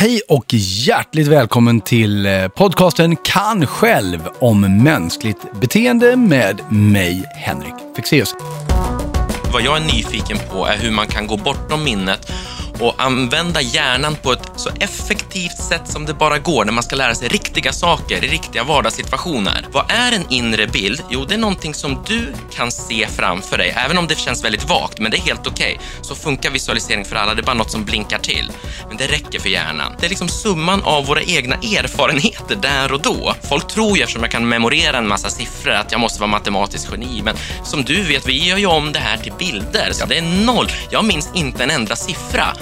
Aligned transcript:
Hej 0.00 0.20
och 0.28 0.44
hjärtligt 0.54 1.26
välkommen 1.26 1.80
till 1.80 2.26
eh, 2.26 2.48
podcasten 2.48 3.16
Kan 3.16 3.66
själv 3.66 4.28
om 4.38 4.82
mänskligt 4.82 5.60
beteende 5.60 6.16
med 6.16 6.72
mig, 6.72 7.24
Henrik 7.34 7.74
Fexeus. 7.96 8.34
Vad 9.52 9.62
jag 9.62 9.76
är 9.76 9.80
nyfiken 9.80 10.38
på 10.50 10.66
är 10.66 10.76
hur 10.76 10.90
man 10.90 11.06
kan 11.06 11.26
gå 11.26 11.36
bortom 11.36 11.84
minnet 11.84 12.32
och 12.80 12.94
använda 12.98 13.60
hjärnan 13.60 14.16
på 14.22 14.32
ett 14.32 14.50
så 14.56 14.70
effektivt 14.80 15.58
sätt 15.68 15.88
som 15.88 16.06
det 16.06 16.14
bara 16.14 16.38
går 16.38 16.64
när 16.64 16.72
man 16.72 16.82
ska 16.82 16.96
lära 16.96 17.14
sig 17.14 17.28
riktiga 17.28 17.72
saker 17.72 18.24
i 18.24 18.28
riktiga 18.28 18.64
vardagssituationer. 18.64 19.66
Vad 19.72 19.84
är 19.88 20.12
en 20.12 20.24
inre 20.28 20.66
bild? 20.66 21.02
Jo, 21.10 21.24
det 21.24 21.34
är 21.34 21.38
någonting 21.38 21.74
som 21.74 22.04
du 22.06 22.32
kan 22.54 22.72
se 22.72 23.06
framför 23.06 23.58
dig, 23.58 23.74
även 23.76 23.98
om 23.98 24.06
det 24.06 24.18
känns 24.18 24.44
väldigt 24.44 24.68
vagt, 24.68 24.98
men 24.98 25.10
det 25.10 25.16
är 25.16 25.20
helt 25.20 25.46
okej. 25.46 25.74
Okay. 25.74 25.86
Så 26.02 26.14
funkar 26.14 26.50
visualisering 26.50 27.04
för 27.04 27.16
alla, 27.16 27.34
det 27.34 27.40
är 27.40 27.44
bara 27.46 27.54
något 27.54 27.70
som 27.70 27.84
blinkar 27.84 28.18
till. 28.18 28.52
Men 28.88 28.96
det 28.96 29.06
räcker 29.06 29.40
för 29.40 29.48
hjärnan. 29.48 29.92
Det 30.00 30.06
är 30.06 30.10
liksom 30.10 30.28
summan 30.28 30.82
av 30.82 31.06
våra 31.06 31.22
egna 31.22 31.54
erfarenheter 31.54 32.56
där 32.56 32.92
och 32.92 33.00
då. 33.02 33.34
Folk 33.48 33.68
tror 33.68 33.96
ju, 33.96 34.02
eftersom 34.02 34.22
jag 34.22 34.32
kan 34.32 34.48
memorera 34.48 34.98
en 34.98 35.08
massa 35.08 35.30
siffror, 35.30 35.72
att 35.72 35.92
jag 35.92 36.00
måste 36.00 36.20
vara 36.20 36.30
matematisk 36.30 36.88
geni, 36.90 37.22
men 37.22 37.36
som 37.64 37.84
du 37.84 38.02
vet, 38.02 38.28
vi 38.28 38.48
gör 38.48 38.58
ju 38.58 38.66
om 38.66 38.92
det 38.92 38.98
här 38.98 39.16
till 39.16 39.32
bilder, 39.38 39.92
så 39.92 40.06
det 40.06 40.18
är 40.18 40.22
noll. 40.22 40.68
Jag 40.90 41.04
minns 41.04 41.28
inte 41.34 41.62
en 41.62 41.70
enda 41.70 41.96
siffra. 41.96 42.56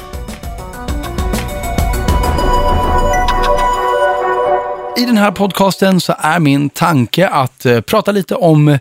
I 4.99 5.05
den 5.05 5.17
här 5.17 5.31
podcasten 5.31 6.01
så 6.01 6.15
är 6.19 6.39
min 6.39 6.71
tanke 6.71 7.29
att 7.29 7.67
eh, 7.67 7.81
prata 7.81 8.13
lite 8.13 8.35
om 8.35 8.69
eh, 8.69 8.79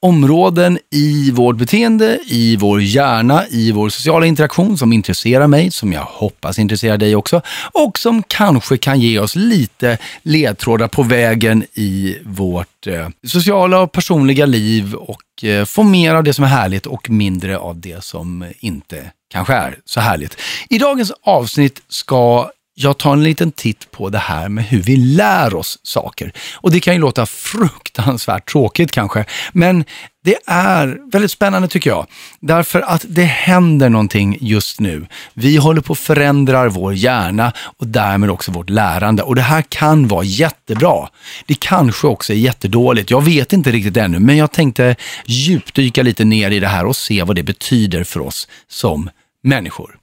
områden 0.00 0.78
i 0.90 1.30
vårt 1.30 1.56
beteende, 1.56 2.18
i 2.26 2.56
vår 2.56 2.82
hjärna, 2.82 3.44
i 3.50 3.72
vår 3.72 3.88
sociala 3.88 4.26
interaktion 4.26 4.78
som 4.78 4.92
intresserar 4.92 5.46
mig, 5.46 5.70
som 5.70 5.92
jag 5.92 6.02
hoppas 6.02 6.58
intresserar 6.58 6.98
dig 6.98 7.16
också 7.16 7.42
och 7.72 7.98
som 7.98 8.22
kanske 8.22 8.76
kan 8.76 9.00
ge 9.00 9.18
oss 9.18 9.36
lite 9.36 9.98
ledtrådar 10.22 10.88
på 10.88 11.02
vägen 11.02 11.64
i 11.74 12.16
vårt 12.24 12.86
eh, 12.86 13.08
sociala 13.26 13.80
och 13.80 13.92
personliga 13.92 14.46
liv 14.46 14.94
och 14.94 15.44
eh, 15.44 15.64
få 15.64 15.82
mer 15.82 16.14
av 16.14 16.24
det 16.24 16.34
som 16.34 16.44
är 16.44 16.48
härligt 16.48 16.86
och 16.86 17.10
mindre 17.10 17.58
av 17.58 17.80
det 17.80 18.04
som 18.04 18.52
inte 18.60 19.10
kanske 19.32 19.54
är 19.54 19.78
så 19.84 20.00
härligt. 20.00 20.36
I 20.68 20.78
dagens 20.78 21.12
avsnitt 21.22 21.82
ska 21.88 22.50
jag 22.74 22.98
tar 22.98 23.12
en 23.12 23.22
liten 23.22 23.52
titt 23.52 23.90
på 23.90 24.08
det 24.08 24.18
här 24.18 24.48
med 24.48 24.64
hur 24.64 24.82
vi 24.82 24.96
lär 24.96 25.54
oss 25.54 25.78
saker. 25.82 26.32
Och 26.54 26.70
det 26.70 26.80
kan 26.80 26.94
ju 26.94 27.00
låta 27.00 27.26
fruktansvärt 27.26 28.50
tråkigt 28.50 28.92
kanske, 28.92 29.24
men 29.52 29.84
det 30.24 30.36
är 30.46 31.10
väldigt 31.12 31.30
spännande 31.30 31.68
tycker 31.68 31.90
jag. 31.90 32.06
Därför 32.40 32.80
att 32.80 33.04
det 33.08 33.24
händer 33.24 33.88
någonting 33.88 34.38
just 34.40 34.80
nu. 34.80 35.06
Vi 35.34 35.56
håller 35.56 35.80
på 35.80 35.92
att 35.92 35.98
förändra 35.98 36.68
vår 36.68 36.94
hjärna 36.94 37.52
och 37.78 37.86
därmed 37.86 38.30
också 38.30 38.52
vårt 38.52 38.70
lärande. 38.70 39.22
Och 39.22 39.34
det 39.34 39.42
här 39.42 39.62
kan 39.68 40.08
vara 40.08 40.24
jättebra. 40.24 41.08
Det 41.46 41.54
kanske 41.54 42.06
också 42.06 42.32
är 42.32 42.36
jättedåligt. 42.36 43.10
Jag 43.10 43.24
vet 43.24 43.52
inte 43.52 43.70
riktigt 43.70 43.96
ännu, 43.96 44.18
men 44.18 44.36
jag 44.36 44.52
tänkte 44.52 44.96
djupdyka 45.26 46.02
lite 46.02 46.24
ner 46.24 46.50
i 46.50 46.60
det 46.60 46.68
här 46.68 46.86
och 46.86 46.96
se 46.96 47.22
vad 47.22 47.36
det 47.36 47.42
betyder 47.42 48.04
för 48.04 48.20
oss 48.20 48.48
som 48.68 49.10
människor. 49.42 49.96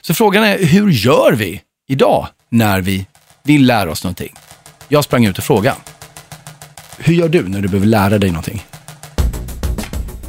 Så 0.00 0.14
frågan 0.14 0.44
är, 0.44 0.64
hur 0.64 0.90
gör 0.90 1.32
vi 1.32 1.60
idag 1.90 2.28
när 2.48 2.80
vi 2.80 3.06
vill 3.42 3.66
lära 3.66 3.90
oss 3.90 4.04
någonting. 4.04 4.34
Jag 4.88 5.04
sprang 5.04 5.24
ut 5.24 5.38
och 5.38 5.44
frågade. 5.44 5.76
Hur 6.98 7.14
gör 7.14 7.28
du 7.28 7.48
när 7.48 7.60
du 7.60 7.68
behöver 7.68 7.86
lära 7.86 8.18
dig 8.18 8.30
någonting? 8.30 8.64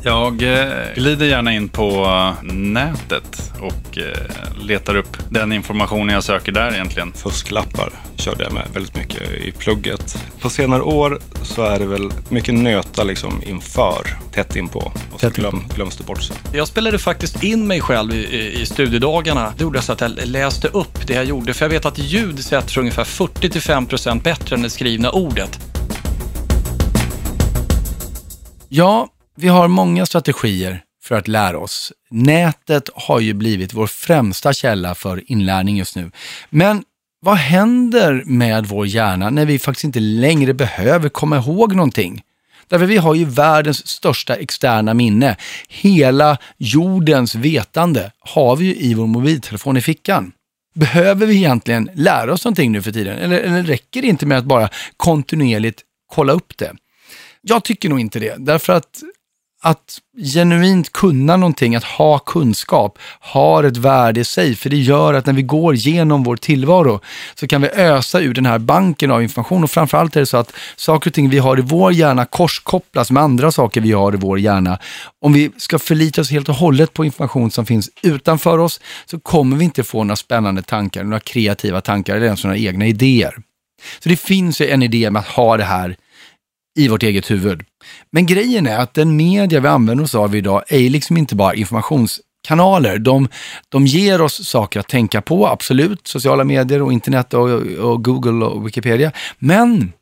Jag 0.04 0.42
eh, 0.42 0.94
glider 0.96 1.26
gärna 1.26 1.54
in 1.54 1.70
på 1.70 2.08
nätet 2.44 3.52
och 3.60 3.98
eh, 3.98 4.66
letar 4.66 4.96
upp 4.96 5.18
den 5.30 5.54
informationen 5.54 6.14
jag 6.14 6.24
söker 6.24 6.52
där 6.52 6.74
egentligen. 6.74 7.14
Fusklappar 7.14 7.90
körde 8.16 8.44
jag 8.44 8.54
med 8.54 8.68
väldigt 8.74 8.96
mycket 8.96 9.32
i 9.32 9.52
plugget. 9.52 10.24
På 10.42 10.50
senare 10.50 10.82
år 10.82 11.20
så 11.44 11.64
är 11.64 11.80
det 11.80 11.86
väl 11.86 12.12
mycket 12.30 12.54
nöta 12.54 13.04
liksom 13.04 13.42
inför, 13.46 14.18
tätt 14.32 14.56
inpå. 14.56 14.92
Och 15.14 15.20
så 15.20 15.30
glöm, 15.30 15.64
glöms 15.76 15.98
det 15.98 16.04
bort 16.04 16.22
sen. 16.22 16.38
Jag 16.54 16.68
spelade 16.68 17.00
faktiskt 17.00 17.44
in 17.44 17.68
mig 17.68 17.82
själv 17.82 18.14
i, 18.14 18.62
i 18.62 18.66
studiedagarna. 18.66 19.54
Det 19.58 19.64
gjorde 19.64 19.78
jag 19.78 19.84
så 19.84 19.94
att 19.94 20.02
jag 20.02 20.12
läste 20.26 20.68
upp 20.68 21.08
det 21.08 21.14
jag 21.14 21.26
gjorde. 21.26 21.54
För 21.54 21.66
jag 21.66 21.70
vet 21.70 21.86
att 21.86 21.98
ljud 21.98 22.46
sätts 22.46 22.78
ungefär 22.78 23.04
40-5% 23.04 24.22
bättre 24.24 24.56
än 24.56 24.62
det 24.62 24.70
skrivna 24.70 25.12
ordet. 25.12 25.60
Ja, 28.70 29.08
vi 29.40 29.48
har 29.48 29.68
många 29.68 30.06
strategier 30.06 30.84
för 31.04 31.16
att 31.16 31.28
lära 31.28 31.60
oss. 31.60 31.94
Nätet 32.10 32.90
har 32.94 33.20
ju 33.20 33.34
blivit 33.34 33.74
vår 33.74 33.88
främsta 33.88 34.54
källa 34.54 34.96
för 34.96 35.32
inlärning 35.32 35.78
just 35.78 35.96
nu. 35.96 36.12
Men 36.50 36.84
vad 37.22 37.38
händer 37.38 38.24
med 38.26 38.66
vår 38.66 38.88
hjärna 38.88 39.30
när 39.30 39.46
vi 39.46 39.60
faktiskt 39.60 39.84
inte 39.84 40.00
längre 40.00 40.54
behöver 40.54 41.10
komma 41.10 41.38
ihåg 41.38 41.76
någonting? 41.76 42.22
Därför 42.68 42.86
vi 42.86 42.98
har 42.98 43.16
ju 43.16 43.26
världens 43.26 43.88
största 43.88 44.36
externa 44.36 44.94
minne. 44.94 45.36
Hela 45.70 46.38
jordens 46.58 47.36
vetande 47.36 48.12
har 48.20 48.56
vi 48.56 48.66
ju 48.66 48.76
i 48.76 48.94
vår 48.94 49.08
mobiltelefon 49.08 49.78
i 49.78 49.82
fickan. 49.82 50.32
Behöver 50.76 51.26
vi 51.26 51.36
egentligen 51.36 51.90
lära 51.94 52.34
oss 52.34 52.46
någonting 52.46 52.72
nu 52.72 52.82
för 52.82 52.92
tiden? 52.92 53.18
Eller, 53.18 53.40
eller 53.40 53.64
räcker 53.64 54.02
det 54.02 54.08
inte 54.08 54.26
med 54.26 54.38
att 54.38 54.46
bara 54.46 54.70
kontinuerligt 54.98 55.82
kolla 56.08 56.34
upp 56.34 56.58
det? 56.58 56.72
Jag 57.42 57.64
tycker 57.64 57.90
nog 57.90 58.00
inte 58.00 58.20
det, 58.20 58.36
därför 58.38 58.74
att 58.74 59.04
att 59.62 59.98
genuint 60.34 60.94
kunna 60.94 61.38
någonting, 61.38 61.76
att 61.76 61.84
ha 61.84 62.20
kunskap, 62.20 63.00
har 63.20 63.64
ett 63.64 63.78
värde 63.78 64.20
i 64.20 64.24
sig. 64.24 64.56
För 64.56 64.70
det 64.70 64.78
gör 64.78 65.14
att 65.14 65.26
när 65.26 65.34
vi 65.34 65.42
går 65.42 65.76
genom 65.76 66.24
vår 66.24 66.36
tillvaro 66.36 67.00
så 67.36 67.48
kan 67.48 67.62
vi 67.62 67.70
ösa 67.70 68.20
ur 68.20 68.34
den 68.34 68.46
här 68.46 68.60
banken 68.60 69.12
av 69.12 69.24
information. 69.24 69.64
Och 69.64 69.72
framförallt 69.72 70.16
är 70.16 70.20
det 70.20 70.26
så 70.26 70.38
att 70.38 70.54
saker 70.76 71.10
och 71.10 71.14
ting 71.14 71.30
vi 71.30 71.38
har 71.38 71.60
i 71.60 71.62
vår 71.62 71.94
hjärna 71.94 72.26
korskopplas 72.26 73.12
med 73.12 73.24
andra 73.24 73.52
saker 73.52 73.82
vi 73.82 73.92
har 73.92 74.14
i 74.14 74.18
vår 74.18 74.40
hjärna. 74.40 74.80
Om 75.22 75.34
vi 75.34 75.52
ska 75.58 75.80
förlita 75.80 76.22
oss 76.22 76.32
helt 76.32 76.50
och 76.50 76.56
hållet 76.56 76.94
på 76.94 77.06
information 77.06 77.52
som 77.52 77.66
finns 77.66 77.90
utanför 78.02 78.58
oss 78.58 78.82
så 79.06 79.20
kommer 79.20 79.58
vi 79.58 79.66
inte 79.66 79.84
få 79.84 80.04
några 80.04 80.16
spännande 80.16 80.62
tankar, 80.62 81.04
några 81.04 81.20
kreativa 81.20 81.82
tankar 81.82 82.16
eller 82.16 82.26
ens 82.26 82.44
några 82.44 82.58
egna 82.58 82.88
idéer. 82.88 83.36
Så 84.00 84.10
det 84.10 84.18
finns 84.18 84.62
ju 84.62 84.70
en 84.70 84.84
idé 84.84 85.12
med 85.12 85.20
att 85.20 85.28
ha 85.28 85.58
det 85.58 85.64
här 85.64 85.96
i 86.80 86.88
vårt 86.88 87.04
eget 87.04 87.32
huvud. 87.32 87.69
Men 88.12 88.26
grejen 88.26 88.68
är 88.68 88.78
att 88.78 88.94
den 88.94 89.16
media 89.16 89.60
vi 89.60 89.68
använder 89.68 90.04
oss 90.04 90.16
av 90.16 90.36
idag 90.36 90.64
är 90.68 90.90
liksom 90.90 91.18
inte 91.18 91.36
bara 91.36 91.56
informationskanaler. 91.56 92.98
De, 92.98 93.28
de 93.70 93.86
ger 93.88 94.22
oss 94.22 94.48
saker 94.48 94.80
att 94.80 94.88
tänka 94.88 95.22
på, 95.22 95.48
absolut, 95.48 96.08
sociala 96.08 96.44
medier 96.44 96.82
och 96.82 96.94
internet 96.94 97.34
och, 97.34 97.50
och 97.62 98.04
Google 98.04 98.46
och 98.46 98.68
Wikipedia. 98.68 99.12
Men 99.40 99.94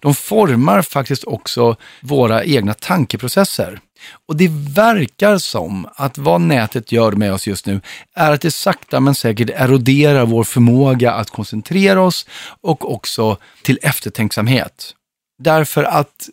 de 0.00 0.14
formar 0.14 0.82
faktiskt 0.82 1.24
också 1.24 1.76
våra 2.00 2.44
egna 2.44 2.74
tankeprocesser. 2.74 3.80
Och 4.28 4.36
det 4.36 4.50
verkar 4.74 5.38
som 5.38 5.88
att 5.94 6.18
vad 6.18 6.40
nätet 6.40 6.92
gör 6.92 7.12
med 7.12 7.32
oss 7.32 7.46
just 7.46 7.66
nu 7.66 7.80
är 8.14 8.32
att 8.32 8.40
det 8.40 8.50
sakta 8.50 9.00
men 9.00 9.14
säkert 9.14 9.50
eroderar 9.54 10.26
vår 10.26 10.44
förmåga 10.44 11.12
att 11.12 11.30
koncentrera 11.30 12.02
oss 12.02 12.26
och 12.60 12.92
också 12.94 13.36
till 13.62 13.78
eftertänksamhet. 13.82 14.94
Därför 15.38 15.84
att 15.84 16.28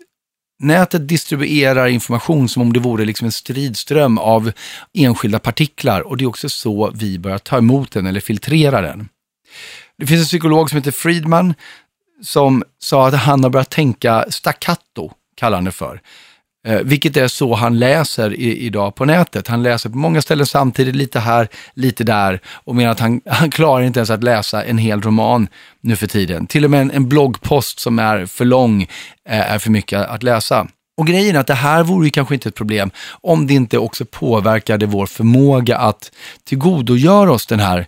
nätet 0.59 1.07
distribuerar 1.07 1.87
information 1.87 2.49
som 2.49 2.61
om 2.61 2.73
det 2.73 2.79
vore 2.79 3.05
liksom 3.05 3.25
en 3.25 3.31
stridström 3.31 4.17
av 4.17 4.51
enskilda 4.93 5.39
partiklar 5.39 6.01
och 6.01 6.17
det 6.17 6.23
är 6.23 6.27
också 6.27 6.49
så 6.49 6.91
vi 6.95 7.19
börjar 7.19 7.37
ta 7.37 7.57
emot 7.57 7.91
den 7.91 8.05
eller 8.05 8.19
filtrera 8.19 8.81
den. 8.81 9.09
Det 9.97 10.07
finns 10.07 10.21
en 10.21 10.25
psykolog 10.25 10.69
som 10.69 10.77
heter 10.77 10.91
Friedman 10.91 11.53
som 12.21 12.63
sa 12.79 13.07
att 13.07 13.13
han 13.13 13.43
har 13.43 13.49
börjat 13.49 13.69
tänka 13.69 14.25
staccato, 14.29 15.11
kallar 15.35 15.57
han 15.57 15.65
det 15.65 15.71
för. 15.71 16.01
Eh, 16.67 16.79
vilket 16.79 17.17
är 17.17 17.27
så 17.27 17.55
han 17.55 17.79
läser 17.79 18.33
i, 18.33 18.57
idag 18.57 18.95
på 18.95 19.05
nätet. 19.05 19.47
Han 19.47 19.63
läser 19.63 19.89
på 19.89 19.97
många 19.97 20.21
ställen 20.21 20.45
samtidigt, 20.45 20.95
lite 20.95 21.19
här, 21.19 21.47
lite 21.73 22.03
där 22.03 22.39
och 22.53 22.75
menar 22.75 22.91
att 22.91 22.99
han, 22.99 23.21
han 23.25 23.51
klarar 23.51 23.83
inte 23.83 23.99
ens 23.99 24.09
att 24.09 24.23
läsa 24.23 24.63
en 24.63 24.77
hel 24.77 25.01
roman 25.01 25.47
nu 25.81 25.95
för 25.95 26.07
tiden. 26.07 26.47
Till 26.47 26.65
och 26.65 26.71
med 26.71 26.81
en, 26.81 26.91
en 26.91 27.09
bloggpost 27.09 27.79
som 27.79 27.99
är 27.99 28.25
för 28.25 28.45
lång 28.45 28.81
eh, 29.29 29.51
är 29.51 29.59
för 29.59 29.71
mycket 29.71 30.09
att 30.09 30.23
läsa. 30.23 30.67
Och 30.97 31.07
grejen 31.07 31.35
är 31.35 31.39
att 31.39 31.47
det 31.47 31.53
här 31.53 31.83
vore 31.83 32.05
ju 32.05 32.11
kanske 32.11 32.33
inte 32.33 32.49
ett 32.49 32.55
problem 32.55 32.91
om 33.21 33.47
det 33.47 33.53
inte 33.53 33.77
också 33.77 34.05
påverkade 34.05 34.85
vår 34.85 35.05
förmåga 35.05 35.77
att 35.77 36.11
tillgodogöra 36.43 37.31
oss 37.31 37.47
den 37.47 37.59
här 37.59 37.87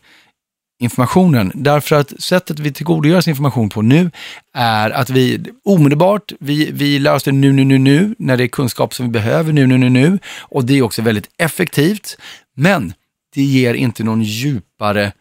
informationen. 0.82 1.52
Därför 1.56 1.96
att 1.96 2.22
sättet 2.22 2.60
vi 2.60 2.74
tillgodogör 2.74 3.18
oss 3.18 3.28
information 3.28 3.70
på 3.70 3.82
nu 3.82 4.12
är 4.54 4.90
att 4.90 5.10
vi 5.10 5.44
omedelbart, 5.64 6.32
vi, 6.40 6.72
vi 6.72 7.00
lär 7.00 7.16
oss 7.16 7.24
det 7.24 7.32
nu, 7.32 7.54
nu, 7.54 7.64
nu, 7.64 7.78
nu, 7.78 8.16
när 8.18 8.38
det 8.38 8.44
är 8.44 8.48
kunskap 8.48 8.94
som 8.94 9.06
vi 9.06 9.12
behöver 9.12 9.54
nu, 9.54 9.68
nu, 9.68 9.78
nu, 9.78 9.90
nu. 9.90 10.20
Och 10.40 10.66
det 10.66 10.78
är 10.78 10.82
också 10.82 11.02
väldigt 11.02 11.30
effektivt. 11.38 12.18
Men 12.56 12.94
det 13.34 13.42
ger 13.42 13.74
inte 13.74 14.04
någon 14.04 14.22
djupare 14.22 15.12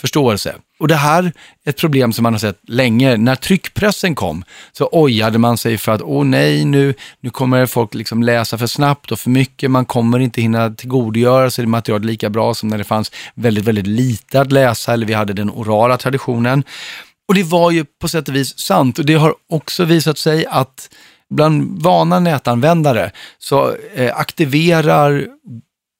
förståelse. 0.00 0.54
Och 0.82 0.88
det 0.88 0.96
här 0.96 1.22
är 1.64 1.70
ett 1.70 1.76
problem 1.76 2.12
som 2.12 2.22
man 2.22 2.34
har 2.34 2.38
sett 2.38 2.58
länge. 2.68 3.16
När 3.16 3.36
tryckpressen 3.36 4.14
kom 4.14 4.44
så 4.72 4.88
ojade 4.92 5.38
man 5.38 5.58
sig 5.58 5.78
för 5.78 5.92
att, 5.92 6.02
åh 6.02 6.24
nej, 6.24 6.64
nu, 6.64 6.94
nu 7.20 7.30
kommer 7.30 7.66
folk 7.66 7.94
liksom 7.94 8.22
läsa 8.22 8.58
för 8.58 8.66
snabbt 8.66 9.12
och 9.12 9.18
för 9.18 9.30
mycket. 9.30 9.70
Man 9.70 9.84
kommer 9.84 10.18
inte 10.18 10.40
hinna 10.40 10.70
tillgodogöra 10.70 11.50
sig 11.50 11.64
det 11.64 11.68
materialet 11.68 12.06
lika 12.06 12.30
bra 12.30 12.54
som 12.54 12.68
när 12.68 12.78
det 12.78 12.84
fanns 12.84 13.12
väldigt, 13.34 13.64
väldigt 13.64 13.86
lite 13.86 14.40
att 14.40 14.52
läsa 14.52 14.92
eller 14.92 15.06
vi 15.06 15.12
hade 15.12 15.32
den 15.32 15.50
orala 15.50 15.96
traditionen. 15.96 16.64
Och 17.28 17.34
det 17.34 17.42
var 17.42 17.70
ju 17.70 17.84
på 18.00 18.08
sätt 18.08 18.28
och 18.28 18.36
vis 18.36 18.58
sant 18.58 18.98
och 18.98 19.06
det 19.06 19.14
har 19.14 19.34
också 19.48 19.84
visat 19.84 20.18
sig 20.18 20.46
att 20.46 20.90
bland 21.30 21.82
vana 21.82 22.20
nätanvändare 22.20 23.10
så 23.38 23.74
eh, 23.94 24.16
aktiverar 24.16 25.26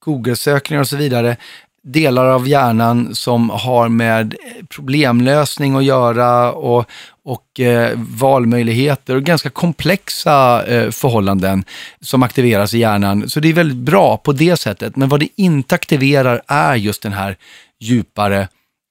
Google-sökningar 0.05 0.81
och 0.81 0.87
så 0.87 0.97
vidare 0.97 1.37
delar 1.83 2.25
av 2.25 2.47
hjärnan 2.47 3.15
som 3.15 3.49
har 3.49 3.89
med 3.89 4.35
problemlösning 4.69 5.75
att 5.75 5.83
göra 5.83 6.51
och, 6.51 6.85
och 7.23 7.59
eh, 7.59 7.99
valmöjligheter 8.19 9.15
och 9.15 9.23
ganska 9.23 9.49
komplexa 9.49 10.65
eh, 10.65 10.91
förhållanden 10.91 11.63
som 12.01 12.23
aktiveras 12.23 12.73
i 12.73 12.79
hjärnan. 12.79 13.29
Så 13.29 13.39
det 13.39 13.49
är 13.49 13.53
väldigt 13.53 13.77
bra 13.77 14.17
på 14.17 14.31
det 14.31 14.57
sättet. 14.57 14.95
Men 14.95 15.09
vad 15.09 15.19
det 15.19 15.29
inte 15.35 15.75
aktiverar 15.75 16.41
är 16.47 16.75
just 16.75 17.01
den 17.01 17.13
här 17.13 17.37
djupare 17.79 18.47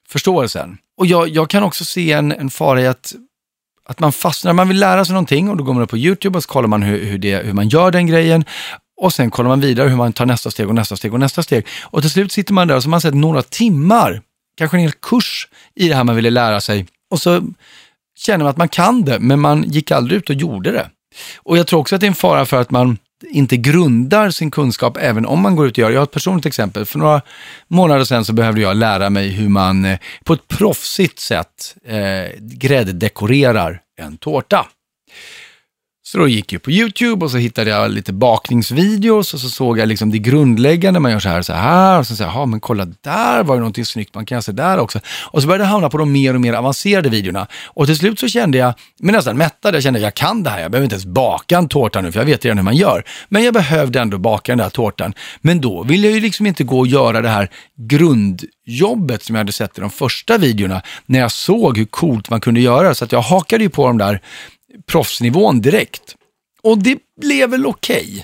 förståelsen. 0.09 0.77
Och 0.97 1.05
jag, 1.05 1.29
jag 1.29 1.49
kan 1.49 1.63
också 1.63 1.85
se 1.85 2.11
en, 2.11 2.31
en 2.31 2.49
fara 2.49 2.81
i 2.81 2.87
att 2.87 3.13
att 3.85 3.99
man 3.99 4.11
fastnar, 4.11 4.53
man 4.53 4.67
vill 4.67 4.79
lära 4.79 5.05
sig 5.05 5.13
någonting 5.13 5.49
och 5.49 5.57
då 5.57 5.63
går 5.63 5.73
man 5.73 5.83
upp 5.83 5.89
på 5.89 5.97
YouTube 5.97 6.37
och 6.37 6.43
så 6.43 6.49
kollar 6.49 6.67
man 6.67 6.83
hur, 6.83 7.05
hur, 7.05 7.17
det, 7.17 7.45
hur 7.45 7.53
man 7.53 7.69
gör 7.69 7.91
den 7.91 8.07
grejen 8.07 8.45
och 9.03 9.13
sen 9.13 9.31
kollar 9.31 9.49
man 9.49 9.59
vidare 9.59 9.89
hur 9.89 9.95
man 9.95 10.13
tar 10.13 10.25
nästa 10.25 10.51
steg 10.51 10.67
och 10.67 10.75
nästa 10.75 10.95
steg 10.95 11.13
och 11.13 11.19
nästa 11.19 11.43
steg. 11.43 11.67
Och 11.83 12.01
till 12.01 12.09
slut 12.09 12.31
sitter 12.31 12.53
man 12.53 12.67
där 12.67 12.75
och 12.75 12.83
så 12.83 12.87
har 12.87 12.91
man 12.91 13.01
sett 13.01 13.13
några 13.13 13.41
timmar, 13.41 14.21
kanske 14.57 14.77
en 14.77 14.81
hel 14.81 14.91
kurs 14.91 15.47
i 15.75 15.87
det 15.87 15.95
här 15.95 16.03
man 16.03 16.15
ville 16.15 16.29
lära 16.29 16.61
sig. 16.61 16.85
Och 17.11 17.19
så 17.19 17.41
känner 18.17 18.43
man 18.43 18.47
att 18.47 18.57
man 18.57 18.69
kan 18.69 19.01
det, 19.01 19.19
men 19.19 19.39
man 19.39 19.63
gick 19.63 19.91
aldrig 19.91 20.17
ut 20.17 20.29
och 20.29 20.35
gjorde 20.35 20.71
det. 20.71 20.89
Och 21.37 21.57
jag 21.57 21.67
tror 21.67 21.79
också 21.79 21.95
att 21.95 22.01
det 22.01 22.05
är 22.05 22.09
en 22.09 22.15
fara 22.15 22.45
för 22.45 22.61
att 22.61 22.71
man 22.71 22.97
inte 23.29 23.57
grundar 23.57 24.29
sin 24.29 24.51
kunskap 24.51 24.97
även 25.01 25.25
om 25.25 25.41
man 25.41 25.55
går 25.55 25.67
ut 25.67 25.73
och 25.73 25.77
gör 25.77 25.87
det. 25.87 25.93
Jag 25.93 26.01
har 26.01 26.05
ett 26.05 26.11
personligt 26.11 26.45
exempel. 26.45 26.85
För 26.85 26.99
några 26.99 27.21
månader 27.67 28.03
sedan 28.03 28.25
så 28.25 28.33
behövde 28.33 28.61
jag 28.61 28.75
lära 28.77 29.09
mig 29.09 29.29
hur 29.29 29.49
man 29.49 29.85
eh, 29.85 29.99
på 30.23 30.33
ett 30.33 30.47
proffsigt 30.47 31.19
sätt 31.19 31.75
eh, 31.85 32.39
gräddekorerar 32.39 33.81
en 34.01 34.17
tårta. 34.17 34.67
Så 36.13 36.19
då 36.19 36.27
gick 36.27 36.53
jag 36.53 36.61
på 36.61 36.71
YouTube 36.71 37.25
och 37.25 37.31
så 37.31 37.37
hittade 37.37 37.69
jag 37.69 37.91
lite 37.91 38.13
bakningsvideos 38.13 39.33
och 39.33 39.39
så 39.39 39.49
såg 39.49 39.79
jag 39.79 39.87
liksom 39.87 40.11
det 40.11 40.19
grundläggande. 40.19 40.99
Man 40.99 41.11
gör 41.11 41.19
så 41.19 41.29
här 41.29 41.39
och 41.39 41.45
så 41.45 41.53
här. 41.53 41.99
Och 41.99 42.07
så 42.07 42.15
sa 42.15 42.23
jag, 42.23 42.47
men 42.47 42.59
kolla 42.59 42.85
där 42.85 43.43
var 43.43 43.55
ju 43.55 43.59
någonting 43.59 43.85
snyggt. 43.85 44.15
Man 44.15 44.25
kan 44.25 44.35
göra 44.35 44.41
så 44.41 44.51
där 44.51 44.77
också. 44.77 44.99
Och 45.07 45.41
så 45.41 45.47
började 45.47 45.63
jag 45.63 45.69
hamna 45.69 45.89
på 45.89 45.97
de 45.97 46.11
mer 46.11 46.33
och 46.33 46.41
mer 46.41 46.53
avancerade 46.53 47.09
videorna. 47.09 47.47
Och 47.65 47.85
till 47.85 47.97
slut 47.97 48.19
så 48.19 48.27
kände 48.27 48.57
jag 48.57 48.73
mig 48.99 49.11
nästan 49.11 49.37
mättad. 49.37 49.75
Jag 49.75 49.83
kände 49.83 49.99
att 49.99 50.03
jag 50.03 50.13
kan 50.13 50.43
det 50.43 50.49
här. 50.49 50.61
Jag 50.61 50.71
behöver 50.71 50.83
inte 50.83 50.95
ens 50.95 51.05
baka 51.05 51.57
en 51.57 51.67
tårta 51.67 52.01
nu 52.01 52.11
för 52.11 52.19
jag 52.19 52.25
vet 52.25 52.45
redan 52.45 52.57
hur 52.57 52.63
man 52.63 52.75
gör. 52.75 53.03
Men 53.29 53.43
jag 53.43 53.53
behövde 53.53 53.99
ändå 53.99 54.17
baka 54.17 54.51
den 54.51 54.59
där 54.59 54.69
tårtan. 54.69 55.13
Men 55.41 55.61
då 55.61 55.83
ville 55.83 56.07
jag 56.07 56.15
ju 56.15 56.21
liksom 56.21 56.45
inte 56.45 56.63
gå 56.63 56.79
och 56.79 56.87
göra 56.87 57.21
det 57.21 57.29
här 57.29 57.49
grundjobbet 57.77 59.23
som 59.23 59.35
jag 59.35 59.39
hade 59.39 59.51
sett 59.51 59.77
i 59.77 59.81
de 59.81 59.89
första 59.89 60.37
videorna. 60.37 60.81
När 61.05 61.19
jag 61.19 61.31
såg 61.31 61.77
hur 61.77 61.85
coolt 61.85 62.29
man 62.29 62.41
kunde 62.41 62.61
göra. 62.61 62.95
Så 62.95 63.05
att 63.05 63.11
jag 63.11 63.21
hakade 63.21 63.63
ju 63.63 63.69
på 63.69 63.87
de 63.87 63.97
där 63.97 64.21
proffsnivån 64.85 65.61
direkt. 65.61 66.15
Och 66.63 66.77
det 66.77 66.97
blev 67.21 67.49
väl 67.49 67.65
okej. 67.65 68.03
Okay. 68.03 68.23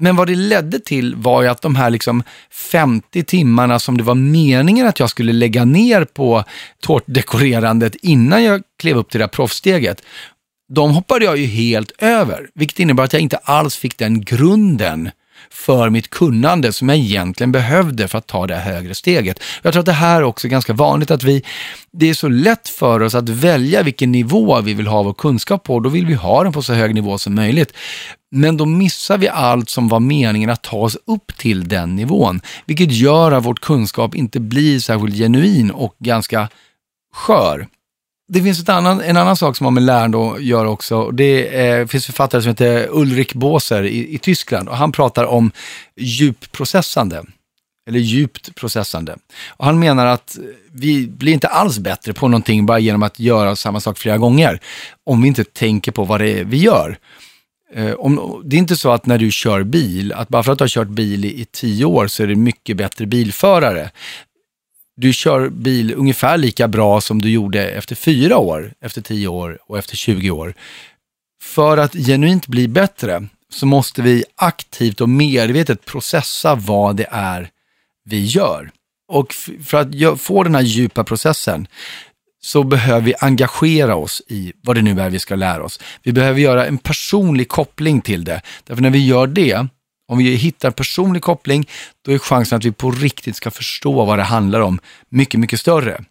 Men 0.00 0.16
vad 0.16 0.26
det 0.26 0.34
ledde 0.34 0.80
till 0.80 1.14
var 1.14 1.42
ju 1.42 1.48
att 1.48 1.62
de 1.62 1.76
här 1.76 1.90
liksom 1.90 2.22
50 2.50 3.24
timmarna 3.24 3.78
som 3.78 3.96
det 3.96 4.02
var 4.02 4.14
meningen 4.14 4.86
att 4.86 5.00
jag 5.00 5.10
skulle 5.10 5.32
lägga 5.32 5.64
ner 5.64 6.04
på 6.04 6.44
tårtdekorerandet 6.80 7.94
innan 7.94 8.44
jag 8.44 8.62
klev 8.78 8.96
upp 8.96 9.10
till 9.10 9.18
det 9.18 9.24
här 9.24 9.28
proffssteget, 9.28 10.02
de 10.72 10.90
hoppade 10.90 11.24
jag 11.24 11.36
ju 11.36 11.46
helt 11.46 11.92
över, 11.98 12.50
vilket 12.54 12.78
innebar 12.78 13.04
att 13.04 13.12
jag 13.12 13.22
inte 13.22 13.36
alls 13.36 13.76
fick 13.76 13.98
den 13.98 14.20
grunden 14.20 15.10
för 15.52 15.90
mitt 15.90 16.10
kunnande 16.10 16.72
som 16.72 16.88
jag 16.88 16.98
egentligen 16.98 17.52
behövde 17.52 18.08
för 18.08 18.18
att 18.18 18.26
ta 18.26 18.46
det 18.46 18.56
högre 18.56 18.94
steget. 18.94 19.42
Jag 19.62 19.72
tror 19.72 19.80
att 19.80 19.86
det 19.86 19.92
här 19.92 20.16
är 20.16 20.22
också 20.22 20.48
ganska 20.48 20.72
vanligt 20.72 21.10
att 21.10 21.22
vi, 21.22 21.44
det 21.92 22.10
är 22.10 22.14
så 22.14 22.28
lätt 22.28 22.68
för 22.68 23.02
oss 23.02 23.14
att 23.14 23.28
välja 23.28 23.82
vilken 23.82 24.12
nivå 24.12 24.60
vi 24.60 24.74
vill 24.74 24.86
ha 24.86 25.02
vår 25.02 25.14
kunskap 25.14 25.64
på. 25.64 25.80
Då 25.80 25.88
vill 25.88 26.06
vi 26.06 26.14
ha 26.14 26.42
den 26.44 26.52
på 26.52 26.62
så 26.62 26.72
hög 26.72 26.94
nivå 26.94 27.18
som 27.18 27.34
möjligt. 27.34 27.72
Men 28.30 28.56
då 28.56 28.66
missar 28.66 29.18
vi 29.18 29.28
allt 29.28 29.70
som 29.70 29.88
var 29.88 30.00
meningen 30.00 30.50
att 30.50 30.62
ta 30.62 30.76
oss 30.76 30.96
upp 31.06 31.36
till 31.36 31.68
den 31.68 31.96
nivån, 31.96 32.40
vilket 32.66 32.92
gör 32.92 33.32
att 33.32 33.44
vårt 33.44 33.60
kunskap 33.60 34.14
inte 34.14 34.40
blir 34.40 34.80
särskilt 34.80 35.16
genuin 35.16 35.70
och 35.70 35.94
ganska 35.98 36.48
skör 37.14 37.66
det 38.32 38.42
finns 38.42 38.60
ett 38.60 38.68
annan, 38.68 39.00
en 39.00 39.16
annan 39.16 39.36
sak 39.36 39.56
som 39.56 39.64
har 39.64 39.70
med 39.70 39.82
lärande 39.82 40.30
att 40.30 40.42
göra 40.42 40.70
också. 40.70 41.10
Det 41.10 41.60
eh, 41.66 41.86
finns 41.86 42.06
författare 42.06 42.42
som 42.42 42.48
heter 42.48 42.88
Ulrik 42.90 43.34
Båser 43.34 43.82
i, 43.82 44.14
i 44.14 44.18
Tyskland 44.18 44.68
och 44.68 44.76
han 44.76 44.92
pratar 44.92 45.24
om 45.24 45.52
djupprocessande 45.96 47.24
eller 47.88 47.98
djupt 47.98 48.54
processande. 48.54 49.16
Och 49.48 49.64
han 49.64 49.78
menar 49.78 50.06
att 50.06 50.38
vi 50.72 51.06
blir 51.06 51.32
inte 51.32 51.48
alls 51.48 51.78
bättre 51.78 52.12
på 52.12 52.28
någonting 52.28 52.66
bara 52.66 52.78
genom 52.78 53.02
att 53.02 53.20
göra 53.20 53.56
samma 53.56 53.80
sak 53.80 53.98
flera 53.98 54.18
gånger, 54.18 54.60
om 55.06 55.22
vi 55.22 55.28
inte 55.28 55.44
tänker 55.44 55.92
på 55.92 56.04
vad 56.04 56.20
det 56.20 56.40
är 56.40 56.44
vi 56.44 56.56
gör. 56.56 56.98
Eh, 57.74 57.92
om, 57.92 58.42
det 58.44 58.56
är 58.56 58.58
inte 58.58 58.76
så 58.76 58.90
att 58.90 59.06
när 59.06 59.18
du 59.18 59.30
kör 59.30 59.62
bil, 59.62 60.12
att 60.12 60.28
bara 60.28 60.42
för 60.42 60.52
att 60.52 60.58
du 60.58 60.62
har 60.62 60.68
kört 60.68 60.88
bil 60.88 61.24
i, 61.24 61.40
i 61.40 61.44
tio 61.44 61.84
år 61.84 62.06
så 62.06 62.22
är 62.22 62.26
du 62.26 62.36
mycket 62.36 62.76
bättre 62.76 63.06
bilförare 63.06 63.90
du 65.00 65.12
kör 65.12 65.48
bil 65.48 65.94
ungefär 65.96 66.38
lika 66.38 66.68
bra 66.68 67.00
som 67.00 67.22
du 67.22 67.30
gjorde 67.30 67.70
efter 67.70 67.94
fyra 67.94 68.38
år, 68.38 68.72
efter 68.80 69.02
tio 69.02 69.28
år 69.28 69.58
och 69.66 69.78
efter 69.78 69.96
20 69.96 70.30
år. 70.30 70.54
För 71.42 71.76
att 71.76 71.92
genuint 71.92 72.46
bli 72.46 72.68
bättre 72.68 73.26
så 73.52 73.66
måste 73.66 74.02
vi 74.02 74.24
aktivt 74.36 75.00
och 75.00 75.08
medvetet 75.08 75.84
processa 75.84 76.54
vad 76.54 76.96
det 76.96 77.06
är 77.10 77.50
vi 78.04 78.24
gör. 78.24 78.70
Och 79.08 79.34
för 79.64 79.78
att 79.78 80.20
få 80.20 80.42
den 80.42 80.54
här 80.54 80.62
djupa 80.62 81.04
processen 81.04 81.66
så 82.42 82.62
behöver 82.62 83.00
vi 83.00 83.14
engagera 83.20 83.96
oss 83.96 84.22
i 84.28 84.52
vad 84.62 84.76
det 84.76 84.82
nu 84.82 85.00
är 85.00 85.10
vi 85.10 85.18
ska 85.18 85.36
lära 85.36 85.64
oss. 85.64 85.80
Vi 86.02 86.12
behöver 86.12 86.40
göra 86.40 86.66
en 86.66 86.78
personlig 86.78 87.48
koppling 87.48 88.00
till 88.00 88.24
det. 88.24 88.42
Därför 88.64 88.82
när 88.82 88.90
vi 88.90 89.06
gör 89.06 89.26
det 89.26 89.66
om 90.10 90.18
vi 90.18 90.34
hittar 90.34 90.70
personlig 90.70 91.22
koppling, 91.22 91.68
då 92.04 92.12
är 92.12 92.18
chansen 92.18 92.56
att 92.56 92.64
vi 92.64 92.72
på 92.72 92.90
riktigt 92.90 93.36
ska 93.36 93.50
förstå 93.50 94.04
vad 94.04 94.18
det 94.18 94.22
handlar 94.22 94.60
om 94.60 94.80
mycket, 95.08 95.40
mycket 95.40 95.60
större. 95.60 96.04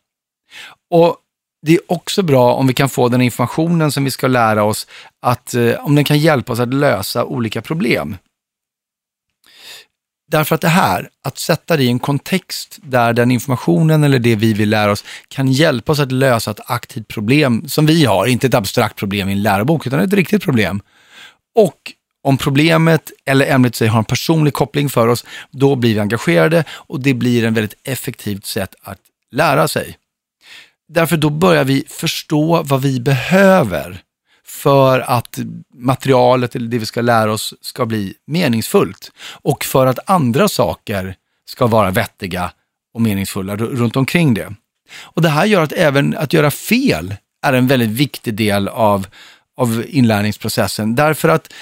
Och 0.92 1.18
det 1.66 1.74
är 1.74 1.80
också 1.88 2.24
bra 2.24 2.54
om 2.54 2.68
vi 2.68 2.74
kan 2.74 2.90
få 2.90 3.10
den 3.10 3.22
informationen 3.22 3.92
som 3.92 4.04
vi 4.04 4.12
ska 4.12 4.28
lära 4.28 4.64
oss, 4.64 4.88
att, 5.22 5.54
eh, 5.54 5.74
om 5.74 5.96
den 5.96 6.04
kan 6.04 6.20
hjälpa 6.20 6.54
oss 6.54 6.60
att 6.60 6.74
lösa 6.74 7.26
olika 7.26 7.62
problem. 7.62 8.18
Därför 10.32 10.56
att 10.56 10.62
det 10.62 10.68
här, 10.68 11.10
att 11.24 11.38
sätta 11.38 11.78
det 11.78 11.84
i 11.84 11.90
en 11.90 12.00
kontext 12.00 12.80
där 12.82 13.14
den 13.14 13.32
informationen 13.32 14.04
eller 14.04 14.20
det 14.20 14.36
vi 14.36 14.54
vill 14.54 14.70
lära 14.70 14.92
oss 14.92 15.06
kan 15.28 15.52
hjälpa 15.52 15.92
oss 15.92 16.00
att 16.00 16.12
lösa 16.12 16.52
ett 16.52 16.60
aktivt 16.66 17.08
problem 17.08 17.68
som 17.68 17.86
vi 17.86 18.06
har, 18.06 18.28
inte 18.28 18.48
ett 18.48 18.54
abstrakt 18.54 18.96
problem 18.96 19.30
i 19.30 19.32
en 19.32 19.42
lärobok, 19.42 19.88
utan 19.88 20.00
ett 20.00 20.14
riktigt 20.14 20.44
problem. 20.44 20.82
Och 21.56 21.94
om 22.30 22.38
problemet 22.38 23.12
eller 23.26 23.46
ämnet 23.46 23.76
sig 23.76 23.88
har 23.88 24.00
en 24.00 24.06
personlig 24.06 24.54
koppling 24.54 24.90
för 24.90 25.08
oss, 25.08 25.26
då 25.52 25.76
blir 25.76 25.94
vi 25.94 26.00
engagerade 26.00 26.64
och 26.72 27.00
det 27.00 27.14
blir 27.14 27.46
en 27.46 27.54
väldigt 27.54 27.80
effektivt 27.84 28.46
sätt 28.46 28.76
att 28.82 29.00
lära 29.32 29.68
sig. 29.68 29.98
Därför 30.90 31.18
då 31.18 31.30
börjar 31.30 31.64
vi 31.64 31.84
förstå 31.90 32.64
vad 32.64 32.82
vi 32.82 33.00
behöver 33.00 34.02
för 34.46 35.00
att 35.00 35.40
materialet 35.74 36.56
eller 36.56 36.68
det 36.68 36.78
vi 36.78 36.86
ska 36.86 37.02
lära 37.02 37.34
oss 37.34 37.54
ska 37.62 37.86
bli 37.86 38.14
meningsfullt 38.28 39.12
och 39.32 39.64
för 39.64 39.88
att 39.88 40.10
andra 40.10 40.48
saker 40.48 41.16
ska 41.46 41.68
vara 41.68 41.92
vettiga 41.92 42.52
och 42.94 43.02
meningsfulla 43.02 43.56
runt 43.56 43.96
omkring 43.96 44.34
det. 44.34 44.54
Och 45.02 45.22
Det 45.22 45.30
här 45.30 45.46
gör 45.46 45.62
att 45.62 45.72
även 45.72 46.18
att 46.18 46.34
göra 46.34 46.52
fel 46.52 47.16
är 47.42 47.54
en 47.54 47.68
väldigt 47.68 47.90
viktig 47.90 48.34
del 48.34 48.68
av, 48.68 49.08
av 49.58 49.86
inlärningsprocessen. 49.88 50.96
Därför 50.96 51.30
att 51.30 51.54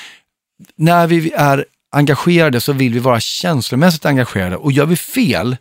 när 0.75 1.07
vi 1.07 1.31
är 1.31 1.65
engagerade 1.91 2.61
så 2.61 2.73
vill 2.73 2.93
vi 2.93 2.99
vara 2.99 3.19
känslomässigt 3.19 4.05
engagerade 4.05 4.57
och 4.57 4.71
gör 4.71 4.85
vi 4.85 4.95
fel 4.95 5.57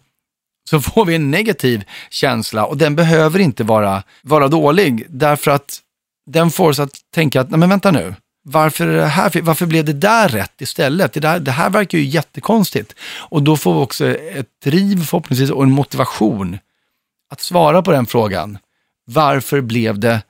så 0.70 0.80
får 0.80 1.04
vi 1.04 1.14
en 1.14 1.30
negativ 1.30 1.84
känsla 2.10 2.66
och 2.66 2.76
den 2.76 2.96
behöver 2.96 3.38
inte 3.38 3.64
vara, 3.64 4.02
vara 4.22 4.48
dålig 4.48 5.06
därför 5.08 5.50
att 5.50 5.80
den 6.26 6.50
får 6.50 6.70
oss 6.70 6.78
att 6.78 6.94
tänka 7.14 7.40
att, 7.40 7.50
nej 7.50 7.60
men 7.60 7.68
vänta 7.68 7.90
nu, 7.90 8.14
varför, 8.48 8.88
är 8.88 8.96
det 8.96 9.06
här, 9.06 9.42
varför 9.42 9.66
blev 9.66 9.84
det 9.84 9.92
där 9.92 10.28
rätt 10.28 10.60
istället? 10.60 11.12
Det, 11.12 11.20
där, 11.20 11.40
det 11.40 11.50
här 11.50 11.70
verkar 11.70 11.98
ju 11.98 12.04
jättekonstigt. 12.04 12.94
Och 13.18 13.42
då 13.42 13.56
får 13.56 13.74
vi 13.74 13.80
också 13.80 14.06
ett 14.06 14.48
driv 14.64 15.04
förhoppningsvis 15.04 15.50
och 15.50 15.62
en 15.62 15.70
motivation 15.70 16.58
att 17.30 17.40
svara 17.40 17.82
på 17.82 17.92
den 17.92 18.06
frågan. 18.06 18.58
Varför 19.06 19.60
blev 19.60 19.98
det 19.98 20.22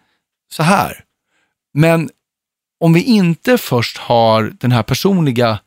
så 0.53 0.63
här? 0.63 1.05
Men 1.75 2.11
om 2.81 2.93
vi 2.93 3.03
inte 3.03 3.59
först 3.59 3.97
har 3.99 4.53
den 4.61 4.73
här 4.73 4.83
personliga, 4.83 5.59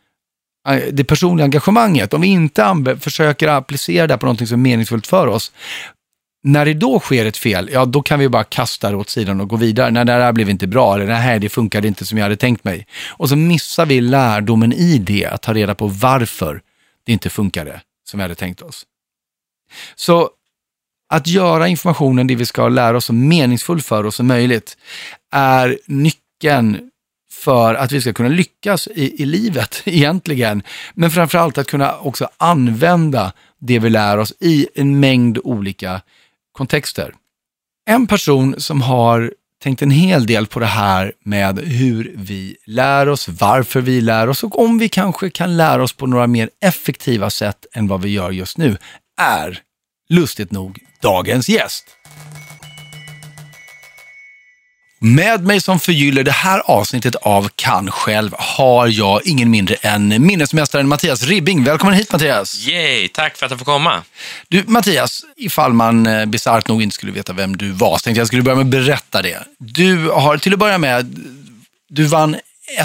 eh, 0.67 0.81
det 0.91 1.03
personliga 1.03 1.43
engagemanget, 1.43 2.13
om 2.13 2.21
vi 2.21 2.27
inte 2.27 2.97
försöker 2.99 3.47
applicera 3.47 4.07
det 4.07 4.17
på 4.17 4.25
någonting 4.25 4.47
som 4.47 4.59
är 4.59 4.63
meningsfullt 4.63 5.07
för 5.07 5.27
oss, 5.27 5.51
när 6.43 6.65
det 6.65 6.73
då 6.73 6.99
sker 6.99 7.25
ett 7.25 7.37
fel, 7.37 7.69
ja 7.73 7.85
då 7.85 8.01
kan 8.01 8.19
vi 8.19 8.29
bara 8.29 8.43
kasta 8.43 8.89
det 8.89 8.97
åt 8.97 9.09
sidan 9.09 9.41
och 9.41 9.49
gå 9.49 9.55
vidare. 9.55 9.91
Nej, 9.91 10.05
det 10.05 10.11
här 10.11 10.31
blev 10.31 10.49
inte 10.49 10.67
bra, 10.67 10.95
eller 10.95 11.05
nej, 11.05 11.39
det 11.39 11.49
funkade 11.49 11.87
inte 11.87 12.05
som 12.05 12.17
jag 12.17 12.25
hade 12.25 12.37
tänkt 12.37 12.63
mig. 12.63 12.87
Och 13.09 13.29
så 13.29 13.35
missar 13.35 13.85
vi 13.85 14.01
lärdomen 14.01 14.73
i 14.73 14.97
det, 14.97 15.25
att 15.25 15.41
ta 15.41 15.53
reda 15.53 15.75
på 15.75 15.87
varför 15.87 16.61
det 17.05 17.11
inte 17.11 17.29
funkade 17.29 17.81
som 18.09 18.17
vi 18.17 18.21
hade 18.21 18.35
tänkt 18.35 18.61
oss. 18.61 18.85
Så 19.95 20.29
att 21.09 21.27
göra 21.27 21.67
informationen, 21.67 22.27
det 22.27 22.35
vi 22.35 22.45
ska 22.45 22.69
lära 22.69 22.97
oss, 22.97 23.05
så 23.05 23.13
meningsfull 23.13 23.81
för 23.81 24.05
oss 24.05 24.15
som 24.15 24.27
möjligt, 24.27 24.77
är 25.31 25.79
nyckeln 25.85 26.89
för 27.31 27.75
att 27.75 27.91
vi 27.91 28.01
ska 28.01 28.13
kunna 28.13 28.29
lyckas 28.29 28.87
i, 28.87 29.23
i 29.23 29.25
livet 29.25 29.81
egentligen. 29.85 30.63
Men 30.93 31.11
framförallt 31.11 31.57
att 31.57 31.67
kunna 31.67 31.97
också 31.97 32.29
använda 32.37 33.33
det 33.59 33.79
vi 33.79 33.89
lär 33.89 34.17
oss 34.17 34.33
i 34.39 34.67
en 34.75 34.99
mängd 34.99 35.39
olika 35.43 36.01
kontexter. 36.51 37.13
En 37.87 38.07
person 38.07 38.55
som 38.57 38.81
har 38.81 39.33
tänkt 39.63 39.81
en 39.81 39.91
hel 39.91 40.25
del 40.25 40.47
på 40.47 40.59
det 40.59 40.65
här 40.65 41.13
med 41.23 41.59
hur 41.59 42.13
vi 42.15 42.57
lär 42.65 43.09
oss, 43.09 43.27
varför 43.29 43.81
vi 43.81 44.01
lär 44.01 44.29
oss 44.29 44.43
och 44.43 44.59
om 44.59 44.77
vi 44.77 44.89
kanske 44.89 45.29
kan 45.29 45.57
lära 45.57 45.83
oss 45.83 45.93
på 45.93 46.07
några 46.07 46.27
mer 46.27 46.49
effektiva 46.61 47.29
sätt 47.29 47.65
än 47.73 47.87
vad 47.87 48.01
vi 48.01 48.09
gör 48.09 48.31
just 48.31 48.57
nu, 48.57 48.77
är 49.21 49.59
lustigt 50.09 50.51
nog 50.51 50.79
dagens 51.01 51.49
gäst. 51.49 51.85
Med 55.01 55.43
mig 55.45 55.61
som 55.61 55.79
förgyller 55.79 56.23
det 56.23 56.31
här 56.31 56.59
avsnittet 56.65 57.15
av 57.15 57.49
Kan 57.55 57.91
själv 57.91 58.31
har 58.37 58.87
jag 58.87 59.25
ingen 59.25 59.49
mindre 59.49 59.75
än 59.75 60.25
minnesmästaren 60.25 60.87
Mattias 60.87 61.23
Ribbing. 61.23 61.63
Välkommen 61.63 61.95
hit 61.95 62.11
Mattias! 62.11 62.67
Yay, 62.67 63.07
tack 63.07 63.37
för 63.37 63.45
att 63.45 63.51
jag 63.51 63.59
får 63.59 63.65
komma. 63.65 64.03
Du 64.47 64.63
Mattias, 64.67 65.25
ifall 65.35 65.73
man 65.73 66.05
eh, 66.05 66.25
bisarrt 66.25 66.67
nog 66.67 66.83
inte 66.83 66.93
skulle 66.93 67.11
veta 67.11 67.33
vem 67.33 67.57
du 67.57 67.71
var, 67.71 67.97
så 67.97 68.03
tänkte 68.03 68.19
jag 68.19 68.27
skulle 68.27 68.43
börja 68.43 68.55
med 68.55 68.63
att 68.63 68.71
berätta 68.71 69.21
det. 69.21 69.43
Du 69.57 70.09
har 70.09 70.37
till 70.37 70.53
att 70.53 70.59
börja 70.59 70.77
med, 70.77 71.15
du 71.89 72.03
vann 72.03 72.35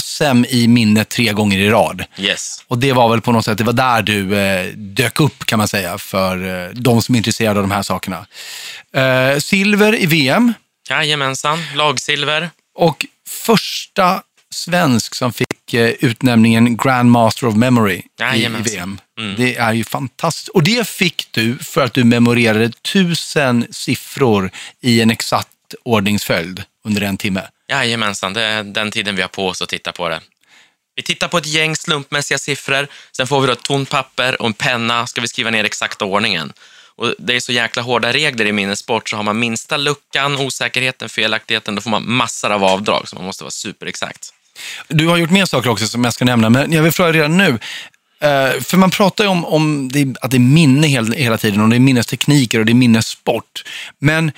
SM 0.02 0.44
i 0.49 0.68
minne 0.68 1.04
tre 1.04 1.33
gånger 1.33 1.59
i 1.59 1.71
rad. 1.71 2.04
Yes. 2.18 2.64
Och 2.68 2.78
det 2.78 2.92
var 2.92 3.09
väl 3.09 3.21
på 3.21 3.33
något 3.33 3.44
sätt, 3.44 3.59
det 3.59 3.64
var 3.64 3.73
där 3.73 4.02
du 4.02 4.38
eh, 4.38 4.66
dök 4.75 5.21
upp 5.21 5.47
kan 5.47 5.59
man 5.59 5.68
säga 5.68 5.99
för 5.99 6.64
eh, 6.64 6.71
de 6.75 7.02
som 7.02 7.14
är 7.14 7.16
intresserade 7.16 7.61
av 7.61 7.68
de 7.68 7.75
här 7.75 7.83
sakerna. 7.83 8.26
Eh, 8.92 9.38
silver 9.38 10.02
i 10.02 10.06
VM 10.06 10.52
Jajamensan, 10.91 11.59
lagsilver. 11.75 12.50
och 12.75 13.07
första 13.29 14.23
svensk 14.50 15.14
som 15.14 15.33
fick 15.33 15.75
eh, 15.75 15.91
utnämningen 16.00 16.76
Grand 16.76 17.11
Master 17.11 17.47
of 17.47 17.55
Memory 17.55 17.95
i, 17.95 17.99
i 17.99 18.05
Jajamensan. 18.19 18.75
VM. 18.75 19.00
Mm. 19.19 19.37
Det 19.37 19.57
är 19.57 19.73
ju 19.73 19.85
fantastiskt. 19.85 20.49
Och 20.49 20.62
det 20.62 20.88
fick 20.88 21.29
du 21.31 21.59
för 21.59 21.85
att 21.85 21.95
du 21.95 22.05
memorerade 22.05 22.71
tusen 22.71 23.67
siffror 23.71 24.50
i 24.81 25.00
en 25.00 25.11
exakt 25.11 25.49
ordningsföljd 25.83 26.62
under 26.85 27.03
en 27.03 27.17
timme. 27.17 27.43
Jajamensan, 27.69 28.33
det 28.33 28.43
är 28.43 28.62
den 28.62 28.91
tiden 28.91 29.17
vi 29.17 29.23
har 29.23 29.29
på 29.29 29.49
oss 29.49 29.62
att 29.62 29.69
titta 29.69 29.93
på 29.93 30.09
det. 30.09 30.21
Vi 30.97 31.03
tittar 31.03 31.29
på 31.29 31.38
ett 31.38 31.47
gäng 31.47 31.76
slumpmässiga 31.76 32.38
siffror, 32.38 32.87
sen 33.12 33.26
får 33.26 33.41
vi 33.41 33.47
då 33.47 33.53
ett 33.53 33.62
tomt 33.62 33.91
papper 33.91 34.41
och 34.43 34.47
en 34.47 34.53
penna, 34.53 35.07
ska 35.07 35.21
vi 35.21 35.29
skriva 35.29 35.50
ner 35.50 35.64
exakta 35.64 36.05
ordningen. 36.05 36.53
Och 36.97 37.15
det 37.19 37.37
är 37.37 37.41
så 37.41 37.53
jäkla 37.53 37.83
hårda 37.83 38.13
regler 38.13 38.47
i 38.47 38.53
minnessport, 38.53 39.09
så 39.09 39.17
har 39.17 39.23
man 39.23 39.39
minsta 39.39 39.77
luckan, 39.77 40.37
osäkerheten, 40.37 41.09
felaktigheten, 41.09 41.75
då 41.75 41.81
får 41.81 41.91
man 41.91 42.13
massor 42.13 42.51
av 42.51 42.65
avdrag, 42.65 43.09
så 43.09 43.17
man 43.17 43.25
måste 43.25 43.45
vara 43.45 43.51
superexakt. 43.51 44.33
Du 44.89 45.07
har 45.07 45.17
gjort 45.17 45.31
mer 45.31 45.45
saker 45.45 45.71
också 45.71 45.87
som 45.87 46.05
jag 46.05 46.13
ska 46.13 46.25
nämna, 46.25 46.51
men 46.51 46.73
jag 46.73 46.83
vill 46.83 46.93
fråga 46.93 47.13
redan 47.13 47.37
nu. 47.37 47.59
Eh, 48.21 48.61
för 48.61 48.77
man 48.77 48.91
pratar 48.91 49.25
ju 49.25 49.31
om, 49.31 49.45
om 49.45 49.89
det, 49.93 50.15
att 50.21 50.31
det 50.31 50.37
är 50.37 50.39
minne 50.39 50.87
hela, 50.87 51.15
hela 51.15 51.39
tiden 51.39 51.61
och 51.61 51.69
det 51.69 51.77
är 51.77 51.81
minnestekniker 51.81 52.59
och 52.59 52.67
det 52.67 52.73
är 52.73 52.75
minnessport. 52.75 53.65
Men 53.99 54.33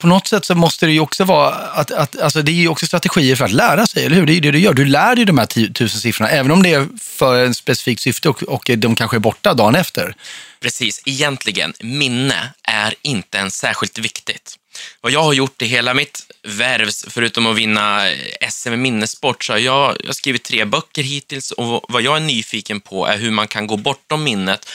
på 0.00 0.06
något 0.06 0.26
sätt 0.26 0.44
så 0.44 0.54
måste 0.54 0.86
det 0.86 0.92
ju 0.92 1.00
också 1.00 1.24
vara 1.24 1.54
att, 1.54 1.90
att 1.90 2.20
alltså 2.20 2.42
det 2.42 2.52
är 2.52 2.54
ju 2.54 2.68
också 2.68 2.86
strategier 2.86 3.36
för 3.36 3.44
att 3.44 3.52
lära 3.52 3.86
sig, 3.86 4.06
eller 4.06 4.16
hur? 4.16 4.26
Det 4.26 4.32
är 4.32 4.34
ju 4.34 4.40
det 4.40 4.50
du 4.50 4.58
gör. 4.58 4.74
Du 4.74 4.84
lär 4.84 5.16
dig 5.16 5.24
de 5.24 5.38
här 5.38 5.46
tusen 5.72 6.00
siffrorna, 6.00 6.30
även 6.30 6.50
om 6.50 6.62
det 6.62 6.72
är 6.72 6.88
för 7.00 7.44
en 7.44 7.54
specifikt 7.54 8.02
syfte 8.02 8.28
och, 8.28 8.42
och 8.42 8.70
de 8.76 8.94
kanske 8.94 9.16
är 9.16 9.18
borta 9.18 9.54
dagen 9.54 9.74
efter. 9.74 10.14
Precis, 10.60 11.02
egentligen, 11.04 11.72
minne 11.80 12.52
är 12.62 12.94
inte 13.02 13.38
ens 13.38 13.54
särskilt 13.54 13.98
viktigt. 13.98 14.56
Vad 15.00 15.12
jag 15.12 15.22
har 15.22 15.32
gjort 15.32 15.62
i 15.62 15.66
hela 15.66 15.94
mitt 15.94 16.26
värv, 16.42 16.88
förutom 17.08 17.46
att 17.46 17.56
vinna 17.56 18.08
SM 18.50 18.72
i 18.72 18.76
minnessport, 18.76 19.44
så 19.44 19.52
har 19.52 19.58
jag, 19.58 19.96
jag 20.00 20.08
har 20.08 20.12
skrivit 20.12 20.42
tre 20.42 20.64
böcker 20.64 21.02
hittills 21.02 21.50
och 21.50 21.84
vad 21.88 22.02
jag 22.02 22.16
är 22.16 22.20
nyfiken 22.20 22.80
på 22.80 23.06
är 23.06 23.18
hur 23.18 23.30
man 23.30 23.48
kan 23.48 23.66
gå 23.66 23.76
bortom 23.76 24.24
minnet 24.24 24.68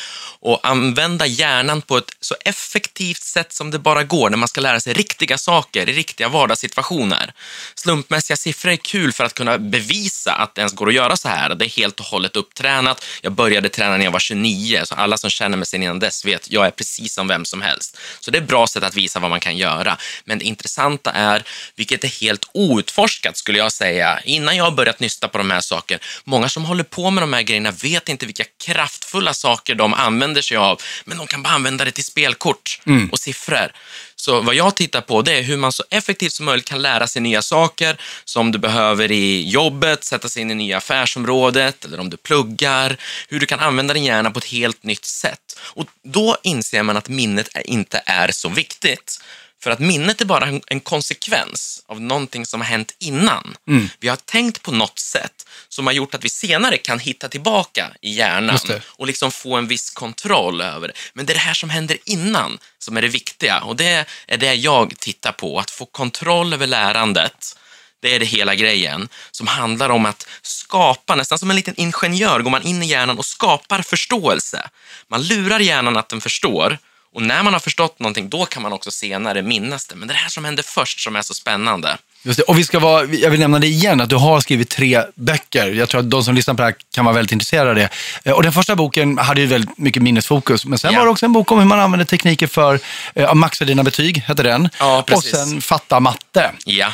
och 0.46 0.60
använda 0.68 1.25
hjärnan 1.25 1.82
på 1.82 1.98
ett 1.98 2.12
så 2.20 2.36
effektivt 2.46 3.22
sätt 3.22 3.54
som 3.54 3.72
det 3.72 3.80
bara 3.80 4.04
går 4.04 4.30
när 4.30 4.38
man 4.38 4.48
ska 4.48 4.62
lära 4.62 4.80
sig 4.80 4.94
riktiga 4.94 5.38
saker 5.38 5.90
i 5.90 5.94
riktiga 5.94 6.30
vardagssituationer. 6.30 7.34
Slumpmässiga 7.75 8.38
siffror 8.38 8.72
är 8.72 8.75
kul 8.75 9.14
för 9.14 9.24
att 9.24 9.34
kunna 9.34 9.58
bevisa 9.58 10.34
att 10.34 10.56
det 10.56 10.62
ens 10.62 10.74
går 10.74 10.88
att 10.88 10.94
göra 10.94 11.18
så 11.18 11.30
här. 11.30 11.56
Det 11.56 11.66
är 11.66 11.70
helt 11.70 12.00
och 12.00 12.06
hållet 12.06 12.36
upptränat. 12.36 13.06
Jag 13.22 13.32
började 13.32 13.70
träna 13.70 13.98
när 13.98 14.06
jag 14.06 14.12
var 14.12 14.20
29, 14.20 14.82
så 14.84 14.96
alla 14.96 15.18
som 15.18 15.30
känner 15.30 15.58
mig 15.58 15.66
sedan 15.66 15.84
innan 15.84 16.00
dess 16.00 16.25
vet 16.25 16.52
jag 16.52 16.66
är 16.66 16.72
precis 16.72 17.14
som 17.14 17.28
vem 17.28 17.46
som 17.46 17.62
helst. 17.62 17.98
Så 18.20 18.32
det 18.32 18.38
är 18.38 18.42
ett 18.42 18.48
bra 18.48 18.68
sätt 18.68 18.84
att 18.84 18.96
visa 18.96 19.20
vad 19.20 19.30
man 19.30 19.40
kan 19.40 19.58
göra. 19.58 19.98
Men 20.25 20.40
det 20.40 20.46
intressanta 20.46 21.12
är, 21.12 21.44
vilket 21.75 22.04
är 22.04 22.22
helt 22.22 22.50
outforskat 22.54 23.38
skulle 23.38 23.58
jag 23.58 23.72
säga, 23.72 24.20
innan 24.24 24.58
jag 24.58 24.64
har 24.64 24.72
börjat 24.72 25.00
nysta 25.00 25.28
på 25.28 25.38
de 25.38 25.52
här 25.52 25.62
sakerna, 25.62 26.00
många 26.24 26.50
som 26.50 26.66
håller 26.66 26.84
på 26.84 27.10
med 27.10 27.24
de 27.24 27.34
här 27.34 27.42
grejerna 27.42 27.72
vet 27.72 28.10
inte 28.10 28.25
vilka 28.25 28.44
kraftfulla 28.66 29.34
saker 29.34 29.75
de 29.75 29.94
använder 29.94 30.35
sig 30.42 30.58
av, 30.58 30.82
men 31.06 31.18
de 31.18 31.27
kan 31.27 31.44
bara 31.44 31.54
använda 31.54 31.86
det 31.86 31.92
till 31.92 32.06
spelkort 32.06 32.80
och 33.12 33.20
siffror. 33.20 33.72
Så 34.15 34.42
vad 34.42 34.56
jag 34.56 34.75
tittar 34.75 35.01
på 35.01 35.22
det 35.22 35.34
är 35.34 35.42
hur 35.44 35.58
man 35.58 35.72
så 35.72 35.84
effektivt 35.89 36.34
som 36.34 36.46
möjligt 36.46 36.65
kan 36.65 36.82
lära 36.82 37.08
sig 37.08 37.22
nya 37.22 37.42
saker 37.42 37.98
som 38.25 38.51
du 38.51 38.60
behöver 38.60 39.12
i 39.12 39.50
jobbet, 39.50 40.04
sätta 40.04 40.30
sig 40.30 40.42
in 40.42 40.51
i 40.51 40.56
nya 40.56 40.77
affärsområdet 40.77 41.86
eller 41.86 42.00
om 42.00 42.10
du 42.10 42.18
pluggar, 42.18 42.98
hur 43.27 43.39
du 43.39 43.46
kan 43.46 43.60
använda 43.60 43.94
din 43.94 44.04
hjärna 44.04 44.32
på 44.32 44.39
ett 44.39 44.46
helt 44.46 44.84
nytt 44.84 45.06
sätt. 45.06 45.60
Och 45.60 45.86
då 46.04 46.38
inser 46.44 46.84
man 46.84 46.98
att 46.98 47.10
minnet 47.10 47.50
inte 47.65 48.01
är 48.06 48.32
så 48.32 48.50
viktigt. 48.50 49.20
För 49.66 49.72
att 49.72 49.80
minnet 49.80 50.22
är 50.22 50.26
bara 50.26 50.46
en- 50.46 50.62
en 50.68 50.80
konsekvens 50.80 51.84
av 51.88 52.02
någonting 52.02 52.46
som 52.46 52.62
har 52.62 52.68
hänt 52.68 52.96
innan. 53.00 53.56
Vi 54.00 54.08
har 54.08 54.16
tänkt 54.16 54.62
på 54.62 54.72
något 54.72 55.00
sätt 55.00 55.46
som 55.70 55.88
har 55.88 55.94
gjort 55.94 56.14
att 56.16 56.24
vi 56.26 56.30
senare 56.30 56.78
kan 56.78 57.00
hitta 57.00 57.30
tillbaka 57.30 57.92
i 58.02 58.12
hjärnan 58.14 58.60
och 58.86 59.08
liksom 59.08 59.32
få 59.32 59.56
en 59.56 59.68
viss 59.68 59.90
kontroll 59.90 60.62
över 60.62 60.88
det. 60.88 60.94
Men 61.14 61.26
det 61.26 61.34
är 61.34 61.36
det 61.36 61.40
här 61.40 61.54
som 61.54 61.70
händer 61.70 61.98
innan 62.06 62.58
som 62.80 62.98
är 62.98 63.02
det 63.02 63.08
viktiga 63.08 63.60
och 63.60 63.76
det 63.76 64.06
är 64.28 64.38
det 64.38 64.54
jag 64.54 64.94
tittar 65.00 65.32
på, 65.32 65.60
att 65.60 65.72
få 65.72 65.86
kontroll 65.86 66.54
över 66.54 66.68
lärandet. 66.68 67.58
Det 68.02 68.16
är 68.16 68.20
det 68.20 68.26
hela 68.26 68.56
grejen 68.56 69.10
som 69.32 69.48
handlar 69.48 69.90
om 69.90 70.06
att 70.06 70.28
skapa, 70.42 71.16
nästan 71.16 71.40
som 71.40 71.50
en 71.50 71.56
liten 71.56 71.74
ingenjör 71.78 72.40
går 72.40 72.52
man 72.52 72.64
in 72.64 72.84
i 72.84 72.86
hjärnan 72.88 73.18
och 73.18 73.26
skapar 73.26 73.82
förståelse. 73.82 74.70
Man 75.08 75.24
lurar 75.28 75.60
hjärnan 75.60 75.98
att 75.98 76.10
den 76.10 76.22
förstår 76.22 76.78
och 77.16 77.22
när 77.22 77.44
man 77.44 77.54
har 77.54 77.60
förstått 77.60 78.00
någonting 78.00 78.30
då 78.30 78.46
kan 78.46 78.64
man 78.64 78.74
också 78.74 78.92
senare 78.92 79.42
minnas 79.42 79.88
det. 79.88 79.96
Men 79.96 80.08
det 80.08 80.12
är 80.12 80.16
det 80.16 80.20
här 80.22 80.30
som 80.30 80.46
händer 80.46 80.64
först 80.64 81.00
som 81.00 81.16
är 81.16 81.22
så 81.22 81.34
spännande. 81.34 81.98
Just 82.24 82.38
det. 82.38 82.44
Och 82.44 82.58
vi 82.60 82.64
ska 82.64 82.80
vara, 82.80 83.06
jag 83.06 83.30
vill 83.30 83.40
nämna 83.40 83.60
det 83.60 83.68
igen, 83.68 84.02
att 84.02 84.10
du 84.10 84.16
har 84.16 84.40
skrivit 84.40 84.70
tre 84.70 85.02
böcker. 85.16 85.68
Jag 85.74 85.90
tror 85.90 86.00
att 86.02 86.10
de 86.10 86.24
som 86.24 86.36
lyssnar 86.36 86.54
på 86.54 86.62
det 86.62 86.66
här 86.66 86.76
kan 86.96 87.06
vara 87.06 87.16
väldigt 87.16 87.32
intresserade 87.32 87.70
av 87.70 87.76
det. 87.76 87.90
Eh, 88.24 88.34
Och 88.34 88.44
den 88.44 88.54
första 88.54 88.76
boken 88.76 89.18
hade 89.18 89.42
ju 89.42 89.48
väldigt 89.48 89.78
mycket 89.78 90.04
minnesfokus, 90.04 90.66
men 90.66 90.80
sen 90.80 90.94
Ja. 90.94 91.00
var 91.00 91.06
det 91.06 91.12
också 91.12 91.26
en 91.26 91.34
bok 91.34 91.52
om 91.52 91.60
hur 91.60 91.66
man 91.66 91.80
använder 91.80 92.06
tekniker 92.06 92.48
för 92.48 92.80
eh, 93.16 93.30
att 93.30 93.38
maxa 93.38 93.66
dina 93.66 93.84
betyg, 93.84 94.18
hette 94.18 94.44
den. 94.44 94.70
Ja, 94.80 95.04
och 95.12 95.24
sen 95.24 95.62
fatta 95.62 96.00
matte. 96.00 96.52
Ja, 96.66 96.88
Eh, 96.88 96.92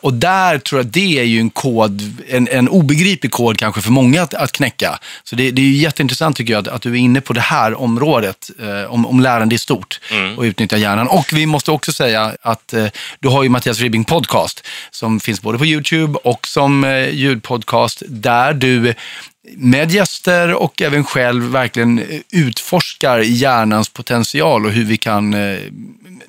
Och 0.00 0.14
där 0.14 0.58
tror 0.58 0.80
jag 0.80 0.86
att 0.86 0.92
det 0.92 1.18
är 1.18 1.24
ju 1.24 1.40
en 1.40 1.50
kod, 1.50 2.22
en, 2.28 2.48
en 2.48 2.68
obegriplig 2.68 3.32
kod 3.32 3.58
kanske 3.58 3.80
för 3.80 3.90
många 3.90 4.22
att, 4.22 4.34
att 4.34 4.52
knäcka. 4.52 4.98
Så 5.24 5.36
det, 5.36 5.50
det 5.50 5.62
är 5.62 5.66
ju 5.66 5.76
jätteintressant 5.76 6.36
tycker 6.36 6.52
jag 6.52 6.60
att, 6.60 6.74
att 6.74 6.82
du 6.82 6.92
är 6.92 6.96
inne 6.96 7.20
på 7.20 7.32
det 7.32 7.40
här 7.40 7.80
området, 7.80 8.50
eh, 8.60 8.92
om, 8.92 9.06
om 9.06 9.20
lärande 9.20 9.54
i 9.54 9.58
stort 9.58 10.00
och 10.36 10.42
utnyttja 10.42 10.76
hjärnan. 10.76 11.08
Och 11.08 11.32
vi 11.32 11.46
måste 11.46 11.70
också 11.70 11.92
säga 11.92 12.36
att 12.42 12.72
eh, 12.72 12.86
du 13.20 13.28
har 13.28 13.42
ju 13.42 13.48
Mattias 13.48 13.80
Ribbing 13.80 14.04
podcast 14.04 14.66
som 14.90 15.20
finns 15.20 15.42
både 15.42 15.58
på 15.58 15.66
YouTube 15.66 16.18
och 16.24 16.46
som 16.46 16.84
eh, 16.84 17.08
ljudpodcast 17.08 18.02
där 18.08 18.54
du 18.54 18.94
med 19.56 19.90
gäster 19.90 20.54
och 20.54 20.82
även 20.82 21.04
själv 21.04 21.44
verkligen 21.44 21.98
eh, 21.98 22.20
utforskar 22.32 23.18
hjärnans 23.18 23.88
potential 23.88 24.66
och 24.66 24.72
hur 24.72 24.84
vi 24.84 24.96
kan 24.96 25.34
eh, 25.34 25.58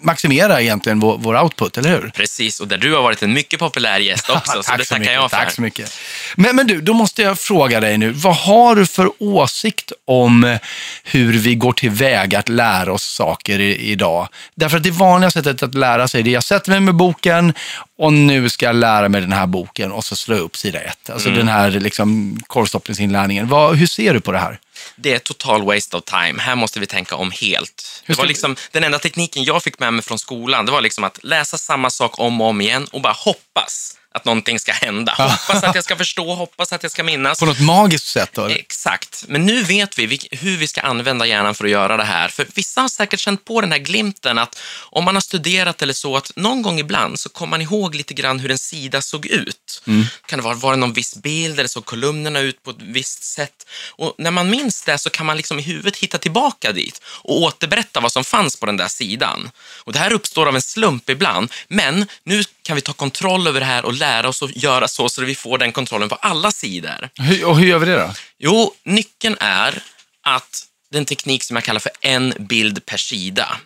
maximera 0.01 0.61
egentligen 0.61 0.99
vår, 0.99 1.17
vår 1.17 1.41
output, 1.43 1.77
eller 1.77 1.89
hur? 1.89 2.11
precis. 2.15 2.59
Och 2.59 2.67
där 2.67 2.77
du 2.77 2.93
har 2.93 3.01
varit 3.01 3.23
en 3.23 3.33
mycket 3.33 3.59
populär 3.59 3.99
gäst 3.99 4.29
också, 4.35 4.63
så 4.63 4.71
det 4.71 4.83
tackar 4.83 4.99
mycket, 4.99 5.13
jag 5.13 5.31
för. 5.31 5.37
Tack 5.37 5.51
så 5.51 5.61
mycket. 5.61 5.97
Men, 6.35 6.55
men 6.55 6.67
du, 6.67 6.81
då 6.81 6.93
måste 6.93 7.21
jag 7.21 7.39
fråga 7.39 7.79
dig 7.79 7.97
nu. 7.97 8.11
Vad 8.11 8.35
har 8.35 8.75
du 8.75 8.85
för 8.85 9.11
åsikt 9.19 9.91
om 10.05 10.57
hur 11.03 11.33
vi 11.33 11.55
går 11.55 11.73
tillväga 11.73 12.39
att 12.39 12.49
lära 12.49 12.93
oss 12.93 13.03
saker 13.03 13.59
i, 13.59 13.75
idag? 13.75 14.27
Därför 14.55 14.77
att 14.77 14.83
det 14.83 14.91
vanliga 14.91 15.31
sättet 15.31 15.63
att 15.63 15.75
lära 15.75 16.07
sig 16.07 16.23
det 16.23 16.29
är 16.29 16.33
jag 16.33 16.43
sätter 16.43 16.71
mig 16.71 16.79
med 16.79 16.95
boken 16.95 17.53
och 17.99 18.13
nu 18.13 18.49
ska 18.49 18.65
jag 18.65 18.75
lära 18.75 19.09
mig 19.09 19.21
den 19.21 19.31
här 19.31 19.47
boken 19.47 19.91
och 19.91 20.05
så 20.05 20.15
jag 20.15 20.39
upp 20.39 20.57
sida 20.57 20.79
ett. 20.79 21.09
Alltså 21.09 21.29
Mm. 21.29 21.39
den 21.39 21.47
här 21.47 21.71
liksom, 21.71 22.39
korvstoppningsinlärningen. 22.47 23.47
Vad, 23.47 23.75
hur 23.75 23.87
ser 23.87 24.13
du 24.13 24.21
på 24.21 24.31
det 24.31 24.39
här? 24.39 24.59
Det 24.95 25.13
är 25.13 25.19
total 25.19 25.63
waste 25.63 25.97
of 25.97 26.03
time. 26.03 26.41
Här 26.41 26.55
måste 26.55 26.79
vi 26.79 26.85
tänka 26.85 27.15
om 27.15 27.31
helt. 27.31 28.03
Det 28.05 28.17
var 28.17 28.25
liksom, 28.25 28.55
den 28.71 28.83
enda 28.83 28.99
tekniken 28.99 29.43
jag 29.43 29.63
fick 29.63 29.79
med 29.79 29.93
mig 29.93 30.03
från 30.03 30.19
skolan, 30.19 30.65
det 30.65 30.71
var 30.71 30.81
liksom 30.81 31.03
att 31.03 31.23
läsa 31.23 31.57
samma 31.57 31.89
sak 31.89 32.19
om 32.19 32.41
och 32.41 32.47
om 32.47 32.61
igen 32.61 32.87
och 32.91 33.01
bara 33.01 33.13
hoppas 33.13 33.97
att 34.19 34.25
någonting 34.25 34.59
ska 34.59 34.71
hända. 34.71 35.15
Hoppas 35.17 35.63
att 35.63 35.75
jag 35.75 35.83
ska 35.83 35.95
förstå, 35.95 36.35
hoppas 36.35 36.73
att 36.73 36.83
jag 36.83 36.91
ska 36.91 37.03
minnas. 37.03 37.39
På 37.39 37.45
något 37.45 37.59
magiskt 37.59 38.07
sätt 38.07 38.29
då? 38.33 38.45
Exakt, 38.45 39.23
men 39.27 39.45
nu 39.45 39.63
vet 39.63 39.99
vi 39.99 40.19
hur 40.31 40.57
vi 40.57 40.67
ska 40.67 40.81
använda 40.81 41.25
hjärnan 41.25 41.55
för 41.55 41.65
att 41.65 41.71
göra 41.71 41.97
det 41.97 42.03
här. 42.03 42.27
För 42.27 42.47
vissa 42.53 42.81
har 42.81 42.89
säkert 42.89 43.19
känt 43.19 43.45
på 43.45 43.61
den 43.61 43.71
här 43.71 43.79
glimten 43.79 44.37
att 44.37 44.59
om 44.91 45.03
man 45.03 45.15
har 45.15 45.21
studerat 45.21 45.81
eller 45.81 45.93
så, 45.93 46.17
att 46.17 46.31
någon 46.35 46.61
gång 46.61 46.79
ibland 46.79 47.19
så 47.19 47.29
kommer 47.29 47.49
man 47.49 47.61
ihåg 47.61 47.95
lite 47.95 48.13
grann 48.13 48.39
hur 48.39 48.51
en 48.51 48.57
sida 48.57 49.01
såg 49.01 49.25
ut. 49.25 49.81
Kan 50.25 50.39
det 50.39 50.43
vara, 50.43 50.55
var 50.55 50.71
det 50.71 50.77
någon 50.77 50.93
viss 50.93 51.15
bild 51.15 51.59
eller 51.59 51.69
såg 51.69 51.85
kolumnerna 51.85 52.39
ut 52.39 52.63
på 52.63 52.71
ett 52.71 52.77
visst 52.79 53.23
sätt? 53.23 53.65
Och 53.89 54.15
när 54.17 54.31
man 54.31 54.49
minns 54.49 54.81
det 54.81 54.97
så 54.97 55.09
kan 55.09 55.25
man 55.25 55.37
liksom 55.37 55.59
i 55.59 55.61
huvudet 55.61 55.97
hitta 55.97 56.17
tillbaka 56.17 56.71
dit 56.71 57.01
och 57.05 57.41
återberätta 57.41 57.99
vad 57.99 58.11
som 58.11 58.23
fanns 58.23 58.55
på 58.55 58.65
den 58.65 58.77
där 58.77 58.87
sidan. 58.87 59.51
Och 59.83 59.93
det 59.93 59.99
här 59.99 60.13
uppstår 60.13 60.45
av 60.45 60.55
en 60.55 60.61
slump 60.61 61.09
ibland, 61.09 61.51
men 61.67 62.07
nu 62.23 62.43
kan 62.69 62.75
vi 62.75 62.81
ta 62.81 62.93
kontroll 62.93 63.47
över 63.47 63.59
det 63.59 63.65
här 63.65 63.85
och 63.85 63.93
lära 63.93 64.29
oss 64.29 64.43
att 64.43 64.55
göra 64.55 64.87
så 64.87 65.09
så 65.09 65.21
att 65.21 65.27
vi 65.27 65.35
får 65.35 65.57
den 65.57 65.71
kontrollen 65.71 66.09
på 66.09 66.15
alla 66.15 66.51
sidor. 66.51 67.09
Hur, 67.15 67.45
och 67.45 67.57
hur 67.57 67.67
gör 67.67 67.79
vi 67.79 67.85
det 67.85 67.95
då? 67.95 68.13
Jo, 68.37 68.73
nyckeln 68.83 69.37
är 69.39 69.83
att 70.23 70.65
det 70.91 70.97
är 70.97 70.99
en 70.99 71.05
teknik 71.05 71.43
som 71.43 71.55
jag 71.55 71.63
kallar 71.63 71.79
för 71.79 71.91
en 72.01 72.33
bild 72.39 72.85
per 72.85 72.97
sida. 72.97 73.57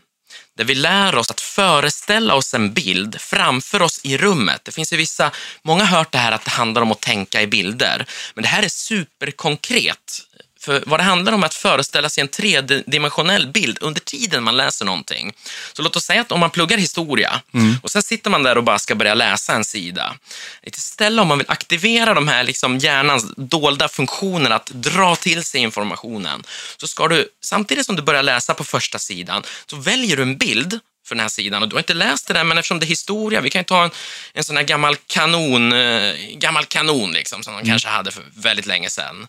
Där 0.58 0.64
vi 0.64 0.76
lär 0.76 1.16
oss 1.16 1.32
att 1.32 1.42
föreställa 1.42 2.36
oss 2.36 2.54
en 2.54 2.74
bild 2.74 3.22
framför 3.22 3.82
oss 3.82 4.00
i 4.04 4.18
rummet. 4.18 4.62
Det 4.64 4.72
finns 4.72 4.94
ju 4.94 4.98
vissa, 4.98 5.32
många 5.64 5.84
har 5.86 5.98
hört 5.98 6.12
det 6.12 6.18
här 6.18 6.32
att 6.32 6.46
det 6.46 6.52
handlar 6.52 6.82
om 6.82 6.92
att 6.92 7.02
tänka 7.02 7.42
i 7.42 7.48
bilder. 7.48 8.06
Men 8.34 8.42
det 8.42 8.48
här 8.48 8.64
är 8.64 8.70
superkonkret. 8.70 10.22
För 10.64 10.84
vad 10.86 11.00
det 11.00 11.04
handlar 11.04 11.34
om 11.34 11.44
är 11.44 11.48
att 11.48 11.54
föreställa 11.54 12.10
sig 12.10 12.22
en 12.22 12.28
tredimensionell 12.28 13.48
bild 13.48 13.78
under 13.82 14.02
tiden 14.02 14.44
man 14.44 14.58
läser 14.58 14.86
någonting. 14.86 15.34
Så 15.74 15.82
låt 15.82 15.96
oss 15.96 16.04
säga 16.04 16.22
att 16.22 16.32
om 16.32 16.40
man 16.40 16.50
pluggar 16.50 16.78
historia 16.78 17.42
och 17.82 17.92
sen 17.92 18.04
sitter 18.04 18.30
man 18.30 18.44
där 18.44 18.58
och 18.58 18.64
bara 18.64 18.80
ska 18.80 18.96
börja 18.96 19.14
läsa 19.14 19.54
en 19.54 19.64
sida. 19.64 20.16
Istället 20.64 21.22
om 21.22 21.28
man 21.28 21.38
vill 21.38 21.50
aktivera 21.50 22.14
de 22.14 22.28
här 22.28 22.44
liksom 22.44 22.78
hjärnans 22.78 23.26
dolda 23.38 23.88
funktioner 23.88 24.50
att 24.50 24.66
dra 24.66 25.16
till 25.16 25.44
sig 25.44 25.62
informationen, 25.62 26.44
så 26.78 26.88
ska 26.88 27.08
du 27.08 27.30
samtidigt 27.42 27.86
som 27.86 27.96
du 27.96 28.02
börjar 28.02 28.24
läsa 28.24 28.54
på 28.54 28.64
första 28.64 29.00
sidan, 29.00 29.44
så 29.66 29.76
väljer 29.76 30.18
du 30.18 30.24
en 30.24 30.38
bild 30.38 30.80
för 31.08 31.16
den 31.16 31.22
här 31.22 31.30
sidan. 31.30 31.64
Och 31.64 31.70
du 31.70 31.76
har 31.76 31.80
inte 31.80 31.94
läst 31.94 32.28
det 32.28 32.34
där, 32.34 32.44
men 32.44 32.58
eftersom 32.58 32.80
det 32.80 32.86
är 32.86 32.88
historia, 32.88 33.42
vi 33.42 33.50
kan 33.50 33.60
ju 33.60 33.64
ta 33.64 33.84
en, 33.84 33.92
en 34.34 34.44
sån 34.44 34.58
här 34.58 34.64
gammal 34.64 34.96
kanon, 35.08 35.74
eh, 35.74 36.16
gammal 36.34 36.66
kanon 36.66 37.12
liksom, 37.12 37.44
som 37.44 37.54
de 37.54 37.66
kanske 37.66 37.88
hade 37.88 38.12
för 38.12 38.24
väldigt 38.36 38.66
länge 38.66 38.90
sedan. 38.90 39.28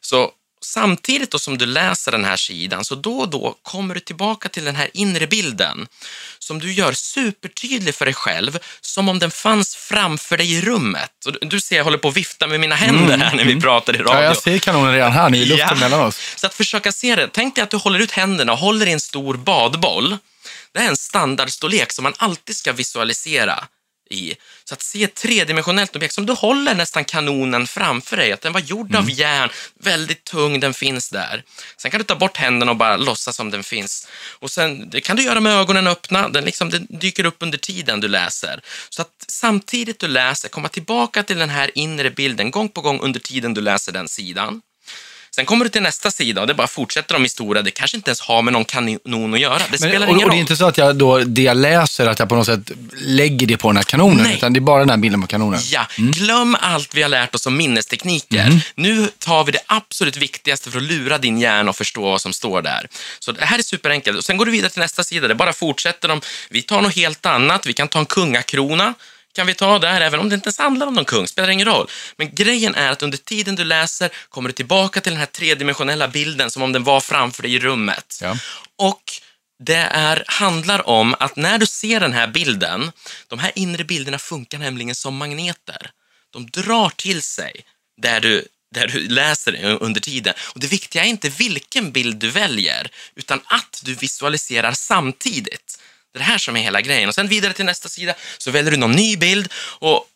Så 0.00 0.32
samtidigt 0.66 1.30
då 1.30 1.38
som 1.38 1.58
du 1.58 1.66
läser 1.66 2.12
den 2.12 2.24
här 2.24 2.36
sidan, 2.36 2.84
så 2.84 2.94
då 2.94 3.18
och 3.18 3.28
då 3.28 3.54
kommer 3.62 3.94
du 3.94 4.00
tillbaka 4.00 4.48
till 4.48 4.64
den 4.64 4.76
här 4.76 4.90
inre 4.94 5.26
bilden 5.26 5.86
som 6.38 6.58
du 6.58 6.72
gör 6.72 6.92
supertydlig 6.92 7.94
för 7.94 8.04
dig 8.04 8.14
själv, 8.14 8.58
som 8.80 9.08
om 9.08 9.18
den 9.18 9.30
fanns 9.30 9.76
framför 9.76 10.36
dig 10.36 10.52
i 10.54 10.60
rummet. 10.60 11.10
Och 11.26 11.48
du, 11.48 11.60
ser, 11.60 11.76
jag 11.76 11.84
håller 11.84 11.98
på 11.98 12.08
att 12.08 12.16
vifta 12.16 12.46
med 12.46 12.60
mina 12.60 12.74
händer 12.74 13.18
här 13.18 13.34
när 13.36 13.44
vi 13.44 13.60
pratar 13.60 13.94
i 13.94 13.98
radio. 13.98 14.14
Ja, 14.14 14.22
jag 14.22 14.36
ser 14.36 14.58
kanonen 14.58 14.92
redan 14.92 15.12
här 15.12 15.30
nu 15.30 15.38
i 15.38 15.44
luften 15.44 15.68
Ja. 15.70 15.74
mellan 15.74 16.00
oss. 16.00 16.20
Så 16.36 16.46
att 16.46 16.54
försöka 16.54 16.92
se 16.92 17.16
det. 17.16 17.28
Tänk 17.32 17.54
dig 17.54 17.62
att 17.64 17.70
du 17.70 17.76
håller 17.76 17.98
ut 17.98 18.10
händerna 18.10 18.52
och 18.52 18.58
håller 18.58 18.86
i 18.86 18.92
en 18.92 19.00
stor 19.00 19.34
badboll. 19.34 20.16
Det 20.72 20.80
är 20.80 20.88
en 20.88 20.96
standardstorlek 20.96 21.92
som 21.92 22.02
man 22.02 22.14
alltid 22.16 22.56
ska 22.56 22.72
visualisera 22.72 23.64
i. 24.10 24.34
Så 24.64 24.74
att 24.74 24.82
se 24.82 25.04
ett 25.04 25.14
tredimensionellt 25.14 25.96
objekt 25.96 26.14
som 26.14 26.26
du 26.26 26.32
håller 26.32 26.74
nästan 26.74 27.04
kanonen 27.04 27.66
framför 27.66 28.16
dig, 28.16 28.32
att 28.32 28.40
den 28.40 28.52
var 28.52 28.60
gjord 28.60 28.86
Mm. 28.90 29.02
av 29.02 29.10
järn, 29.10 29.50
väldigt 29.80 30.24
tung, 30.24 30.60
den 30.60 30.74
finns 30.74 31.10
där. 31.10 31.42
Sen 31.76 31.90
kan 31.90 31.98
du 31.98 32.04
ta 32.04 32.14
bort 32.16 32.36
händerna 32.36 32.70
och 32.70 32.76
bara 32.76 32.96
låtsas 32.96 33.36
som 33.36 33.50
den 33.50 33.62
finns. 33.64 34.08
Och 34.38 34.50
sen, 34.50 34.90
det 34.90 35.00
kan 35.00 35.16
du 35.16 35.22
göra 35.22 35.40
med 35.40 35.52
ögonen 35.52 35.86
öppna, 35.86 36.28
den, 36.28 36.44
liksom, 36.44 36.70
den 36.70 36.86
dyker 36.90 37.26
upp 37.26 37.36
under 37.38 37.58
tiden 37.58 38.00
du 38.00 38.08
läser. 38.08 38.60
Så 38.88 39.02
att 39.02 39.24
samtidigt 39.28 39.98
du 39.98 40.08
läser, 40.08 40.48
komma 40.48 40.68
tillbaka 40.68 41.22
till 41.22 41.38
den 41.38 41.50
här 41.50 41.70
inre 41.74 42.10
bilden 42.10 42.50
gång 42.50 42.68
på 42.68 42.80
gång 42.80 43.00
under 43.00 43.20
tiden 43.20 43.54
du 43.54 43.60
läser 43.60 43.92
den 43.92 44.08
sidan. 44.08 44.60
Sen 45.36 45.46
kommer 45.46 45.64
du 45.64 45.68
till 45.68 45.82
nästa 45.82 46.10
sida 46.10 46.40
och 46.40 46.46
det 46.46 46.54
bara 46.54 46.66
fortsätter 46.66 47.14
de 47.14 47.22
historia. 47.22 47.62
Det 47.62 47.70
kanske 47.70 47.96
inte 47.96 48.10
ens 48.10 48.20
har 48.20 48.42
med 48.42 48.52
någon 48.52 48.64
kanon 48.64 49.34
att 49.34 49.40
göra. 49.40 49.58
Det 49.58 49.64
Men, 49.70 49.78
spelar 49.78 50.06
och, 50.06 50.12
ingen 50.12 50.14
och 50.14 50.18
det 50.18 50.22
är 50.24 50.28
roll. 50.28 50.40
inte 50.40 50.56
så 50.56 50.66
att 50.66 50.78
jag 50.78 50.96
då, 50.96 51.18
det 51.18 51.42
jag 51.42 51.56
läser, 51.56 52.06
att 52.06 52.18
jag 52.18 52.28
på 52.28 52.34
något 52.34 52.46
sätt 52.46 52.70
lägger 52.92 53.46
det 53.46 53.56
på 53.56 53.68
den 53.68 53.76
här 53.76 53.84
kanonen, 53.84 54.22
Nej. 54.22 54.34
utan 54.34 54.52
det 54.52 54.58
är 54.58 54.60
bara 54.60 54.80
den 54.80 54.90
här 54.90 54.96
bilden 54.96 55.20
på 55.20 55.26
kanonen. 55.26 55.60
Ja, 55.70 55.86
glöm 55.96 56.56
allt 56.60 56.94
vi 56.94 57.02
har 57.02 57.08
lärt 57.08 57.34
oss 57.34 57.46
om 57.46 57.56
minnestekniker. 57.56 58.60
Nu 58.74 59.08
tar 59.18 59.44
vi 59.44 59.52
det 59.52 59.60
absolut 59.66 60.16
viktigaste 60.16 60.70
för 60.70 60.78
att 60.78 60.84
lura 60.84 61.18
din 61.18 61.38
hjärna 61.38 61.70
och 61.70 61.76
förstå 61.76 62.02
vad 62.02 62.20
som 62.20 62.32
står 62.32 62.62
där. 62.62 62.88
Så 63.18 63.32
det 63.32 63.44
här 63.44 63.58
är 63.58 63.62
superenkelt. 63.62 64.18
Och 64.18 64.24
sen 64.24 64.36
går 64.36 64.46
du 64.46 64.52
vidare 64.52 64.70
till 64.70 64.80
nästa 64.80 65.04
sida. 65.04 65.28
Det 65.28 65.34
bara 65.34 65.52
fortsätter 65.52 66.08
de. 66.08 66.20
Vi 66.50 66.62
tar 66.62 66.82
något 66.82 66.94
helt 66.96 67.26
annat. 67.26 67.66
Vi 67.66 67.72
kan 67.72 67.88
ta 67.88 67.98
en 67.98 68.06
kungakrona. 68.06 68.94
Kan 69.36 69.46
vi 69.46 69.54
ta 69.54 69.78
där, 69.78 70.00
även 70.00 70.20
om 70.20 70.28
det 70.28 70.34
inte 70.34 70.46
ens 70.46 70.58
handlar 70.58 70.86
om 70.86 70.94
någon 70.94 71.04
kung, 71.04 71.28
spelar 71.28 71.48
ingen 71.48 71.66
roll. 71.66 71.90
Men 72.16 72.34
grejen 72.34 72.74
är 72.74 72.90
att 72.90 73.02
under 73.02 73.18
tiden 73.18 73.54
du 73.54 73.64
läser 73.64 74.10
kommer 74.28 74.48
du 74.48 74.52
tillbaka 74.52 75.00
till 75.00 75.12
den 75.12 75.18
här 75.18 75.26
tredimensionella 75.26 76.08
bilden 76.08 76.50
som 76.50 76.62
om 76.62 76.72
den 76.72 76.84
var 76.84 77.00
framför 77.00 77.42
dig 77.42 77.54
i 77.54 77.58
rummet. 77.58 78.18
Ja. 78.22 78.36
Och 78.76 79.02
det 79.64 79.88
är, 79.90 80.24
handlar 80.26 80.88
om 80.88 81.14
att 81.18 81.36
när 81.36 81.58
du 81.58 81.66
ser 81.66 82.00
den 82.00 82.12
här 82.12 82.26
bilden, 82.26 82.92
de 83.28 83.38
här 83.38 83.52
inre 83.54 83.84
bilderna 83.84 84.18
funkar 84.18 84.58
nämligen 84.58 84.94
som 84.94 85.16
magneter. 85.16 85.90
De 86.30 86.46
drar 86.46 86.88
till 86.88 87.22
sig 87.22 87.52
där 88.02 88.20
du, 88.20 88.44
där 88.74 88.86
du 88.86 89.08
läser 89.08 89.64
under 89.82 90.00
tiden. 90.00 90.34
Och 90.54 90.60
det 90.60 90.66
viktiga 90.66 91.04
är 91.04 91.08
inte 91.08 91.28
vilken 91.28 91.92
bild 91.92 92.16
du 92.16 92.30
väljer, 92.30 92.88
utan 93.14 93.40
att 93.44 93.80
du 93.84 93.94
visualiserar 93.94 94.72
samtidigt. 94.72 95.75
Det 96.16 96.18
är 96.18 96.24
det 96.24 96.30
här 96.32 96.38
som 96.38 96.56
är 96.56 96.60
hela 96.60 96.80
grejen. 96.80 97.08
Och 97.08 97.14
sen 97.14 97.28
vidare 97.28 97.52
till 97.52 97.64
nästa 97.64 97.88
sida 97.88 98.14
så 98.38 98.50
väljer 98.50 98.70
du 98.70 98.76
någon 98.76 98.92
ny 98.92 99.16
bild 99.16 99.52
och 99.78 100.08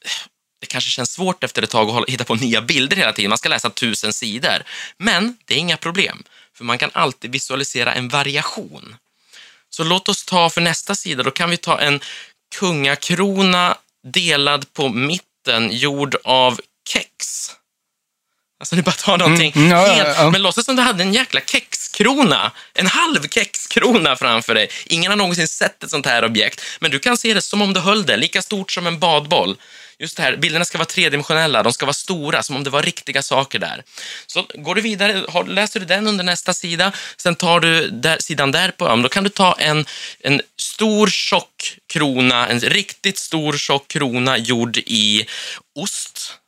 det 0.60 0.66
kanske 0.66 0.90
känns 0.90 1.12
svårt 1.12 1.44
efter 1.44 1.62
ett 1.62 1.70
tag 1.70 1.90
att 1.90 2.08
hitta 2.08 2.24
på 2.24 2.34
nya 2.34 2.62
bilder 2.62 2.96
hela 2.96 3.12
tiden. 3.12 3.28
Man 3.28 3.38
ska 3.38 3.48
läsa 3.48 3.70
tusen 3.70 4.12
sidor. 4.12 4.62
Men 4.98 5.36
det 5.44 5.54
är 5.54 5.58
inga 5.58 5.76
problem, 5.76 6.22
för 6.56 6.64
man 6.64 6.78
kan 6.78 6.90
alltid 6.92 7.32
visualisera 7.32 7.94
en 7.94 8.08
variation. 8.08 8.96
Så 9.70 9.84
låt 9.84 10.08
oss 10.08 10.24
ta 10.24 10.50
för 10.50 10.60
nästa 10.60 10.94
sida, 10.94 11.22
då 11.22 11.30
kan 11.30 11.50
vi 11.50 11.56
ta 11.56 11.80
en 11.80 12.00
kungakrona 12.54 13.76
delad 14.04 14.72
på 14.72 14.88
mitten, 14.88 15.68
gjord 15.70 16.16
av 16.24 16.60
kex. 16.88 17.50
Alltså 18.60 18.76
du 18.76 18.82
bara 18.82 18.92
tar 18.92 19.18
någonting 19.18 19.52
Mm, 19.56 19.70
ja, 19.70 19.86
ja, 19.86 19.92
helt, 19.92 20.18
ja. 20.18 20.30
men 20.30 20.42
låtsas 20.42 20.64
som 20.64 20.76
du 20.76 20.82
hade 20.82 21.02
en 21.02 21.14
jäkla 21.14 21.40
kexkrona, 21.46 22.52
en 22.74 22.86
halv 22.86 23.28
kexkrona 23.28 24.16
framför 24.16 24.54
dig. 24.54 24.70
Ingen 24.86 25.10
har 25.10 25.16
någonsin 25.16 25.48
sett 25.48 25.84
ett 25.84 25.90
sånt 25.90 26.06
här 26.06 26.24
objekt, 26.24 26.62
men 26.80 26.90
du 26.90 26.98
kan 26.98 27.16
se 27.16 27.34
det 27.34 27.42
som 27.42 27.62
om 27.62 27.72
du 27.72 27.80
höll 27.80 28.06
det, 28.06 28.16
lika 28.16 28.42
stort 28.42 28.72
som 28.72 28.86
en 28.86 28.98
badboll. 28.98 29.56
Just 29.98 30.16
det 30.16 30.22
här, 30.22 30.36
bilderna 30.36 30.64
ska 30.64 30.78
vara 30.78 30.86
tredimensionella, 30.86 31.62
de 31.62 31.72
ska 31.72 31.86
vara 31.86 31.94
stora, 31.94 32.42
som 32.42 32.56
om 32.56 32.64
det 32.64 32.70
var 32.70 32.82
riktiga 32.82 33.22
saker 33.22 33.58
där. 33.58 33.82
Så 34.26 34.46
går 34.54 34.74
du 34.74 34.80
vidare, 34.80 35.44
läser 35.46 35.80
du 35.80 35.86
den 35.86 36.06
under 36.06 36.24
nästa 36.24 36.54
sida, 36.54 36.92
sen 37.16 37.34
tar 37.34 37.60
du 37.60 37.88
där, 37.88 38.18
sidan 38.20 38.52
därpå, 38.52 38.84
ja, 38.84 38.96
då 38.96 39.08
kan 39.08 39.24
du 39.24 39.30
ta 39.30 39.52
en, 39.58 39.86
en 40.20 40.40
stor 40.58 41.06
tjock 41.06 41.76
krona, 41.86 42.48
en 42.48 42.60
riktigt 42.60 43.18
stor 43.18 43.58
tjock 43.58 43.88
krona 43.88 44.38
gjord 44.38 44.76
i 44.76 45.26
ost. 45.74 46.39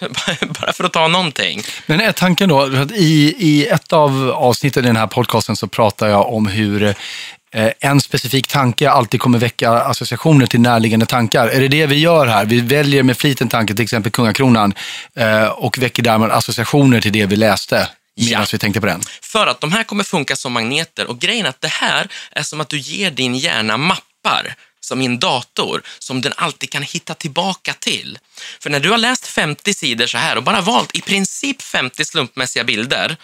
Bara 0.60 0.72
för 0.72 0.84
att 0.84 0.92
ta 0.92 1.08
någonting. 1.08 1.62
Men 1.86 2.00
är 2.00 2.12
tanken 2.12 2.48
då, 2.48 2.60
att 2.62 2.90
i, 2.90 3.34
i 3.38 3.66
ett 3.66 3.92
av 3.92 4.30
avsnitten 4.30 4.84
i 4.84 4.86
den 4.86 4.96
här 4.96 5.06
podcasten 5.06 5.56
så 5.56 5.66
pratar 5.68 6.08
jag 6.08 6.32
om 6.34 6.46
hur 6.46 6.82
eh, 6.82 7.70
en 7.80 8.00
specifik 8.00 8.46
tanke 8.46 8.90
alltid 8.90 9.20
kommer 9.20 9.38
väcka 9.38 9.70
associationer 9.70 10.46
till 10.46 10.60
närliggande 10.60 11.06
tankar. 11.06 11.48
Är 11.48 11.60
det 11.60 11.68
det 11.68 11.86
vi 11.86 11.98
gör 11.98 12.26
här? 12.26 12.44
Vi 12.44 12.60
väljer 12.60 13.02
med 13.02 13.16
flit 13.18 13.40
en 13.40 13.48
tanke, 13.48 13.74
till 13.74 13.82
exempel 13.82 14.12
kungakronan, 14.12 14.74
eh, 15.16 15.44
och 15.44 15.78
väcker 15.78 16.02
därmed 16.02 16.30
associationer 16.30 17.00
till 17.00 17.12
det 17.12 17.26
vi 17.26 17.36
läste 17.36 17.88
medan 18.16 18.40
Ja. 18.42 18.46
vi 18.52 18.58
tänkte 18.58 18.80
på 18.80 18.86
den. 18.86 19.00
För 19.22 19.46
att 19.46 19.60
de 19.60 19.72
här 19.72 19.82
kommer 19.84 20.04
funka 20.04 20.36
som 20.36 20.52
magneter 20.52 21.06
och 21.10 21.18
grejen 21.18 21.46
är 21.46 21.50
att 21.50 21.60
det 21.60 21.68
här 21.68 22.08
är 22.32 22.42
som 22.42 22.60
att 22.60 22.68
du 22.68 22.78
ger 22.78 23.10
din 23.10 23.34
hjärna 23.34 23.76
mappar 23.76 24.54
som 24.88 25.00
en 25.00 25.18
dator 25.18 25.82
som 25.98 26.20
den 26.20 26.32
alltid 26.36 26.70
kan 26.70 26.82
hitta 26.82 27.14
tillbaka 27.14 27.74
till. 27.74 28.18
För 28.60 28.70
när 28.70 28.80
du 28.80 28.90
har 28.90 28.98
läst 28.98 29.26
50 29.26 29.74
sidor 29.74 30.06
så 30.06 30.18
här 30.18 30.36
och 30.36 30.42
bara 30.42 30.60
valt 30.60 30.96
i 30.96 31.00
princip 31.00 31.62
50 31.62 32.04
slumpmässiga 32.04 32.64
bilder 32.64 33.16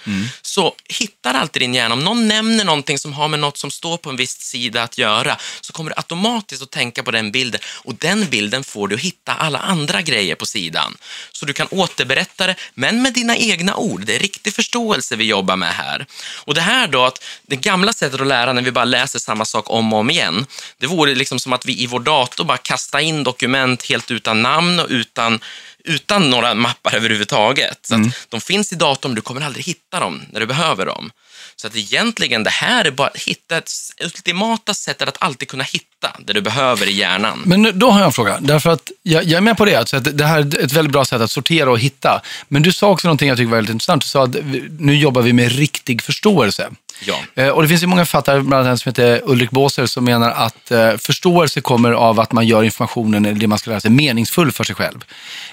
så 0.43 0.75
hittar 0.89 1.35
alltid 1.35 1.63
din 1.63 1.75
hjärna, 1.75 1.95
om 1.95 2.05
någon 2.05 2.29
nämner 2.29 2.65
någonting 2.65 2.99
som 2.99 3.13
har 3.13 3.29
med 3.29 3.41
något 3.41 3.59
som 3.59 3.71
står 3.71 3.97
på 3.97 4.11
en 4.11 4.17
viss 4.17 4.41
sida 4.41 4.83
att 4.83 4.99
göra 4.99 5.37
så 5.61 5.73
kommer 5.73 5.91
du 5.91 5.95
automatiskt 5.97 6.63
att 6.63 6.71
tänka 6.71 7.03
på 7.03 7.11
den 7.11 7.33
bilden 7.33 7.61
och 7.67 7.95
den 7.95 8.31
bilden 8.31 8.65
får 8.65 8.89
du 8.89 8.95
att 8.95 9.01
hitta 9.01 9.35
alla 9.35 9.59
andra 9.59 10.03
grejer 10.03 10.35
på 10.35 10.47
sidan. 10.47 10.97
Så 11.33 11.47
du 11.47 11.53
kan 11.53 11.67
återberätta 11.71 12.47
det, 12.47 12.55
men 12.75 13.03
med 13.03 13.13
dina 13.13 13.37
egna 13.37 13.77
ord. 13.77 14.05
Det 14.05 14.17
är 14.17 14.19
riktig 14.19 14.55
förståelse 14.55 15.17
vi 15.17 15.25
jobbar 15.25 15.57
med 15.57 15.75
här. 15.75 16.07
Och 16.35 16.55
det 16.55 16.61
här 16.61 16.87
då, 16.87 17.05
att 17.05 17.25
det 17.43 17.57
gamla 17.57 17.93
sättet 17.93 18.21
att 18.21 18.27
lära 18.27 18.53
när 18.53 18.63
vi 18.63 18.73
bara 18.73 18.85
läser 18.85 19.19
samma 19.19 19.45
sak 19.45 19.71
om 19.71 19.93
och 19.93 19.99
om 19.99 20.11
igen, 20.11 20.47
det 20.79 20.87
vore 20.87 21.15
liksom 21.15 21.41
som 21.41 21.53
att 21.55 21.67
vi 21.67 21.83
i 21.83 21.87
vår 21.87 22.01
dator 22.01 22.45
bara 22.45 22.59
kastar 22.59 22.99
in 22.99 23.25
dokument 23.25 23.83
helt 23.83 24.11
utan 24.11 24.43
namn 24.43 24.81
och 24.81 24.87
utan, 24.91 25.41
utan 25.85 26.31
några 26.31 26.55
mappar 26.55 26.95
överhuvudtaget. 26.95 27.79
Så 27.83 27.95
Mm. 27.95 28.11
de 28.29 28.41
finns 28.41 28.73
i 28.73 28.77
datorn, 28.77 29.15
du 29.15 29.21
kommer 29.21 29.41
aldrig 29.41 29.65
hitta 29.65 30.01
dem 30.01 30.23
när 30.33 30.41
du 30.41 30.47
behöver 30.47 30.87
dem. 30.87 31.11
Så 31.57 31.67
att 31.67 31.77
egentligen, 31.77 32.43
det 32.45 32.51
här 32.51 32.85
är 32.85 32.91
bara 32.91 33.09
att 33.09 33.23
hitta 33.23 33.57
ett 33.59 33.71
ultimata 34.05 34.75
sättet 34.75 35.09
att 35.09 35.17
alltid 35.23 35.49
kunna 35.49 35.65
hitta 35.65 36.17
det 36.27 36.33
du 36.33 36.41
behöver 36.41 36.87
i 36.87 36.93
hjärnan. 36.93 37.43
Men 37.47 37.79
då 37.79 37.91
har 37.91 37.99
jag 38.01 38.07
en 38.07 38.13
fråga. 38.13 38.39
Därför 38.41 38.71
att 38.71 38.91
jag, 39.03 39.25
jag 39.25 39.37
är 39.37 39.41
med 39.41 39.57
på 39.57 39.65
det. 39.65 39.75
Alltså 39.77 39.97
att 39.97 40.19
det 40.19 40.27
här 40.27 40.39
är 40.39 40.65
ett 40.65 40.73
väldigt 40.73 40.93
bra 40.93 41.05
sätt 41.05 41.21
att 41.21 41.31
sortera 41.31 41.71
och 41.71 41.79
hitta. 41.79 42.23
Men 42.49 42.63
du 42.63 42.73
sa 42.73 42.89
också 42.89 43.07
någonting 43.09 43.29
jag 43.29 43.39
tycker 43.39 43.51
var 43.51 43.57
väldigt 43.57 43.73
intressant. 43.73 44.03
Du 44.03 44.09
sa 44.09 44.25
att 44.25 44.37
nu 44.79 44.97
jobbar 44.97 45.23
vi 45.23 45.33
med 45.33 45.53
riktig 45.53 46.03
förståelse. 46.03 46.71
Ja. 47.01 47.19
Eh, 47.35 47.49
Och 47.49 47.63
det 47.63 47.69
finns 47.69 47.83
ju 47.83 47.87
många 47.87 48.05
författare, 48.05 48.41
bland 48.41 48.67
annat 48.67 48.71
en 48.71 48.79
som 48.79 48.89
heter 48.91 49.21
Ulrik 49.25 49.51
Båser, 49.51 49.87
som 49.87 50.05
menar 50.05 50.31
att 50.31 50.71
eh, 50.71 50.97
förståelse 50.97 51.61
kommer 51.61 51.93
av 51.93 52.21
att 52.21 52.33
man 52.33 52.47
gör 52.47 52.63
informationen, 52.63 53.25
eller 53.27 53.39
det 53.39 53.47
man 53.47 53.59
ska 53.59 53.71
lära 53.71 53.81
sig, 53.81 53.91
meningsfull 53.91 54.53
för 54.53 54.65
sig 54.65 54.75
själv. 54.77 55.05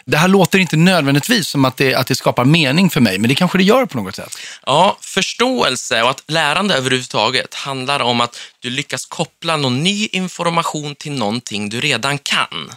Det 0.06 0.18
här 0.18 0.28
låter 0.28 0.60
inte 0.60 0.78
nödvändigtvis 0.78 1.48
som 1.48 1.66
att 1.66 1.78
det, 1.78 1.96
att 1.96 2.08
det 2.08 2.16
skapar 2.16 2.46
mening 2.46 2.90
för 2.90 3.02
mig, 3.02 3.18
men 3.18 3.30
det 3.30 3.36
kanske 3.36 3.58
det 3.58 3.64
gör 3.64 3.86
på 3.86 3.98
något 3.98 4.16
sätt. 4.16 4.38
Ja, 4.66 4.98
förståelse 5.02 6.02
och 6.04 6.10
att 6.10 6.24
lärande 6.28 6.76
överhuvudtaget 6.76 7.54
handlar 7.54 8.00
om 8.00 8.22
att 8.22 8.40
du 8.60 8.70
lyckas 8.70 9.06
koppla 9.06 9.58
någon 9.58 9.84
ny 9.84 10.08
information 10.12 10.96
till 10.96 11.12
någonting 11.12 11.70
du 11.70 11.82
redan 11.82 12.18
kan. 12.18 12.72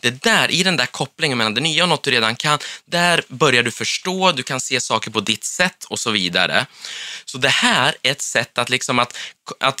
Det 0.00 0.22
där, 0.22 0.50
i 0.50 0.62
den 0.62 0.76
där 0.76 0.86
kopplingen 0.86 1.38
mellan 1.38 1.54
det 1.54 1.60
nya 1.60 1.82
och 1.82 1.88
något 1.88 2.02
du 2.02 2.10
redan 2.10 2.36
kan, 2.36 2.58
där 2.84 3.22
börjar 3.28 3.62
du 3.62 3.70
förstå, 3.70 4.32
du 4.32 4.42
kan 4.42 4.60
se 4.60 4.80
saker 4.80 5.10
på 5.10 5.20
ditt 5.20 5.44
sätt 5.44 5.84
och 5.88 5.98
så 5.98 6.10
vidare. 6.10 6.66
Så 7.24 7.38
det 7.38 7.48
här 7.48 7.94
är 8.02 8.07
ett 8.08 8.22
sätt 8.22 8.58
att, 8.58 8.70
liksom 8.70 8.98
att, 8.98 9.16
att 9.60 9.80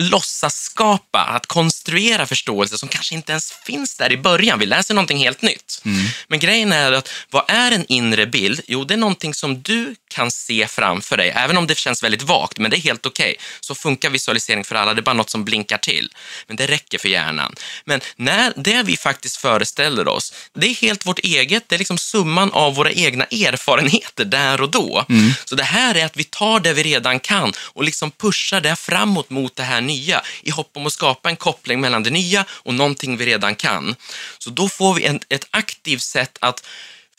låtsas 0.00 0.54
skapa, 0.54 1.20
att 1.20 1.46
konstruera 1.46 2.26
förståelse 2.26 2.78
som 2.78 2.88
kanske 2.88 3.14
inte 3.14 3.32
ens 3.32 3.52
finns 3.52 3.96
där 3.96 4.12
i 4.12 4.16
början. 4.16 4.58
Vi 4.58 4.66
läser 4.66 4.94
någonting 4.94 5.18
helt 5.18 5.42
nytt. 5.42 5.82
Men 6.28 6.38
grejen 6.38 6.72
är 6.72 6.92
att 6.92 7.08
vad 7.30 7.44
är 7.48 7.72
en 7.72 7.84
inre 7.88 8.26
bild? 8.26 8.60
Jo, 8.66 8.84
det 8.84 8.94
är 8.94 8.98
någonting 8.98 9.34
som 9.34 9.62
du 9.62 9.94
kan 10.08 10.30
se 10.30 10.66
framför 10.68 11.16
dig, 11.16 11.32
även 11.36 11.56
om 11.56 11.66
det 11.66 11.78
känns 11.78 12.02
väldigt 12.02 12.22
vagt, 12.22 12.58
men 12.58 12.70
det 12.70 12.76
är 12.76 12.80
helt 12.80 13.06
okej. 13.06 13.36
Så 13.60 13.74
funkar 13.74 14.10
visualisering 14.10 14.64
för 14.64 14.74
alla, 14.74 14.94
det 14.94 15.00
är 15.00 15.02
bara 15.02 15.12
något 15.12 15.30
som 15.30 15.44
blinkar 15.44 15.78
till. 15.78 16.12
Men 16.46 16.56
det 16.56 16.66
räcker 16.66 16.98
för 16.98 17.08
hjärnan. 17.08 17.54
Men 17.84 18.00
när 18.16 18.52
det 18.56 18.82
vi 18.82 18.96
faktiskt 18.96 19.36
föreställer 19.36 20.08
oss, 20.08 20.32
det 20.54 20.66
är 20.66 20.74
helt 20.74 21.06
vårt 21.06 21.18
eget, 21.18 21.68
det 21.68 21.74
är 21.74 21.78
liksom 21.78 21.98
summan 21.98 22.52
av 22.52 22.74
våra 22.74 22.92
egna 22.92 23.24
erfarenheter 23.24 24.24
där 24.24 24.60
och 24.60 24.70
då. 24.70 25.06
Så 25.44 25.54
det 25.54 25.64
här 25.64 25.94
är 25.94 26.06
att 26.06 26.16
vi 26.16 26.24
tar 26.24 26.60
det 26.60 26.72
vi 26.72 26.82
redan 26.82 27.20
kan 27.20 27.52
och 27.58 27.84
liksom 27.84 28.10
pushar 28.10 28.60
det 28.60 28.76
framåt 28.76 29.30
mot 29.30 29.56
det 29.56 29.62
här 29.62 29.80
nya 29.90 30.22
i 30.42 30.50
hopp 30.50 30.70
om 30.76 30.86
att 30.86 30.92
skapa 30.92 31.30
en 31.30 31.36
koppling 31.36 31.80
mellan 31.80 32.02
det 32.02 32.10
nya 32.10 32.44
och 32.50 32.74
någonting 32.74 33.16
vi 33.16 33.26
redan 33.26 33.54
kan. 33.54 33.94
Så 34.38 34.50
då 34.50 34.68
får 34.68 34.94
vi 34.94 35.04
en, 35.04 35.20
ett 35.28 35.46
aktivt 35.50 36.02
sätt 36.02 36.38
att 36.40 36.66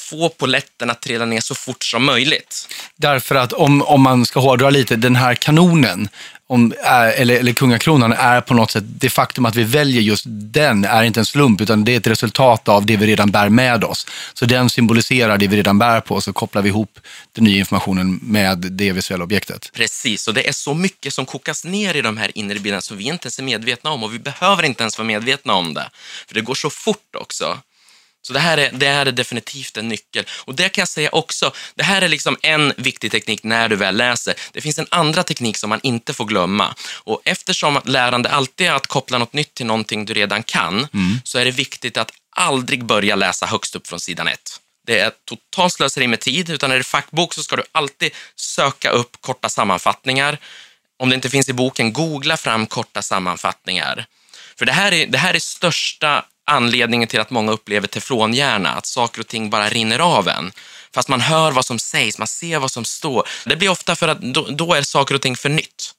få 0.02 0.30
poletten 0.30 0.90
att 0.90 1.02
trilla 1.02 1.26
ner 1.26 1.40
så 1.40 1.56
fort 1.56 1.84
som 1.84 2.06
möjligt. 2.06 2.68
Därför 2.96 3.36
att 3.36 3.54
om, 3.54 3.82
om 3.82 4.02
man 4.02 4.26
ska 4.26 4.40
hårdra 4.40 4.70
lite, 4.70 4.96
den 4.96 5.16
här 5.16 5.36
kanonen, 5.36 6.10
om, 6.52 6.74
är, 6.84 7.12
eller, 7.12 7.40
eller 7.40 7.54
kungakronan, 7.54 8.14
är 8.14 8.42
på 8.42 8.54
något 8.54 8.72
sätt, 8.72 8.84
det 8.88 9.10
faktum 9.10 9.46
att 9.46 9.56
vi 9.56 9.64
väljer 9.64 10.02
just 10.02 10.24
den 10.28 10.86
är 10.86 11.04
inte 11.04 11.20
en 11.20 11.26
slump, 11.26 11.62
utan 11.62 11.84
det 11.86 11.94
är 11.94 11.98
ett 11.98 12.08
resultat 12.08 12.68
av 12.68 12.86
det 12.86 12.98
vi 12.98 13.06
redan 13.06 13.32
bär 13.32 13.50
med 13.50 13.84
oss. 13.84 14.08
Så 14.34 14.46
den 14.46 14.70
symboliserar 14.70 15.38
det 15.38 15.48
vi 15.48 15.58
redan 15.58 15.80
bär 15.80 16.02
på, 16.02 16.22
så 16.22 16.34
kopplar 16.34 16.62
vi 16.62 16.70
ihop 16.70 17.00
den 17.32 17.44
nya 17.44 17.60
informationen 17.60 18.20
med 18.24 18.58
det 18.58 18.92
visuella 18.92 19.24
objektet. 19.24 19.72
Precis, 19.74 20.28
och 20.28 20.34
det 20.34 20.48
är 20.48 20.52
så 20.52 20.74
mycket 20.74 21.14
som 21.14 21.26
kokas 21.26 21.66
ner 21.66 21.96
i 21.96 22.02
de 22.02 22.18
här 22.18 22.38
inre 22.38 22.60
bilderna 22.60 22.82
som 22.82 22.98
vi 22.98 23.04
inte 23.04 23.26
ens 23.26 23.40
är 23.40 23.44
medvetna 23.44 23.92
om 23.92 24.04
och 24.04 24.14
vi 24.14 24.20
behöver 24.20 24.64
inte 24.64 24.84
ens 24.84 24.98
vara 24.98 25.08
medvetna 25.08 25.54
om 25.54 25.74
det. 25.74 25.90
För 26.28 26.36
det 26.36 26.42
går 26.42 26.56
så 26.56 26.70
fort 26.70 27.16
också. 27.16 27.58
Så 28.21 28.34
det 28.34 28.39
här, 28.39 28.57
är, 28.57 28.71
det 28.71 28.89
här 28.89 29.05
är 29.05 29.12
definitivt 29.12 29.77
en 29.77 29.88
nyckel. 29.88 30.25
Och 30.45 30.55
det 30.55 30.69
kan 30.69 30.81
jag 30.81 30.88
säga 30.88 31.10
också, 31.12 31.51
det 31.75 31.84
här 31.84 32.01
är 32.01 32.10
liksom 32.10 32.38
en 32.41 32.73
viktig 32.77 33.12
teknik 33.12 33.43
när 33.43 33.69
du 33.69 33.75
väl 33.75 33.97
läser. 33.97 34.34
Det 34.51 34.62
finns 34.62 34.79
en 34.79 34.88
andra 34.89 35.23
teknik 35.23 35.57
som 35.57 35.69
man 35.69 35.79
inte 35.84 36.13
får 36.13 36.25
glömma. 36.25 36.75
Och 37.03 37.21
eftersom 37.25 37.81
lärande 37.86 38.29
alltid 38.29 38.67
är 38.67 38.73
att 38.73 38.88
koppla 38.88 39.17
något 39.17 39.34
nytt 39.34 39.53
till 39.53 39.65
någonting 39.65 40.05
du 40.05 40.13
redan 40.13 40.43
kan, 40.43 40.88
så 41.23 41.39
är 41.39 41.45
det 41.45 41.51
viktigt 41.51 41.97
att 41.97 42.12
aldrig 42.36 42.86
börja 42.86 43.15
läsa 43.15 43.45
högst 43.45 43.75
upp 43.75 43.88
från 43.88 43.99
sidan 43.99 44.27
ett. 44.27 44.60
Det 44.88 44.99
är 44.99 45.12
totalt 45.25 45.73
slöseri 45.73 46.07
med 46.07 46.19
tid, 46.19 46.49
utan 46.49 46.71
är 46.71 46.77
det 46.77 46.84
fackbok 46.84 47.34
så 47.34 47.43
ska 47.43 47.55
du 47.55 47.63
alltid 47.71 48.12
söka 48.36 48.89
upp 48.89 49.17
korta 49.21 49.49
sammanfattningar. 49.49 50.38
Om 50.99 51.10
det 51.10 51.15
inte 51.15 51.29
finns 51.29 51.49
i 51.49 51.53
boken, 51.53 51.93
googla 51.93 52.38
fram 52.38 52.67
korta 52.67 53.01
sammanfattningar. 53.01 54.05
För 54.57 54.65
det 54.65 54.71
här 54.71 54.91
är, 54.91 55.07
det 55.07 55.17
här 55.17 55.34
är 55.34 55.39
största 55.39 56.25
anledningen 56.51 57.08
till 57.08 57.19
att 57.19 57.30
många 57.30 57.51
upplever 57.51 57.88
teflonhjärna, 57.88 58.69
att 58.69 58.86
saker 58.86 59.21
och 59.21 59.27
ting 59.27 59.49
bara 59.49 59.69
rinner 59.69 59.99
av 59.99 60.27
en. 60.27 60.51
Fast 60.93 61.10
man 61.10 61.21
hör 61.21 61.51
vad 61.51 61.65
som 61.65 61.80
sägs, 61.80 62.17
man 62.17 62.27
ser 62.27 62.60
vad 62.60 62.71
som 62.71 62.86
står. 62.86 63.27
Det 63.45 63.56
blir 63.56 63.69
ofta 63.69 63.95
för 63.95 64.08
att 64.08 64.21
då, 64.21 64.47
då 64.49 64.73
är 64.73 64.82
saker 64.82 65.15
och 65.15 65.21
ting 65.21 65.36
för 65.36 65.49
nytt. 65.49 65.91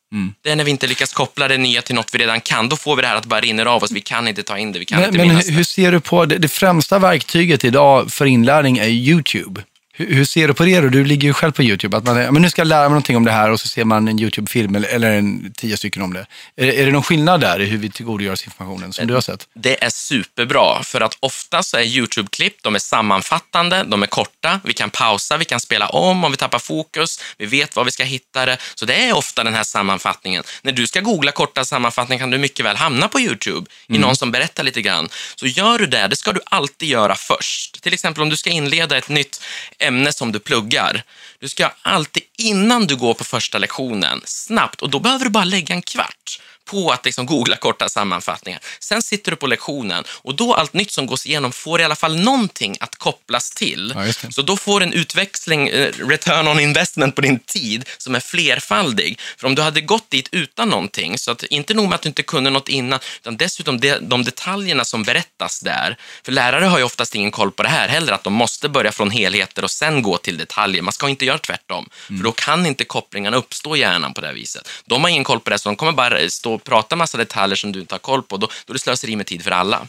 Det 0.43 0.51
är 0.51 0.57
när 0.57 0.65
vi 0.65 0.71
inte 0.71 0.87
lyckas 0.87 1.13
koppla 1.13 1.49
det 1.49 1.59
nya 1.59 1.83
till 1.83 1.95
något 1.95 2.15
vi 2.15 2.19
redan 2.19 2.41
kan. 2.41 2.69
Då 2.69 2.77
får 2.77 2.97
vi 2.97 3.03
det 3.03 3.09
här 3.09 3.17
att 3.17 3.23
det 3.23 3.29
bara 3.29 3.41
rinner 3.41 3.67
av 3.67 3.83
oss. 3.83 3.91
Vi 3.91 4.01
kan 4.01 4.29
inte 4.29 4.43
ta 4.43 4.59
in 4.59 4.73
det, 4.73 4.79
vi 4.79 4.85
kan 4.85 5.01
Men, 5.01 5.09
inte 5.09 5.19
men 5.19 5.29
minnas 5.29 5.49
hur, 5.49 5.59
det. 5.59 5.65
ser 5.65 5.93
du 5.93 6.01
på, 6.01 6.25
det, 6.25 6.39
det 6.39 6.49
främsta 6.49 6.99
verktyget 6.99 7.65
idag 7.65 8.13
för 8.13 8.27
inlärning 8.27 8.79
är 8.79 8.89
YouTube. 8.89 9.63
Hur, 9.95 10.15
hur 10.15 10.25
ser 10.25 10.49
du 10.49 10.55
på 10.55 10.65
det 10.65 10.81
då? 10.81 10.89
Du 10.89 11.05
ligger 11.05 11.29
ju 11.29 11.33
själv 11.35 11.53
på 11.53 11.63
YouTube. 11.63 11.97
Att 11.97 12.05
man, 12.05 12.17
ja, 12.17 12.31
men 12.33 12.43
nu 12.43 12.51
ska 12.51 12.61
jag 12.61 12.67
lära 12.67 12.81
mig 12.81 12.89
någonting 12.89 13.17
om 13.17 13.25
det 13.25 13.33
här 13.33 13.51
och 13.51 13.61
så 13.61 13.69
ser 13.69 13.85
man 13.85 14.09
en 14.09 14.21
YouTube-film 14.21 14.75
eller, 14.75 14.89
eller 14.89 15.11
en 15.13 15.53
tio 15.57 15.77
stycken 15.77 16.03
om 16.03 16.13
det. 16.13 16.27
Är, 16.57 16.67
det- 16.67 16.81
är 16.81 16.87
det 16.87 16.93
någon 16.93 17.03
skillnad 17.03 17.41
där 17.41 17.61
i 17.61 17.65
hur 17.65 17.79
vi 17.79 17.91
tillgodogör 17.91 18.33
oss 18.33 18.45
informationen 18.45 18.93
som 18.93 19.07
du 19.07 19.15
har 19.15 19.21
sett? 19.21 19.49
Det 19.55 19.85
är 19.85 19.91
superbra, 19.91 20.83
för 20.83 21.01
att 21.01 21.17
ofta 21.21 21.63
så 21.63 21.77
är 21.77 21.83
YouTube-klipp, 21.83 22.57
de 22.63 22.75
är 22.75 22.79
sammanfattande, 22.79 23.85
de 23.85 24.03
är 24.03 24.07
korta, 24.07 24.61
vi 24.65 24.73
kan 24.73 24.91
pausa, 24.91 25.37
vi 25.37 25.45
kan 25.45 25.61
spela 25.61 25.89
om 25.89 26.25
om 26.25 26.31
vi 26.31 26.37
tappar 26.37 26.59
fokus, 26.59 27.21
vi 27.39 27.47
vet 27.47 27.77
var 27.77 27.85
vi 27.85 27.91
ska 27.91 28.05
hitta 28.05 28.47
det. 28.47 28.57
Så 28.75 28.85
det 28.87 28.95
är 28.95 29.13
ofta 29.17 29.45
den 29.45 29.55
här 29.55 29.63
sammanfattningen. 29.65 30.43
När 30.63 30.73
du 30.73 30.87
ska 30.87 31.01
googla 31.01 31.33
korta 31.33 31.65
sammanfattningar 31.65 32.21
kan 32.21 32.31
du 32.31 32.39
mycket 32.39 32.65
väl 32.67 32.77
hamna 32.77 33.09
på 33.09 33.21
YouTube 33.21 33.67
i 33.89 33.99
någon 33.99 34.17
som 34.17 34.31
berättar 34.33 34.63
lite 34.63 34.83
grann. 34.83 35.09
Så 35.37 35.47
gör 35.47 35.79
du 35.79 35.87
det, 35.87 36.09
det 36.09 36.17
ska 36.17 36.33
du 36.33 36.41
alltid 36.47 36.89
göra 36.89 37.15
först. 37.15 37.83
Till 37.83 37.95
exempel 37.95 38.23
om 38.23 38.29
du 38.29 38.37
ska 38.37 38.51
inleda 38.51 38.97
ett 38.97 39.09
nytt 39.09 39.41
ämne 39.83 40.13
som 40.13 40.33
du 40.33 40.39
pluggar. 40.39 41.03
Du 41.39 41.49
ska 41.49 41.71
alltid, 41.83 42.23
innan 42.39 42.87
du 42.87 42.97
går 42.97 43.15
på 43.15 43.25
första 43.25 43.59
lektionen, 43.59 44.21
snabbt, 44.25 44.83
och 44.83 44.91
då 44.91 45.01
behöver 45.01 45.25
du 45.25 45.31
bara 45.31 45.45
lägga 45.45 45.75
en 45.75 45.83
kvart 45.83 46.41
på 46.65 46.91
att 46.91 47.05
liksom 47.05 47.27
googla 47.27 47.57
korta 47.57 47.89
sammanfattningar. 47.89 48.61
Sen 48.81 49.03
sitter 49.03 49.31
du 49.31 49.37
på 49.37 49.47
lektionen 49.47 50.05
och 50.09 50.35
då 50.35 50.55
allt 50.55 50.73
nytt 50.73 50.91
som 50.93 51.07
gås 51.07 51.27
igenom 51.27 51.53
får 51.53 51.81
i 51.81 51.85
alla 51.85 51.97
fall 51.97 52.17
någonting 52.17 52.77
att 52.81 52.97
kopplas 52.97 53.51
till. 53.51 53.95
Ja. 53.97 54.31
Så 54.31 54.43
då 54.43 54.57
får 54.57 54.81
du 54.81 54.87
en 54.87 54.93
utväxling, 54.93 55.69
eh, 55.69 55.93
return 56.09 56.49
on 56.49 56.61
investment 56.61 57.15
på 57.15 57.21
din 57.21 57.39
tid, 57.39 57.85
som 57.99 58.15
är 58.15 58.21
flerfaldig. 58.21 59.21
För 59.39 59.47
om 59.47 59.55
du 59.55 59.63
hade 59.63 59.81
gått 59.81 60.11
dit 60.11 60.29
utan 60.33 60.69
någonting, 60.69 61.19
så 61.19 61.31
att 61.31 61.43
inte 61.43 61.75
nog 61.75 61.89
med 61.89 61.95
att 61.95 62.03
du 62.03 62.09
inte 62.09 62.23
kunde 62.23 62.51
något 62.51 62.69
innan, 62.69 62.99
utan 63.21 63.37
dessutom 63.37 63.81
de, 63.81 63.99
de 64.01 64.25
detaljerna 64.25 64.85
som 64.85 65.03
berättas 65.03 65.61
där. 65.61 65.97
För 66.25 66.33
lärare 66.33 66.65
har 66.65 66.79
ju 66.79 66.85
oftast 66.85 67.15
ingen 67.15 67.31
koll 67.31 67.51
på 67.53 67.63
det 67.63 67.69
här 67.69 67.89
heller, 67.89 68.13
att 68.13 68.25
de 68.25 68.33
måste 68.33 68.69
börja 68.69 68.93
från 68.93 69.11
helheter 69.11 69.65
och 69.65 69.71
sen 69.71 70.03
gå 70.03 70.19
till 70.19 70.39
detaljer. 70.39 70.83
Man 70.83 70.93
ska 70.93 71.09
inte 71.09 71.25
göra 71.25 71.39
tvärtom, 71.39 71.89
Mm. 72.09 72.19
för 72.19 72.25
då 72.25 72.33
kan 72.33 72.67
inte 72.67 72.85
kopplingarna 72.85 73.37
uppstå 73.37 73.77
i 73.77 73.81
hjärnan 73.81 74.15
på 74.15 74.21
det 74.21 74.27
här 74.27 74.35
viset. 74.35 74.69
De 74.87 75.03
har 75.03 75.11
ingen 75.11 75.25
koll 75.25 75.41
på 75.41 75.51
det, 75.51 75.59
så 75.59 75.69
de 75.69 75.77
kommer 75.77 75.93
bara 75.93 76.31
stå 76.31 76.52
och 76.55 76.65
prata 76.65 76.97
massa 76.97 77.19
detaljer 77.19 77.57
som 77.57 77.73
du 77.73 77.81
inte 77.81 77.95
har 77.95 77.99
koll 77.99 78.23
på. 78.23 78.37
Då, 78.37 78.47
då 78.67 78.71
är 78.71 78.75
det 78.75 78.79
slöseri 78.79 79.17
med 79.17 79.27
tid 79.27 79.45
för 79.45 79.51
alla. 79.51 79.87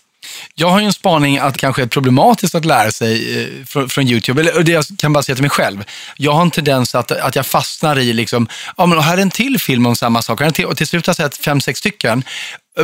Jag 0.56 0.70
har 0.70 0.80
ju 0.80 0.86
en 0.86 0.94
spaning 0.94 1.38
att 1.38 1.54
det 1.54 1.60
kanske 1.60 1.82
är 1.82 1.88
problematiskt 1.88 2.56
att 2.56 2.66
lära 2.66 2.92
sig 2.92 3.42
eh, 3.42 3.66
från, 3.66 3.90
från 3.90 4.08
YouTube. 4.08 4.42
Eller 4.42 4.64
det 4.64 4.72
jag 4.72 4.86
kan 4.98 5.14
bara 5.14 5.24
säga 5.24 5.36
till 5.36 5.44
mig 5.44 5.50
själv. 5.50 5.84
Jag 6.18 6.32
har 6.32 6.42
en 6.42 6.52
tendens 6.52 6.96
att, 6.96 7.12
att 7.12 7.36
jag 7.36 7.46
fastnar 7.46 8.00
i, 8.00 8.14
liksom, 8.14 8.48
ja 8.78 8.86
men 8.86 9.00
här 9.00 9.18
är 9.18 9.22
en 9.22 9.30
till 9.30 9.60
film 9.60 9.86
om 9.86 9.96
samma 9.96 10.22
sak. 10.22 10.42
Och 10.42 10.56
till, 10.56 10.66
och 10.66 10.78
till 10.78 10.88
slut 10.88 11.08
har 11.08 11.12
jag 11.12 11.32
sett 11.32 11.46
fem, 11.46 11.62
sex 11.62 11.80
stycken. 11.80 12.24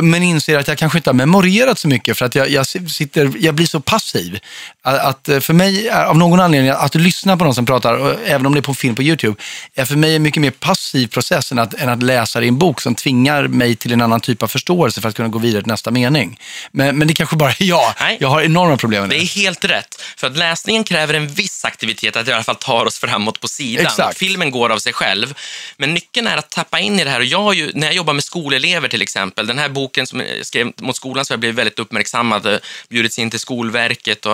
Men 0.02 0.22
inser 0.22 0.58
att 0.58 0.68
jag 0.68 0.78
kanske 0.78 0.98
inte 0.98 1.10
har 1.10 1.14
memorerat 1.14 1.78
så 1.78 1.88
mycket 1.88 2.18
för 2.18 2.26
att 2.26 2.34
jag, 2.34 2.50
jag, 2.50 2.66
sitter, 2.66 3.32
jag 3.38 3.54
blir 3.54 3.66
så 3.66 3.80
passiv. 3.80 4.38
Att, 4.82 4.98
att 5.00 5.28
eh, 5.28 5.40
för 5.40 5.54
mig, 5.54 5.88
är, 5.88 6.04
av 6.04 6.18
någon 6.18 6.40
anledning, 6.40 6.70
att 6.70 6.94
lyssna 6.94 7.36
på 7.36 7.44
någon 7.44 7.54
som 7.54 7.66
pratar, 7.66 8.16
även 8.24 8.46
om 8.46 8.54
det 8.54 8.60
är 8.60 8.62
på 8.62 8.74
film 8.74 8.94
på 8.94 9.02
YouTube, 9.02 9.40
är 9.74 9.84
för 9.84 9.96
mig 9.96 10.16
en 10.16 10.22
mycket 10.22 10.40
mer 10.40 10.50
passiv 10.50 11.06
process 11.06 11.52
än 11.52 11.58
att, 11.58 11.74
än 11.74 11.88
att 11.88 12.02
läsa 12.02 12.42
i 12.42 12.48
en 12.48 12.58
bok 12.58 12.80
som 12.80 12.94
tvingar 12.94 13.48
mig 13.48 13.76
till 13.76 13.92
en 13.92 14.00
annan 14.00 14.20
typ 14.20 14.42
av 14.42 14.48
förståelse 14.48 15.00
för 15.00 15.08
att 15.08 15.16
kunna 15.16 15.28
gå 15.28 15.38
vidare 15.38 15.62
till 15.62 15.72
nästa 15.72 15.90
mening. 15.90 16.38
Men, 16.72 16.98
men 16.98 17.08
det 17.08 17.14
kanske 17.14 17.36
bara 17.36 17.50
är 17.50 17.64
jag. 17.64 17.94
Nej. 18.00 18.16
Jag 18.20 18.28
har 18.28 18.42
enorma 18.42 18.76
problem 18.76 19.00
med 19.00 19.10
det. 19.10 19.16
Det 19.16 19.22
är 19.22 19.42
helt 19.42 19.64
rätt. 19.64 20.02
För 20.16 20.26
att 20.26 20.36
läsningen 20.36 20.84
kräver 20.84 21.14
en 21.14 21.28
viss 21.28 21.64
aktivitet, 21.64 22.16
att 22.16 22.28
i 22.28 22.32
alla 22.32 22.44
fall 22.44 22.56
tar 22.56 22.86
oss 22.86 22.98
framåt 22.98 23.40
på 23.40 23.48
sidan. 23.48 23.86
Exakt. 23.86 24.18
Filmen 24.18 24.50
går 24.50 24.72
av 24.72 24.78
sig 24.78 24.92
själv. 24.92 25.34
Men 25.76 25.94
nyckeln 25.94 26.26
är 26.26 26.36
att 26.36 26.50
tappa 26.50 26.80
in 26.80 27.00
i 27.00 27.04
det 27.04 27.10
här. 27.10 27.20
Och 27.20 27.26
jag 27.26 27.54
ju, 27.54 27.72
när 27.74 27.86
jag 27.86 27.96
jobbar 27.96 28.12
med 28.12 28.24
skolelever 28.24 28.88
till 28.88 29.02
exempel, 29.02 29.46
den 29.46 29.58
här 29.58 29.68
boken 29.80 30.06
som 30.06 30.20
jag 30.20 30.46
skrev 30.46 30.72
mot 30.80 30.96
skolan 30.96 31.24
så 31.24 31.32
har 31.32 31.34
jag 31.34 31.40
blivit 31.40 31.56
väldigt 31.58 31.78
uppmärksammad. 31.78 32.58
Bjudits 32.88 33.18
in 33.18 33.30
till 33.30 33.40
Skolverket 33.40 34.26
och 34.26 34.32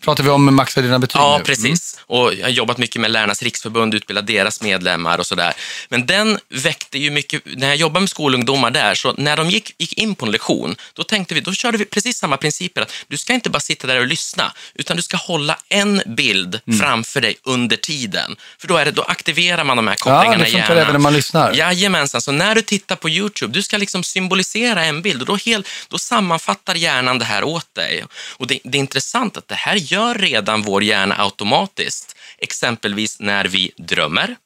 Pratar 0.00 0.24
vi 0.24 0.30
om 0.30 0.54
maxa 0.54 0.80
dina 0.80 0.98
betyg 0.98 1.20
Ja, 1.20 1.38
nu? 1.38 1.44
precis. 1.44 1.98
Och 2.06 2.34
jag 2.34 2.42
har 2.42 2.48
jobbat 2.50 2.78
mycket 2.78 3.00
med 3.00 3.10
Lärarnas 3.10 3.42
riksförbund, 3.42 3.94
utbildat 3.94 4.26
deras 4.26 4.60
medlemmar 4.62 5.18
och 5.18 5.26
sådär. 5.26 5.52
Men 5.88 6.06
den 6.06 6.38
väckte 6.48 6.98
ju 6.98 7.10
mycket, 7.10 7.42
när 7.44 7.66
jag 7.66 7.76
jobbade 7.76 8.00
med 8.00 8.10
skolungdomar 8.10 8.70
där, 8.70 8.94
så 8.94 9.12
när 9.18 9.36
de 9.36 9.50
gick, 9.50 9.74
gick 9.78 9.92
in 9.92 10.14
på 10.14 10.26
en 10.26 10.32
lektion, 10.32 10.76
då 10.94 11.02
tänkte 11.04 11.34
vi, 11.34 11.40
då 11.40 11.52
körde 11.52 11.78
vi 11.78 11.84
precis 11.84 12.18
samma 12.18 12.36
principer. 12.36 12.82
Att 12.82 12.92
du 13.08 13.16
ska 13.18 13.32
inte 13.34 13.50
bara 13.50 13.60
sitta 13.60 13.86
där 13.86 14.00
och 14.00 14.06
lyssna, 14.06 14.52
utan 14.74 14.96
du 14.96 15.02
ska 15.02 15.16
hålla 15.16 15.58
en 15.68 16.02
bild 16.06 16.60
Mm. 16.68 16.80
framför 16.80 17.20
dig 17.20 17.34
under 17.44 17.76
tiden. 17.76 18.36
För 18.60 18.68
då, 18.68 18.76
är 18.76 18.84
det, 18.84 18.90
då 18.90 19.02
aktiverar 19.02 19.64
man 19.64 19.76
de 19.76 19.86
här 19.88 19.94
kopplingarna 19.94 20.44
det 20.44 20.48
i 20.48 20.52
funkar 20.52 20.68
hjärnan. 20.68 20.82
även 20.82 20.92
när 20.92 20.98
man 21.00 21.12
lyssnar. 21.12 21.54
Jajamensan, 21.54 22.20
så 22.22 22.32
när 22.32 22.54
du 22.54 22.62
tittar 22.62 22.96
på 22.96 23.08
YouTube, 23.10 23.52
du 23.52 23.62
ska 23.62 23.76
liksom 23.76 24.02
symbolisera 24.04 24.57
en 24.64 25.02
bild 25.02 25.20
och 25.20 25.26
då, 25.26 25.36
hel, 25.36 25.64
då 25.88 25.98
sammanfattar 25.98 26.74
hjärnan 26.74 27.18
det 27.18 27.24
här 27.24 27.44
åt 27.44 27.74
dig. 27.74 28.04
Och 28.36 28.46
det, 28.46 28.58
det 28.64 28.78
är 28.78 28.80
intressant 28.80 29.36
att 29.36 29.48
det 29.48 29.54
här 29.54 29.76
gör 29.76 30.14
redan 30.14 30.62
vår 30.62 30.82
hjärna 30.82 31.14
automatiskt, 31.18 32.16
exempelvis 32.38 33.20
när 33.20 33.44
vi 33.44 33.72
drömmer. 33.76 34.36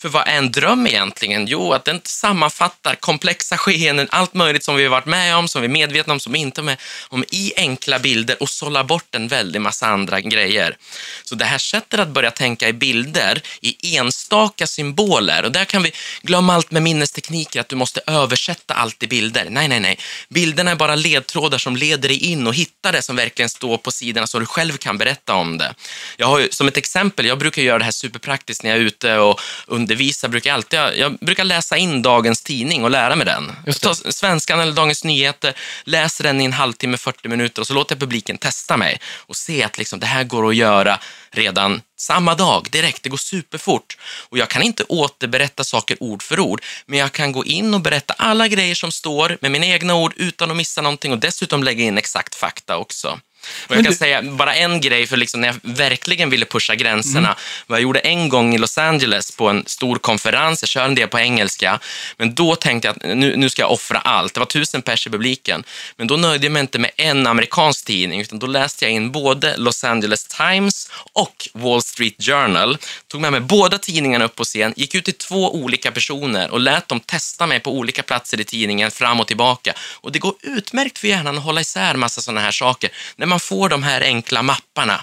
För 0.00 0.08
vad 0.08 0.28
är 0.28 0.32
en 0.38 0.52
dröm 0.52 0.86
egentligen? 0.86 1.46
Jo, 1.46 1.72
att 1.72 1.84
den 1.84 2.00
sammanfattar 2.04 2.94
komplexa 2.94 3.56
skeenden, 3.56 4.08
allt 4.10 4.34
möjligt 4.34 4.64
som 4.64 4.76
vi 4.76 4.82
har 4.82 4.90
varit 4.90 5.06
med 5.06 5.36
om, 5.36 5.48
som 5.48 5.62
vi 5.62 5.68
är 5.68 5.72
medvetna 5.72 6.12
om, 6.12 6.20
som 6.20 6.32
vi 6.32 6.38
inte 6.38 6.60
är 6.60 6.62
med 6.62 6.76
om, 7.08 7.24
i 7.30 7.52
enkla 7.56 7.98
bilder 7.98 8.42
och 8.42 8.48
sålla 8.48 8.84
bort 8.84 9.14
en 9.14 9.28
väldig 9.28 9.60
massa 9.60 9.86
andra 9.86 10.20
grejer. 10.20 10.76
Så 11.24 11.34
det 11.34 11.44
här 11.44 11.58
sättet 11.58 12.00
att 12.00 12.08
börja 12.08 12.30
tänka 12.30 12.68
i 12.68 12.72
bilder, 12.72 13.42
i 13.60 13.96
enstaka 13.96 14.66
symboler, 14.66 15.44
och 15.44 15.52
där 15.52 15.64
kan 15.64 15.82
vi 15.82 15.92
glömma 16.22 16.54
allt 16.54 16.70
med 16.70 16.82
minnestekniker, 16.82 17.60
att 17.60 17.68
du 17.68 17.76
måste 17.76 18.00
översätta 18.06 18.74
allt 18.74 19.02
i 19.02 19.06
bilder. 19.06 19.46
Nej, 19.50 19.68
nej, 19.68 19.80
nej. 19.80 19.98
Bilderna 20.28 20.70
är 20.70 20.76
bara 20.76 20.94
ledtrådar 20.94 21.58
som 21.58 21.76
leder 21.76 22.08
dig 22.08 22.24
in 22.24 22.46
och 22.46 22.54
hittar 22.54 22.92
det 22.92 23.02
som 23.02 23.16
verkligen 23.16 23.48
står 23.48 23.76
på 23.78 23.90
sidorna 23.90 24.26
så 24.26 24.38
du 24.38 24.46
själv 24.46 24.76
kan 24.76 24.98
berätta 24.98 25.34
om 25.34 25.58
det. 25.58 25.74
Jag 26.16 26.26
har 26.26 26.38
ju, 26.38 26.48
som 26.50 26.68
ett 26.68 26.76
exempel, 26.76 27.26
jag 27.26 27.38
brukar 27.38 27.62
göra 27.62 27.78
det 27.78 27.84
här 27.84 27.92
superpraktiskt 27.92 28.62
när 28.62 28.70
jag 28.70 28.78
är 28.78 28.82
ute 28.84 29.18
och 29.18 29.40
under 29.66 29.89
undervisar. 29.90 30.28
Brukar 30.28 30.50
jag, 30.50 30.54
alltid, 30.54 30.78
jag 30.78 31.18
brukar 31.18 31.44
läsa 31.44 31.76
in 31.76 32.02
dagens 32.02 32.42
tidning 32.42 32.84
och 32.84 32.90
lära 32.90 33.16
mig 33.16 33.26
den. 33.26 33.52
Just 33.66 33.82
det. 33.82 34.12
Svenskan 34.12 34.60
eller 34.60 34.72
Dagens 34.72 35.04
Nyheter, 35.04 35.54
läser 35.84 36.24
den 36.24 36.40
i 36.40 36.44
en 36.44 36.52
halvtimme, 36.52 36.96
40 36.96 37.28
minuter 37.28 37.62
och 37.62 37.66
så 37.66 37.74
låter 37.74 37.94
jag 37.94 38.00
publiken 38.00 38.38
testa 38.38 38.76
mig 38.76 39.00
och 39.28 39.36
se 39.36 39.62
att 39.62 39.78
liksom, 39.78 40.00
det 40.00 40.06
här 40.06 40.24
går 40.24 40.48
att 40.48 40.56
göra 40.56 40.98
redan 41.32 41.82
samma 41.98 42.34
dag, 42.34 42.66
direkt. 42.70 43.02
Det 43.02 43.08
går 43.08 43.16
superfort. 43.16 43.96
Och 44.28 44.38
jag 44.38 44.48
kan 44.48 44.62
inte 44.62 44.84
återberätta 44.88 45.64
saker 45.64 45.96
ord 46.00 46.22
för 46.22 46.40
ord, 46.40 46.62
men 46.86 46.98
jag 46.98 47.12
kan 47.12 47.32
gå 47.32 47.44
in 47.44 47.74
och 47.74 47.80
berätta 47.80 48.14
alla 48.18 48.48
grejer 48.48 48.74
som 48.74 48.92
står 48.92 49.38
med 49.40 49.50
mina 49.50 49.66
egna 49.66 49.94
ord 49.94 50.12
utan 50.16 50.50
att 50.50 50.56
missa 50.56 50.82
någonting 50.82 51.12
och 51.12 51.18
dessutom 51.18 51.64
lägga 51.64 51.84
in 51.84 51.98
exakt 51.98 52.34
fakta 52.34 52.76
också. 52.76 53.20
Och 53.66 53.76
jag 53.76 53.84
kan 53.84 53.94
säga 53.94 54.22
bara 54.22 54.54
en 54.54 54.80
grej, 54.80 55.06
för 55.06 55.16
liksom 55.16 55.40
när 55.40 55.48
jag 55.48 55.56
verkligen 55.62 56.30
ville 56.30 56.46
pusha 56.46 56.74
gränserna. 56.74 57.28
Mm. 57.28 57.38
Jag 57.66 57.80
gjorde 57.80 57.98
en 57.98 58.28
gång 58.28 58.54
i 58.54 58.58
Los 58.58 58.78
Angeles 58.78 59.30
på 59.30 59.48
en 59.48 59.64
stor 59.66 59.96
konferens, 59.96 60.62
jag 60.62 60.68
kör 60.68 60.84
en 60.84 60.94
del 60.94 61.08
på 61.08 61.18
engelska, 61.18 61.80
men 62.16 62.34
då 62.34 62.56
tänkte 62.56 62.88
jag 62.88 62.96
att 62.96 63.18
nu, 63.18 63.36
nu 63.36 63.50
ska 63.50 63.62
jag 63.62 63.72
offra 63.72 63.98
allt. 63.98 64.34
Det 64.34 64.40
var 64.40 64.46
tusen 64.46 64.82
pers 64.82 65.06
i 65.06 65.10
publiken, 65.10 65.64
men 65.96 66.06
då 66.06 66.16
nöjde 66.16 66.46
jag 66.46 66.52
mig 66.52 66.60
inte 66.60 66.78
med 66.78 66.90
en 66.96 67.26
amerikansk 67.26 67.84
tidning, 67.84 68.20
utan 68.20 68.38
då 68.38 68.46
läste 68.46 68.84
jag 68.84 68.92
in 68.92 69.12
både 69.12 69.56
Los 69.56 69.84
Angeles 69.84 70.24
Times 70.24 70.90
och 71.12 71.48
Wall 71.52 71.82
Street 71.82 72.14
Journal. 72.18 72.78
Tog 73.08 73.20
med 73.20 73.32
mig 73.32 73.40
båda 73.40 73.78
tidningarna 73.78 74.24
upp 74.24 74.36
på 74.36 74.44
scen, 74.44 74.74
gick 74.76 74.94
ut 74.94 75.04
till 75.04 75.14
två 75.14 75.54
olika 75.54 75.92
personer 75.92 76.50
och 76.50 76.60
lät 76.60 76.88
dem 76.88 77.00
testa 77.00 77.46
mig 77.46 77.60
på 77.60 77.72
olika 77.72 78.02
platser 78.02 78.40
i 78.40 78.44
tidningen 78.44 78.90
fram 78.90 79.20
och 79.20 79.26
tillbaka. 79.26 79.72
Och 79.92 80.12
det 80.12 80.18
går 80.18 80.34
utmärkt 80.42 80.98
för 80.98 81.08
hjärnan 81.08 81.38
att 81.38 81.44
hålla 81.44 81.60
isär 81.60 81.94
massa 81.94 82.20
sådana 82.20 82.40
här 82.40 82.50
saker. 82.50 82.90
När 83.16 83.26
man 83.30 83.40
får 83.40 83.68
de 83.68 83.82
här 83.82 84.00
enkla 84.00 84.42
mapparna, 84.42 85.00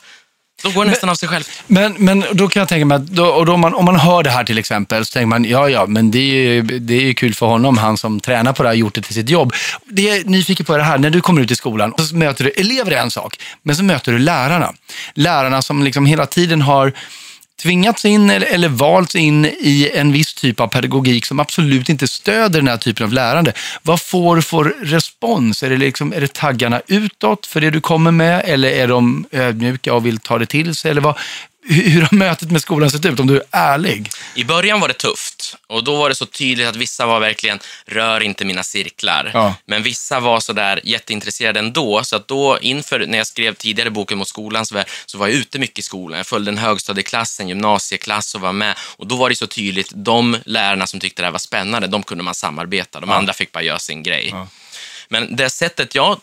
då 0.63 0.71
går 0.71 0.85
det 0.85 0.91
nästan 0.91 1.09
av 1.09 1.15
sig 1.15 1.29
själv. 1.29 1.43
Men, 1.67 1.95
men 1.97 2.25
då 2.31 2.47
kan 2.47 2.59
jag 2.59 2.69
tänka 2.69 2.85
mig 2.85 2.95
att 2.95 3.07
då, 3.07 3.25
och 3.25 3.45
då 3.45 3.57
man, 3.57 3.73
om 3.73 3.85
man 3.85 3.99
hör 3.99 4.23
det 4.23 4.29
här 4.29 4.43
till 4.43 4.57
exempel 4.57 5.05
så 5.05 5.13
tänker 5.13 5.27
man, 5.27 5.45
ja 5.45 5.69
ja, 5.69 5.85
men 5.85 6.11
det 6.11 6.19
är 6.19 6.53
ju, 6.53 6.61
det 6.61 6.93
är 6.93 7.01
ju 7.01 7.13
kul 7.13 7.33
för 7.33 7.45
honom, 7.45 7.77
han 7.77 7.97
som 7.97 8.19
tränar 8.19 8.53
på 8.53 8.63
det 8.63 8.69
här 8.69 8.75
gjort 8.75 8.95
det 8.95 9.01
till 9.01 9.13
sitt 9.13 9.29
jobb. 9.29 9.53
Det 9.85 10.01
jag 10.01 10.17
är 10.17 10.23
nyfiken 10.23 10.65
på 10.65 10.73
är 10.73 10.77
det 10.77 10.83
här, 10.83 10.97
när 10.97 11.09
du 11.09 11.21
kommer 11.21 11.41
ut 11.41 11.51
i 11.51 11.55
skolan 11.55 11.93
så 11.97 12.15
möter 12.15 12.43
du 12.43 12.49
elever 12.49 12.91
är 12.91 12.97
en 12.97 13.11
sak, 13.11 13.39
men 13.63 13.75
så 13.75 13.83
möter 13.83 14.11
du 14.11 14.19
lärarna. 14.19 14.73
Lärarna 15.13 15.61
som 15.61 15.83
liksom 15.83 16.05
hela 16.05 16.25
tiden 16.25 16.61
har 16.61 16.93
tvingats 17.61 18.05
in 18.05 18.29
eller, 18.29 18.47
eller 18.47 18.69
valts 18.69 19.15
in 19.15 19.45
i 19.45 19.91
en 19.93 20.11
viss 20.11 20.33
typ 20.33 20.59
av 20.59 20.67
pedagogik 20.67 21.25
som 21.25 21.39
absolut 21.39 21.89
inte 21.89 22.07
stöder 22.07 22.59
den 22.59 22.67
här 22.67 22.77
typen 22.77 23.05
av 23.05 23.13
lärande. 23.13 23.53
Vad 23.83 24.01
får 24.01 24.35
du 24.35 24.41
för 24.41 24.63
respons? 24.63 25.63
Är 25.63 25.69
det, 25.69 25.77
liksom, 25.77 26.13
är 26.13 26.21
det 26.21 26.33
taggarna 26.33 26.81
utåt 26.87 27.45
för 27.45 27.61
det 27.61 27.69
du 27.69 27.81
kommer 27.81 28.11
med 28.11 28.41
eller 28.45 28.69
är 28.69 28.87
de 28.87 29.25
ödmjuka 29.31 29.93
och 29.93 30.05
vill 30.05 30.19
ta 30.19 30.37
det 30.37 30.45
till 30.45 30.75
sig? 30.75 30.91
Eller 30.91 31.01
vad, 31.01 31.17
hur, 31.67 32.01
har 32.01 32.15
mötet 32.15 32.51
med 32.51 32.61
skolan 32.61 32.91
sett 32.91 33.05
ut 33.05 33.19
om 33.19 33.27
du 33.27 33.35
är 33.37 33.43
ärlig? 33.51 34.09
I 34.35 34.43
början 34.43 34.79
var 34.79 34.87
det 34.87 34.93
tufft 34.93 35.55
och 35.67 35.83
då 35.83 35.95
var 35.95 36.09
det 36.09 36.15
så 36.15 36.25
tydligt 36.25 36.67
att 36.67 36.75
vissa 36.75 37.05
var 37.05 37.19
verkligen, 37.19 37.59
rör 37.85 38.23
inte 38.23 38.45
mina 38.45 38.63
cirklar. 38.63 39.31
Ja. 39.33 39.55
Men 39.65 39.83
vissa 39.83 40.19
var 40.19 40.39
så 40.39 40.53
där 40.53 40.79
jätteintresserade 40.83 41.59
ändå, 41.59 42.03
så 42.03 42.15
att 42.15 42.27
då 42.27 42.59
inför, 42.61 43.05
när 43.07 43.17
jag 43.17 43.27
skrev 43.27 43.53
tidigare 43.53 43.89
boken 43.89 44.17
mot 44.17 44.27
skolans 44.27 44.71
värld, 44.71 44.87
så 45.05 45.17
var 45.17 45.27
jag 45.27 45.35
ute 45.35 45.59
mycket 45.59 45.79
i 45.79 45.81
skolan. 45.81 46.17
Jag 46.17 46.27
följde 46.27 46.51
en 46.51 46.57
högstadieklass, 46.57 47.39
en 47.39 47.47
gymnasieklass 47.47 48.35
och 48.35 48.41
var 48.41 48.53
med. 48.53 48.75
Och 48.79 49.07
då 49.07 49.15
var 49.15 49.29
det 49.29 49.35
så 49.35 49.47
tydligt, 49.47 49.91
de 49.95 50.37
lärarna 50.45 50.87
som 50.87 50.99
tyckte 50.99 51.21
det 51.21 51.25
här 51.25 51.31
var 51.31 51.39
spännande, 51.39 51.87
de 51.87 52.03
kunde 52.03 52.23
man 52.23 52.35
samarbeta. 52.35 52.99
De 52.99 53.11
andra 53.11 53.33
fick 53.33 53.51
bara 53.51 53.63
göra 53.63 53.79
sin 53.79 54.03
grej. 54.03 54.33
Men 55.09 55.35
det 55.35 55.49
sättet 55.49 55.95
jag 55.95 56.19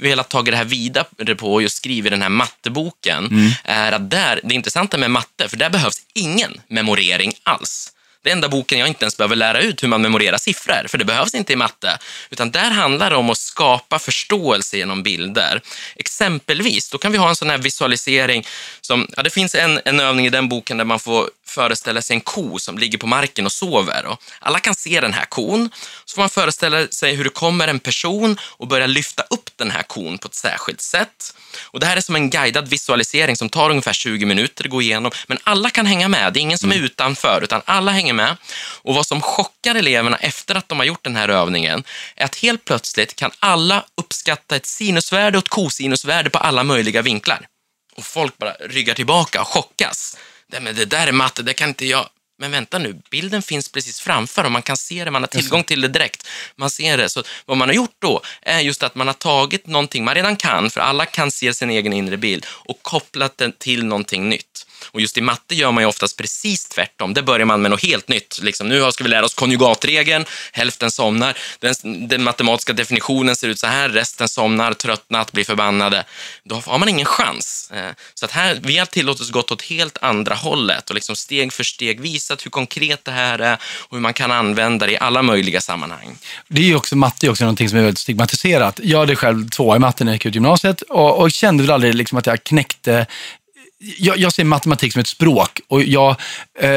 velat 0.00 0.28
ta 0.28 0.42
det 0.42 0.56
här 0.56 0.64
vidare 0.64 1.34
på 1.34 1.52
och 1.52 1.62
just 1.62 1.76
skriver 1.76 2.10
den 2.10 2.22
här 2.22 2.28
matteboken 2.28 3.54
är 3.64 3.92
att 3.92 4.10
där, 4.10 4.40
det 4.44 4.54
intressanta 4.54 4.98
med 4.98 5.10
matte, 5.10 5.48
för 5.48 5.56
där 5.56 5.70
behövs 5.70 6.02
ingen 6.14 6.60
memorering 6.68 7.32
alls. 7.42 7.92
Det 8.22 8.30
är 8.30 8.32
enda 8.32 8.48
boken 8.48 8.78
jag 8.78 8.88
inte 8.88 9.04
ens 9.04 9.16
behöver 9.16 9.36
lära 9.36 9.60
ut 9.60 9.82
hur 9.82 9.88
man 9.88 10.02
memorerar 10.02 10.38
siffror, 10.38 10.86
för 10.88 10.98
det 10.98 11.04
behövs 11.04 11.34
inte 11.34 11.52
i 11.52 11.56
matte. 11.56 11.98
Utan 12.30 12.50
där 12.50 12.70
handlar 12.70 13.10
det 13.10 13.16
om 13.16 13.30
att 13.30 13.38
skapa 13.38 13.98
förståelse 13.98 14.76
genom 14.76 15.02
bilder. 15.02 15.60
Exempelvis, 15.96 16.90
då 16.90 16.98
kan 16.98 17.12
vi 17.12 17.18
ha 17.18 17.28
en 17.28 17.36
sån 17.36 17.50
här 17.50 17.58
visualisering 17.58 18.46
som, 18.80 19.08
ja 19.16 19.22
det 19.22 19.30
finns 19.30 19.54
en, 19.54 19.80
en 19.84 20.00
övning 20.00 20.26
i 20.26 20.30
den 20.30 20.48
boken 20.48 20.76
där 20.76 20.84
man 20.84 21.00
får 21.00 21.30
föreställa 21.52 22.02
sig 22.02 22.14
en 22.14 22.20
ko 22.20 22.58
som 22.58 22.78
ligger 22.78 22.98
på 22.98 23.06
marken 23.06 23.46
och 23.46 23.52
sover. 23.52 24.06
Och 24.06 24.22
alla 24.40 24.58
kan 24.58 24.74
se 24.74 25.00
den 25.00 25.12
här 25.12 25.24
kon. 25.24 25.70
Så 26.04 26.14
får 26.14 26.22
man 26.22 26.30
föreställa 26.30 26.88
sig 26.88 27.14
hur 27.14 27.24
det 27.24 27.30
kommer 27.30 27.68
en 27.68 27.80
person 27.80 28.38
och 28.42 28.66
börjar 28.66 28.88
lyfta 28.88 29.22
upp 29.22 29.50
den 29.56 29.70
här 29.70 29.82
kon 29.82 30.18
på 30.18 30.28
ett 30.28 30.34
särskilt 30.34 30.80
sätt. 30.80 31.34
Och 31.62 31.80
Det 31.80 31.86
här 31.86 31.96
är 31.96 32.00
som 32.00 32.16
en 32.16 32.30
guidad 32.30 32.68
visualisering 32.68 33.36
som 33.36 33.48
tar 33.48 33.70
ungefär 33.70 33.92
20 33.92 34.26
minuter 34.26 34.64
att 34.64 34.70
gå 34.70 34.82
igenom. 34.82 35.12
Men 35.26 35.38
alla 35.44 35.70
kan 35.70 35.86
hänga 35.86 36.08
med. 36.08 36.32
Det 36.32 36.40
är 36.40 36.42
ingen 36.42 36.58
som 36.58 36.72
är 36.72 36.76
utanför, 36.76 37.40
utan 37.44 37.62
alla 37.64 37.92
hänger 37.92 38.12
med. 38.12 38.36
Och 38.82 38.94
Vad 38.94 39.06
som 39.06 39.20
chockar 39.20 39.74
eleverna 39.74 40.16
efter 40.16 40.54
att 40.54 40.68
de 40.68 40.78
har 40.78 40.86
gjort 40.86 41.04
den 41.04 41.16
här 41.16 41.28
övningen 41.28 41.84
är 42.16 42.24
att 42.24 42.36
helt 42.36 42.64
plötsligt 42.64 43.16
kan 43.16 43.30
alla 43.38 43.84
uppskatta 43.94 44.56
ett 44.56 44.66
sinusvärde 44.66 45.38
och 45.38 45.44
ett 45.44 45.48
kosinusvärde 45.48 46.30
på 46.30 46.38
alla 46.38 46.62
möjliga 46.64 47.02
vinklar. 47.02 47.46
Och 47.96 48.04
folk 48.04 48.38
bara 48.38 48.52
ryggar 48.52 48.94
tillbaka 48.94 49.40
och 49.40 49.48
chockas. 49.48 50.16
Nej, 50.52 50.60
men 50.60 50.74
det 50.74 50.84
där 50.84 51.06
är 51.06 51.12
matte, 51.12 51.42
det 51.42 51.54
kan 51.54 51.68
inte 51.68 51.86
jag. 51.86 52.08
Men 52.42 52.50
vänta 52.50 52.78
nu, 52.78 53.00
bilden 53.10 53.42
finns 53.42 53.68
precis 53.68 54.00
framför 54.00 54.44
och 54.44 54.52
man 54.52 54.62
kan 54.62 54.76
se 54.76 55.04
det, 55.04 55.10
man 55.10 55.22
har 55.22 55.28
tillgång 55.28 55.64
till 55.64 55.80
det 55.80 55.88
direkt. 55.88 56.28
Man 56.56 56.70
ser 56.70 56.98
det. 56.98 57.08
Så 57.08 57.22
vad 57.46 57.56
man 57.56 57.68
har 57.68 57.74
gjort 57.74 57.96
då 57.98 58.22
är 58.42 58.60
just 58.60 58.82
att 58.82 58.94
man 58.94 59.06
har 59.06 59.14
tagit 59.14 59.66
någonting 59.66 60.04
man 60.04 60.14
redan 60.14 60.36
kan, 60.36 60.70
för 60.70 60.80
alla 60.80 61.06
kan 61.06 61.30
se 61.30 61.54
sin 61.54 61.70
egen 61.70 61.92
inre 61.92 62.16
bild, 62.16 62.46
och 62.48 62.82
kopplat 62.82 63.38
den 63.38 63.52
till 63.52 63.84
någonting 63.84 64.28
nytt. 64.28 64.66
Och 64.90 65.00
just 65.00 65.18
i 65.18 65.20
matte 65.20 65.54
gör 65.54 65.70
man 65.72 65.82
ju 65.82 65.88
oftast 65.88 66.16
precis 66.16 66.68
tvärtom. 66.68 67.14
Där 67.14 67.22
börjar 67.22 67.46
man 67.46 67.62
med 67.62 67.70
något 67.70 67.82
helt 67.82 68.08
nytt. 68.08 68.38
Liksom, 68.42 68.68
nu 68.68 68.92
ska 68.92 69.04
vi 69.04 69.10
lära 69.10 69.24
oss 69.24 69.34
konjugatregeln, 69.34 70.24
hälften 70.52 70.90
somnar. 70.90 71.38
Den, 71.58 71.74
den 72.08 72.22
matematiska 72.22 72.72
definitionen 72.72 73.36
ser 73.36 73.48
ut 73.48 73.58
så 73.58 73.66
här, 73.66 73.88
resten 73.88 74.28
somnar, 74.28 74.72
tröttnat, 74.74 75.32
blir 75.32 75.44
förbannade. 75.44 76.04
Då 76.44 76.54
har 76.54 76.78
man 76.78 76.88
ingen 76.88 77.06
chans. 77.06 77.70
Eh, 77.74 77.90
Så 78.14 78.24
att 78.24 78.30
här, 78.30 78.60
vi 78.62 78.78
har 78.78 78.86
tillåtit 78.86 79.22
oss 79.22 79.30
gått 79.30 79.50
åt 79.50 79.62
helt 79.62 79.98
andra 80.00 80.34
hållet 80.34 80.88
och 80.88 80.94
liksom 80.94 81.16
steg 81.16 81.52
för 81.52 81.64
steg 81.64 82.00
visat 82.00 82.31
hur 82.40 82.50
konkret 82.50 83.04
det 83.04 83.10
här 83.10 83.38
är 83.38 83.58
och 83.88 83.96
hur 83.96 84.00
man 84.00 84.14
kan 84.14 84.30
använda 84.30 84.86
det 84.86 84.92
i 84.92 84.98
alla 84.98 85.22
möjliga 85.22 85.60
sammanhang. 85.60 86.16
Det 86.48 86.60
är 86.60 86.66
ju 86.66 86.76
också, 86.76 86.96
matte 86.96 87.26
är 87.26 87.30
också 87.30 87.44
någonting 87.44 87.68
som 87.68 87.78
är 87.78 87.82
väldigt 87.82 87.98
stigmatiserat. 87.98 88.80
Jag 88.82 88.98
hade 88.98 89.16
själv 89.16 89.48
två 89.48 89.76
i 89.76 89.78
matte 89.78 90.04
när 90.04 90.12
jag 90.12 90.16
gick 90.16 90.26
ut 90.26 90.34
gymnasiet 90.34 90.82
och, 90.82 91.20
och 91.20 91.30
kände 91.30 91.62
väl 91.62 91.70
aldrig 91.70 91.94
liksom 91.94 92.18
att 92.18 92.26
jag 92.26 92.44
knäckte 92.44 93.06
jag, 93.98 94.18
jag 94.18 94.32
ser 94.32 94.44
matematik 94.44 94.92
som 94.92 95.00
ett 95.00 95.08
språk 95.08 95.60
och 95.68 95.82
jag, 95.82 96.16
eh, 96.60 96.70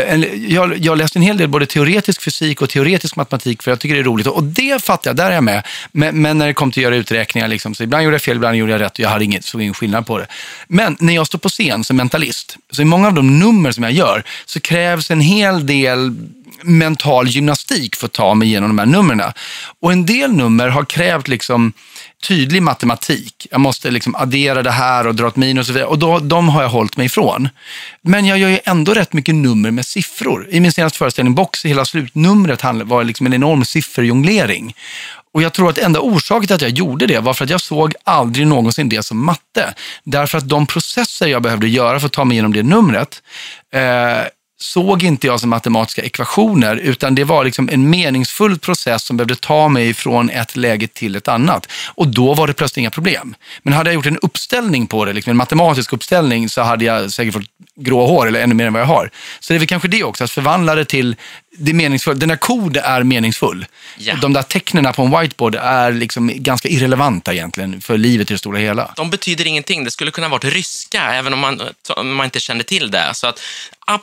jag, 0.49 0.77
jag 0.77 0.97
läste 0.97 1.19
en 1.19 1.23
hel 1.23 1.37
del 1.37 1.47
både 1.47 1.65
teoretisk 1.65 2.21
fysik 2.21 2.61
och 2.61 2.69
teoretisk 2.69 3.15
matematik 3.15 3.63
för 3.63 3.71
jag 3.71 3.79
tycker 3.79 3.95
det 3.95 4.01
är 4.01 4.03
roligt 4.03 4.27
och 4.27 4.43
det 4.43 4.83
fattar 4.83 5.09
jag, 5.09 5.15
där 5.15 5.29
är 5.29 5.35
jag 5.35 5.43
med. 5.43 5.67
Men, 5.91 6.21
men 6.21 6.37
när 6.37 6.47
det 6.47 6.53
kom 6.53 6.71
till 6.71 6.81
att 6.81 6.83
göra 6.83 6.95
uträkningar, 6.95 7.47
liksom, 7.47 7.75
så 7.75 7.83
ibland 7.83 8.03
gjorde 8.03 8.15
jag 8.15 8.21
fel, 8.21 8.35
ibland 8.35 8.57
gjorde 8.57 8.71
jag 8.71 8.81
rätt 8.81 8.93
och 8.93 8.99
jag 8.99 9.09
hade 9.09 9.25
inget, 9.25 9.45
såg 9.45 9.61
ingen 9.61 9.73
skillnad 9.73 10.05
på 10.05 10.17
det. 10.17 10.27
Men 10.67 10.97
när 10.99 11.15
jag 11.15 11.27
står 11.27 11.39
på 11.39 11.49
scen 11.49 11.83
som 11.83 11.97
mentalist, 11.97 12.57
så 12.71 12.81
i 12.81 12.85
många 12.85 13.07
av 13.07 13.13
de 13.13 13.39
nummer 13.39 13.71
som 13.71 13.83
jag 13.83 13.93
gör 13.93 14.23
så 14.45 14.59
krävs 14.59 15.11
en 15.11 15.21
hel 15.21 15.65
del 15.65 16.15
mental 16.61 17.27
gymnastik 17.27 17.95
för 17.95 18.05
att 18.05 18.13
ta 18.13 18.33
mig 18.33 18.47
igenom 18.47 18.69
de 18.69 18.79
här 18.79 18.85
numren. 18.85 19.21
Och 19.79 19.91
en 19.91 20.05
del 20.05 20.33
nummer 20.33 20.67
har 20.67 20.85
krävt 20.85 21.27
liksom 21.27 21.73
tydlig 22.23 22.61
matematik. 22.61 23.47
Jag 23.51 23.61
måste 23.61 23.91
liksom 23.91 24.15
addera 24.15 24.63
det 24.63 24.71
här 24.71 25.07
och 25.07 25.15
dra 25.15 25.27
ett 25.27 25.35
minus 25.35 25.61
och 25.61 25.65
så 25.67 25.73
vidare. 25.73 25.89
Och 25.89 25.99
då, 25.99 26.19
de 26.19 26.49
har 26.49 26.61
jag 26.61 26.69
hållit 26.69 26.97
mig 26.97 27.05
ifrån. 27.05 27.49
Men 28.01 28.25
jag 28.25 28.37
gör 28.37 28.49
ju 28.49 28.59
ändå 28.65 28.93
rätt 28.93 29.13
mycket 29.13 29.35
nummer 29.35 29.71
med 29.71 29.85
siffror. 29.85 30.47
I 30.49 30.59
min 30.59 30.71
senaste 30.71 30.97
föreställning 30.97 31.35
Box, 31.35 31.65
hela 31.65 31.85
slutnumret 31.85 32.63
var 32.63 33.03
liksom 33.03 33.25
en 33.25 33.33
enorm 33.33 33.65
sifferjonglering. 33.65 34.75
Och 35.35 35.41
jag 35.41 35.53
tror 35.53 35.69
att 35.69 35.77
enda 35.77 35.99
orsaken 35.99 36.47
till 36.47 36.55
att 36.55 36.61
jag 36.61 36.71
gjorde 36.71 37.07
det 37.07 37.19
var 37.19 37.33
för 37.33 37.43
att 37.43 37.49
jag 37.49 37.61
såg 37.61 37.93
aldrig 38.03 38.47
någonsin 38.47 38.89
det 38.89 39.05
som 39.05 39.25
matte. 39.25 39.73
Därför 40.03 40.37
att 40.37 40.49
de 40.49 40.65
processer 40.65 41.27
jag 41.27 41.41
behövde 41.41 41.67
göra 41.67 41.99
för 41.99 42.07
att 42.07 42.13
ta 42.13 42.25
mig 42.25 42.35
igenom 42.35 42.53
det 42.53 42.63
numret 42.63 43.21
eh, 43.73 44.27
såg 44.57 45.03
inte 45.03 45.27
jag 45.27 45.39
som 45.39 45.49
matematiska 45.49 46.01
ekvationer, 46.01 46.75
utan 46.75 47.15
det 47.15 47.23
var 47.23 47.45
liksom 47.45 47.69
en 47.69 47.89
meningsfull 47.89 48.59
process 48.59 49.03
som 49.03 49.17
behövde 49.17 49.35
ta 49.35 49.69
mig 49.69 49.93
från 49.93 50.29
ett 50.29 50.55
läge 50.55 50.87
till 50.87 51.15
ett 51.15 51.27
annat. 51.27 51.71
Och 51.95 52.07
då 52.07 52.33
var 52.33 52.47
det 52.47 52.53
plötsligt 52.53 52.77
inga 52.77 52.89
problem. 52.89 53.35
Men 53.63 53.73
hade 53.73 53.89
jag 53.89 53.95
gjort 53.95 54.05
en 54.05 54.17
uppställning 54.17 54.87
på 54.87 55.05
det, 55.05 55.13
liksom 55.13 55.31
en 55.31 55.37
matematisk 55.37 55.93
uppställning, 55.93 56.49
så 56.49 56.61
hade 56.61 56.85
jag 56.85 57.11
säkert 57.11 57.33
fått 57.33 57.43
grå 57.79 58.07
hår 58.07 58.27
eller 58.27 58.41
ännu 58.41 58.55
mer 58.55 58.67
än 58.67 58.73
vad 58.73 58.81
jag 58.81 58.87
har. 58.87 59.09
Så 59.39 59.53
det 59.53 59.57
är 59.57 59.59
väl 59.59 59.67
kanske 59.67 59.87
det 59.87 60.03
också, 60.03 60.23
att 60.23 60.31
förvandla 60.31 60.75
det 60.75 60.85
till 60.85 61.15
det 61.57 61.73
meningsfulla. 61.73 62.19
Den 62.19 62.29
där 62.29 62.35
kod 62.35 62.77
är 62.77 63.03
meningsfull. 63.03 63.65
Ja. 63.97 64.15
De 64.15 64.33
där 64.33 64.41
tecknen 64.41 64.93
på 64.93 65.01
en 65.01 65.19
whiteboard 65.19 65.55
är 65.55 65.91
liksom 65.91 66.31
ganska 66.35 66.69
irrelevanta 66.69 67.33
egentligen 67.33 67.81
för 67.81 67.97
livet 67.97 68.31
i 68.31 68.33
det 68.33 68.37
stora 68.37 68.57
hela. 68.57 68.93
De 68.95 69.09
betyder 69.09 69.47
ingenting. 69.47 69.83
Det 69.83 69.91
skulle 69.91 70.11
kunna 70.11 70.29
vara 70.29 70.39
ryska, 70.39 71.01
även 71.13 71.33
om 71.33 71.39
man, 71.39 71.61
om 71.95 72.15
man 72.15 72.25
inte 72.25 72.39
kände 72.39 72.63
till 72.63 72.91
det. 72.91 73.09
Så 73.13 73.27
att 73.27 73.39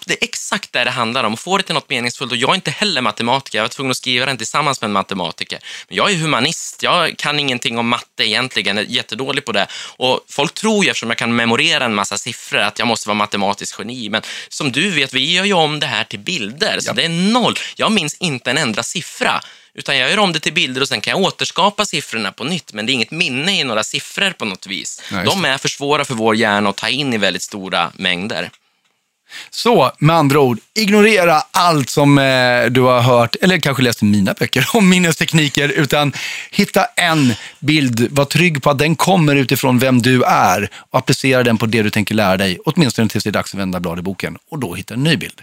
det 0.06 0.12
är 0.12 0.24
exakt 0.24 0.72
det 0.72 0.84
det 0.84 0.90
handlar 0.90 1.24
om. 1.24 1.36
Få 1.36 1.56
det 1.56 1.62
till 1.62 1.74
något 1.74 1.90
meningsfullt. 1.90 2.32
Och 2.32 2.38
jag 2.38 2.50
är 2.50 2.54
inte 2.54 2.70
heller 2.70 3.00
matematiker. 3.00 3.58
Jag 3.58 3.64
var 3.64 3.68
tvungen 3.68 3.90
att 3.90 3.96
skriva 3.96 4.26
den 4.26 4.36
tillsammans 4.36 4.80
med 4.80 4.88
en 4.88 4.92
matematiker. 4.92 5.58
Men 5.88 5.96
jag 5.96 6.10
är 6.10 6.16
humanist. 6.16 6.82
Jag 6.82 7.16
kan 7.16 7.40
ingenting 7.40 7.78
om 7.78 7.88
matte 7.88 8.28
egentligen. 8.28 8.76
Jag 8.76 8.86
är 8.86 8.90
jättedålig 8.90 9.44
på 9.44 9.52
det. 9.52 9.66
Och 9.96 10.20
folk 10.28 10.54
tror 10.54 10.84
ju, 10.84 10.90
eftersom 10.90 11.10
jag 11.10 11.18
kan 11.18 11.36
memorera 11.36 11.84
en 11.84 11.94
massa 11.94 12.18
siffror, 12.18 12.58
att 12.58 12.78
jag 12.78 12.88
måste 12.88 13.08
vara 13.08 13.16
matematisk 13.16 13.78
geni. 13.78 14.08
Men 14.08 14.22
som 14.48 14.72
du 14.72 14.90
vet, 14.90 15.14
vi 15.14 15.32
gör 15.32 15.44
ju 15.44 15.52
om 15.52 15.80
det 15.80 15.86
här 15.86 16.04
till 16.04 16.18
bilder. 16.18 16.80
Så 16.80 16.88
ja. 16.90 16.92
det 16.92 17.04
är 17.04 17.08
noll. 17.42 17.54
Jag 17.76 17.92
minns 17.92 18.14
inte 18.14 18.50
en 18.50 18.58
enda 18.58 18.82
siffra. 18.82 19.40
Utan 19.74 19.98
jag 19.98 20.10
gör 20.10 20.18
om 20.18 20.32
det 20.32 20.40
till 20.40 20.52
bilder 20.52 20.80
och 20.80 20.88
sen 20.88 21.00
kan 21.00 21.10
jag 21.10 21.20
återskapa 21.20 21.84
siffrorna 21.84 22.32
på 22.32 22.44
nytt. 22.44 22.72
Men 22.72 22.86
det 22.86 22.92
är 22.92 22.94
inget 22.94 23.10
minne 23.10 23.60
i 23.60 23.64
några 23.64 23.84
siffror 23.84 24.30
på 24.30 24.44
något 24.44 24.66
vis. 24.66 25.02
Nej, 25.12 25.24
De 25.24 25.44
är 25.44 25.58
för 25.58 25.68
svåra 25.68 26.04
för 26.04 26.14
vår 26.14 26.36
hjärna 26.36 26.70
att 26.70 26.76
ta 26.76 26.88
in 26.88 27.12
i 27.12 27.18
väldigt 27.18 27.42
stora 27.42 27.92
mängder. 27.94 28.50
Så 29.50 29.92
med 29.98 30.16
andra 30.16 30.40
ord, 30.40 30.58
ignorera 30.74 31.42
allt 31.50 31.90
som 31.90 32.18
eh, 32.18 32.64
du 32.64 32.80
har 32.80 33.00
hört, 33.00 33.36
eller 33.40 33.58
kanske 33.58 33.82
läst 33.82 34.02
i 34.02 34.04
mina 34.04 34.34
böcker 34.34 34.68
om 34.74 34.88
minnestekniker, 34.88 35.68
utan 35.68 36.12
hitta 36.50 36.84
en 36.84 37.34
bild, 37.58 38.08
var 38.10 38.24
trygg 38.24 38.62
på 38.62 38.70
att 38.70 38.78
den 38.78 38.96
kommer 38.96 39.36
utifrån 39.36 39.78
vem 39.78 40.02
du 40.02 40.22
är 40.22 40.70
och 40.90 40.98
applicera 40.98 41.42
den 41.42 41.58
på 41.58 41.66
det 41.66 41.82
du 41.82 41.90
tänker 41.90 42.14
lära 42.14 42.36
dig, 42.36 42.58
åtminstone 42.64 43.08
tills 43.08 43.24
det 43.24 43.30
är 43.30 43.32
dags 43.32 43.54
att 43.54 43.60
vända 43.60 43.80
blad 43.80 43.98
i 43.98 44.02
boken 44.02 44.38
och 44.50 44.58
då 44.58 44.74
hitta 44.74 44.94
en 44.94 45.04
ny 45.04 45.16
bild. 45.16 45.40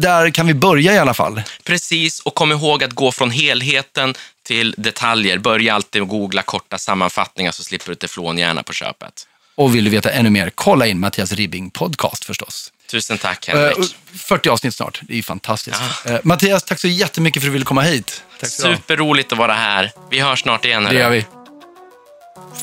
Där 0.00 0.30
kan 0.30 0.46
vi 0.46 0.54
börja 0.54 0.94
i 0.94 0.98
alla 0.98 1.14
fall. 1.14 1.42
Precis, 1.64 2.20
och 2.20 2.34
kom 2.34 2.52
ihåg 2.52 2.84
att 2.84 2.92
gå 2.92 3.12
från 3.12 3.30
helheten 3.30 4.14
till 4.42 4.74
detaljer. 4.78 5.38
Börja 5.38 5.74
alltid 5.74 6.08
googla 6.08 6.42
korta 6.42 6.78
sammanfattningar 6.78 7.52
så 7.52 7.64
slipper 7.64 7.88
du 7.88 7.94
teflonhjärna 7.94 8.62
på 8.62 8.72
köpet. 8.72 9.26
Och 9.54 9.74
vill 9.74 9.84
du 9.84 9.90
veta 9.90 10.10
ännu 10.10 10.30
mer, 10.30 10.50
kolla 10.54 10.86
in 10.86 11.00
Mattias 11.00 11.32
Ribbing 11.32 11.70
podcast 11.70 12.24
förstås. 12.24 12.72
Tusen 12.90 13.18
tack 13.18 13.48
Henrik. 13.48 13.78
Uh, 13.78 13.84
40 14.12 14.48
avsnitt 14.48 14.74
snart, 14.74 15.00
det 15.02 15.18
är 15.18 15.22
fantastiskt. 15.22 15.80
Ja. 16.04 16.12
Uh, 16.12 16.18
Mattias, 16.22 16.62
tack 16.62 16.80
så 16.80 16.88
jättemycket 16.88 17.42
för 17.42 17.46
att 17.46 17.50
du 17.50 17.52
ville 17.52 17.64
komma 17.64 17.82
hit. 17.82 18.22
Tack 18.40 18.50
Superroligt 18.50 19.32
att 19.32 19.38
vara 19.38 19.54
här. 19.54 19.92
Vi 20.10 20.20
hörs 20.20 20.40
snart 20.40 20.64
igen. 20.64 20.84
Det 20.84 20.94
gör 20.94 21.10
vi. 21.10 21.26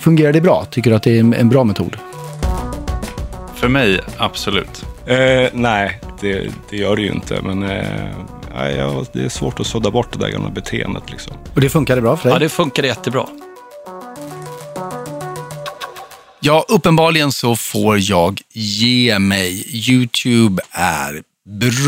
Fungerar 0.01 0.33
det 0.33 0.41
bra? 0.41 0.65
Tycker 0.65 0.89
du 0.89 0.95
att 0.95 1.03
det 1.03 1.11
är 1.11 1.19
en 1.19 1.49
bra 1.49 1.63
metod? 1.63 1.97
För 3.55 3.67
mig, 3.67 3.99
absolut. 4.17 4.85
Uh, 5.09 5.49
nej, 5.53 6.01
det, 6.21 6.51
det, 6.69 6.77
gör 6.77 6.95
det 6.95 7.01
ju 7.01 7.11
inte. 7.11 7.41
Men 7.41 7.61
ja, 8.53 9.05
det 9.13 9.23
är 9.23 9.29
svårt 9.29 9.59
att 9.59 9.67
sudda 9.67 9.91
bort 9.91 10.13
det 10.13 10.19
där 10.19 10.29
gamla 10.29 10.49
beteendet. 10.49 11.03
Liksom. 11.11 11.33
Och 11.53 11.61
det 11.61 11.69
funkade 11.69 12.01
bra 12.01 12.17
för 12.17 12.29
dig? 12.29 12.35
Ja, 12.35 12.39
det 12.39 12.49
funkade 12.49 12.87
jättebra. 12.87 13.27
Ja, 16.39 16.65
uppenbarligen 16.67 17.31
så 17.31 17.55
får 17.55 17.99
jag 17.99 18.41
ge 18.53 19.19
mig. 19.19 19.65
YouTube 19.89 20.61
är 20.71 21.21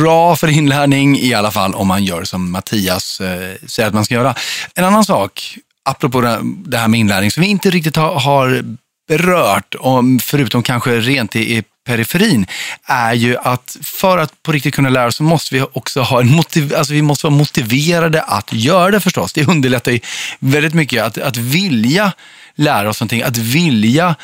bra 0.01 0.35
för 0.35 0.47
inlärning, 0.47 1.19
i 1.19 1.33
alla 1.33 1.51
fall 1.51 1.75
om 1.75 1.87
man 1.87 2.03
gör 2.03 2.23
som 2.23 2.51
Mattias 2.51 3.21
eh, 3.21 3.55
säger 3.67 3.87
att 3.87 3.93
man 3.93 4.05
ska 4.05 4.13
göra. 4.15 4.35
En 4.75 4.85
annan 4.85 5.05
sak, 5.05 5.57
apropå 5.85 6.21
det 6.45 6.77
här 6.77 6.87
med 6.87 6.99
inlärning, 6.99 7.31
som 7.31 7.41
vi 7.41 7.47
inte 7.47 7.69
riktigt 7.69 7.95
har, 7.95 8.19
har 8.19 8.63
berört, 9.07 9.75
om, 9.79 10.19
förutom 10.19 10.63
kanske 10.63 10.99
rent 10.99 11.35
i, 11.35 11.57
i 11.57 11.63
periferin, 11.85 12.45
är 12.83 13.13
ju 13.13 13.37
att 13.37 13.77
för 13.81 14.17
att 14.17 14.43
på 14.43 14.51
riktigt 14.51 14.75
kunna 14.75 14.89
lära 14.89 15.07
oss 15.07 15.15
så 15.15 15.23
måste 15.23 15.55
vi 15.55 15.61
också 15.61 16.01
ha 16.01 16.19
en 16.19 16.31
motiv 16.31 16.75
alltså 16.75 16.93
vi 16.93 17.01
måste 17.01 17.27
vara 17.27 17.35
motiverade 17.35 18.21
att 18.21 18.53
göra 18.53 18.91
det 18.91 18.99
förstås. 18.99 19.33
Det 19.33 19.47
underlättar 19.47 19.91
ju 19.91 19.99
väldigt 20.39 20.73
mycket 20.73 21.03
att, 21.03 21.17
att 21.17 21.37
vilja 21.37 22.11
lära 22.55 22.89
oss 22.89 23.01
någonting, 23.01 23.21
att 23.21 23.37
vilja 23.37 24.15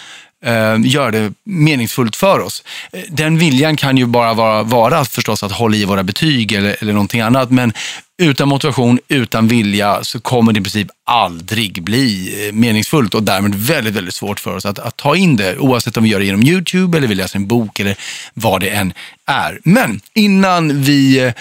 eh, 0.46 0.76
göra 0.86 1.12
det 1.12 1.34
meningsfullt 1.44 2.16
för 2.16 2.40
oss. 2.40 2.64
Eh, 2.94 3.02
den 3.10 3.38
viljan 3.38 3.78
kan 3.78 3.98
ju 3.98 4.06
bara 4.06 4.34
vara, 4.34 4.64
vara 4.64 5.06
förstås 5.06 5.44
att 5.44 5.52
hålla 5.52 5.76
i 5.76 5.86
våra 5.86 6.04
betyg 6.04 6.52
eller, 6.52 6.76
eller 6.82 6.94
någonting 6.94 7.22
annat, 7.22 7.52
men 7.52 7.74
utan 8.18 8.48
motivation, 8.48 9.00
utan 9.08 9.48
vilja 9.48 10.04
så 10.04 10.20
kommer 10.20 10.54
det 10.54 10.60
i 10.60 10.64
princip 10.64 10.88
aldrig 11.04 11.84
bli 11.84 12.34
eh, 12.48 12.54
meningsfullt 12.54 13.14
och 13.16 13.24
därmed 13.24 13.56
väldigt, 13.56 13.94
väldigt 13.94 14.14
svårt 14.14 14.40
för 14.40 14.56
oss 14.56 14.66
att, 14.66 14.80
att 14.80 14.98
ta 14.98 15.16
in 15.16 15.36
det, 15.36 15.58
oavsett 15.58 15.98
om 15.98 16.04
vi 16.04 16.10
gör 16.10 16.20
det 16.20 16.26
genom 16.26 16.44
YouTube 16.44 16.98
eller 16.98 17.08
vi 17.08 17.16
läser 17.16 17.40
en 17.40 17.48
bok 17.48 17.80
eller 17.80 17.96
vad 18.34 18.62
det 18.62 18.70
än 18.70 18.94
är. 19.26 19.60
Men 19.64 20.02
innan 20.14 20.82
vi 20.82 21.20
eh, 21.20 21.34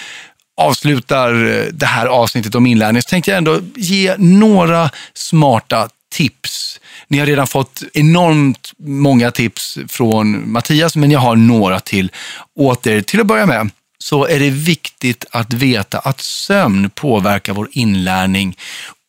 avslutar 0.61 1.33
eh, 1.33 1.65
det 1.71 1.85
här 1.85 2.05
avsnittet 2.05 2.55
om 2.55 2.65
inlärning 2.65 3.01
så 3.01 3.09
tänkte 3.09 3.31
jag 3.31 3.37
ändå 3.37 3.59
ge 3.75 4.15
några 4.17 4.89
smarta 5.13 5.89
tips. 6.11 6.79
Ni 7.07 7.19
har 7.19 7.25
redan 7.25 7.47
fått 7.47 7.83
enormt 7.93 8.71
många 8.77 9.31
tips 9.31 9.77
från 9.87 10.51
Mattias, 10.51 10.95
men 10.95 11.11
jag 11.11 11.19
har 11.19 11.35
några 11.35 11.79
till 11.79 12.11
åt 12.55 12.87
er. 12.87 13.01
Till 13.01 13.19
att 13.19 13.25
börja 13.25 13.45
med 13.45 13.69
så 14.05 14.25
är 14.25 14.39
det 14.39 14.49
viktigt 14.49 15.25
att 15.31 15.53
veta 15.53 15.99
att 15.99 16.21
sömn 16.21 16.89
påverkar 16.89 17.53
vår 17.53 17.69
inlärning 17.71 18.57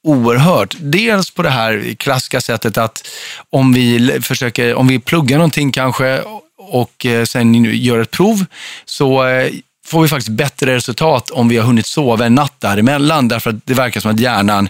oerhört. 0.05 0.77
Dels 0.79 1.31
på 1.31 1.43
det 1.43 1.51
här 1.51 1.95
klassiska 1.99 2.41
sättet 2.41 2.79
att 2.79 3.09
om 3.51 3.73
vi 3.73 4.19
försöker, 4.23 4.75
om 4.75 4.89
vi 4.89 4.99
pluggar 4.99 5.37
någonting 5.37 5.73
kanske 5.73 6.23
och 6.59 7.07
eh, 7.07 7.25
sen 7.25 7.65
gör 7.65 7.99
ett 7.99 8.11
prov 8.11 8.45
så 8.85 9.27
eh, 9.27 9.53
får 9.87 10.03
vi 10.03 10.09
faktiskt 10.09 10.29
bättre 10.29 10.75
resultat 10.75 11.31
om 11.31 11.49
vi 11.49 11.57
har 11.57 11.65
hunnit 11.65 11.87
sova 11.87 12.27
en 12.27 12.35
natt 12.35 12.61
däremellan, 12.61 13.29
därför 13.29 13.51
att 13.51 13.67
det 13.67 13.75
verkar 13.75 14.01
som 14.01 14.11
att 14.11 14.21
hjärnan 14.21 14.69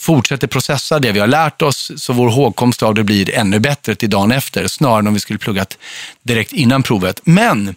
fortsätter 0.00 0.46
processa 0.46 0.98
det 0.98 1.12
vi 1.12 1.20
har 1.20 1.26
lärt 1.26 1.62
oss, 1.62 1.92
så 1.96 2.12
vår 2.12 2.28
hågkomst 2.28 2.82
av 2.82 2.94
det 2.94 3.04
blir 3.04 3.34
ännu 3.34 3.58
bättre 3.58 3.94
till 3.94 4.10
dagen 4.10 4.32
efter, 4.32 4.66
snarare 4.66 4.98
än 4.98 5.06
om 5.06 5.14
vi 5.14 5.20
skulle 5.20 5.38
pluggat 5.38 5.78
direkt 6.22 6.52
innan 6.52 6.82
provet. 6.82 7.20
Men 7.24 7.74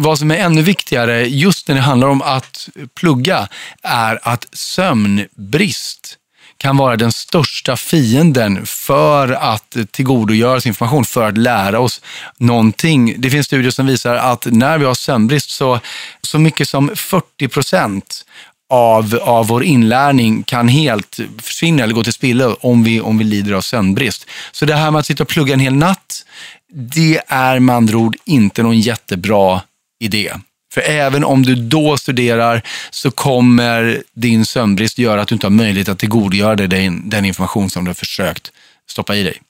vad 0.00 0.18
som 0.18 0.30
är 0.30 0.36
ännu 0.36 0.62
viktigare 0.62 1.26
just 1.28 1.68
när 1.68 1.74
det 1.74 1.80
handlar 1.80 2.08
om 2.08 2.22
att 2.22 2.68
plugga 2.94 3.48
är 3.82 4.18
att 4.22 4.46
sömnbrist 4.52 6.18
kan 6.56 6.76
vara 6.76 6.96
den 6.96 7.12
största 7.12 7.76
fienden 7.76 8.66
för 8.66 9.28
att 9.32 9.76
tillgodogöra 9.90 10.60
sig 10.60 10.68
information, 10.68 11.04
för 11.04 11.28
att 11.28 11.38
lära 11.38 11.80
oss 11.80 12.00
någonting. 12.36 13.14
Det 13.18 13.30
finns 13.30 13.46
studier 13.46 13.70
som 13.70 13.86
visar 13.86 14.14
att 14.14 14.46
när 14.46 14.78
vi 14.78 14.84
har 14.84 14.94
sömnbrist 14.94 15.50
så, 15.50 15.80
så 16.22 16.38
mycket 16.38 16.68
som 16.68 16.90
40 16.96 17.48
procent 17.48 18.24
av, 18.70 19.18
av 19.22 19.46
vår 19.46 19.64
inlärning 19.64 20.42
kan 20.42 20.68
helt 20.68 21.20
försvinna 21.38 21.82
eller 21.82 21.94
gå 21.94 22.04
till 22.04 22.12
spillo 22.12 22.56
om 22.60 22.84
vi, 22.84 23.00
om 23.00 23.18
vi 23.18 23.24
lider 23.24 23.52
av 23.52 23.60
sömnbrist. 23.60 24.26
Så 24.52 24.64
det 24.64 24.74
här 24.74 24.90
med 24.90 24.98
att 24.98 25.06
sitta 25.06 25.22
och 25.22 25.28
plugga 25.28 25.54
en 25.54 25.60
hel 25.60 25.74
natt, 25.74 26.24
det 26.72 27.20
är 27.26 27.58
med 27.58 27.76
andra 27.76 27.98
ord 27.98 28.16
inte 28.24 28.62
någon 28.62 28.80
jättebra 28.80 29.60
i 30.00 30.08
det. 30.08 30.32
För 30.74 30.80
även 30.80 31.24
om 31.24 31.42
du 31.42 31.54
då 31.54 31.96
studerar 31.96 32.62
så 32.90 33.10
kommer 33.10 34.02
din 34.14 34.46
sömnbrist 34.46 34.98
göra 34.98 35.22
att 35.22 35.28
du 35.28 35.34
inte 35.34 35.46
har 35.46 35.50
möjlighet 35.50 35.88
att 35.88 35.98
tillgodogöra 35.98 36.56
dig 36.56 36.68
den, 36.68 37.10
den 37.10 37.24
information 37.24 37.70
som 37.70 37.84
du 37.84 37.88
har 37.88 37.94
försökt 37.94 38.52
stoppa 38.90 39.16
i 39.16 39.22
dig. 39.22 39.40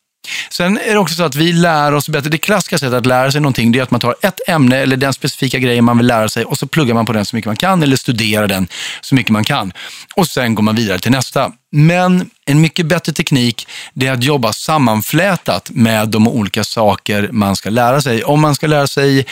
Sen 0.51 0.79
är 0.79 0.93
det 0.93 0.99
också 0.99 1.15
så 1.15 1.23
att 1.23 1.35
vi 1.35 1.53
lär 1.53 1.95
oss 1.95 2.09
bättre. 2.09 2.31
Det 2.31 2.39
klassiska 2.39 2.79
sättet 2.79 2.95
att 2.95 3.07
lära 3.07 3.33
sig 3.33 3.41
någonting 3.41 3.73
det 3.73 3.79
är 3.79 3.83
att 3.83 3.91
man 3.91 4.01
tar 4.01 4.17
ett 4.23 4.41
ämne 4.49 4.77
eller 4.77 4.97
den 4.97 5.13
specifika 5.13 5.59
grejen 5.59 5.85
man 5.85 5.99
vill 5.99 6.07
lära 6.07 6.29
sig 6.29 6.45
och 6.45 6.59
så 6.59 6.67
pluggar 6.67 6.95
man 6.95 7.07
på 7.07 7.13
den 7.13 7.25
så 7.25 7.37
mycket 7.37 7.47
man 7.47 7.57
kan 7.57 7.83
eller 7.83 7.97
studerar 7.97 8.47
den 8.47 8.69
så 9.01 9.15
mycket 9.15 9.33
man 9.33 9.45
kan. 9.45 9.73
Och 10.17 10.27
sen 10.27 10.55
går 10.55 10.63
man 10.63 10.77
vidare 10.77 10.99
till 10.99 11.11
nästa. 11.11 11.53
Men 11.73 12.31
en 12.47 12.61
mycket 12.61 12.87
bättre 12.87 13.13
teknik 13.13 13.69
det 13.95 14.07
är 14.07 14.13
att 14.13 14.25
jobba 14.25 14.53
sammanflätat 14.53 15.71
med 15.71 16.09
de 16.09 16.29
olika 16.29 16.65
saker 16.65 17.29
man 17.33 17.57
ska 17.57 17.71
lära 17.71 18.03
sig. 18.03 18.25
Om 18.25 18.41
man 18.41 18.55
ska 18.55 18.67
lära 18.67 18.87
sig 18.87 19.27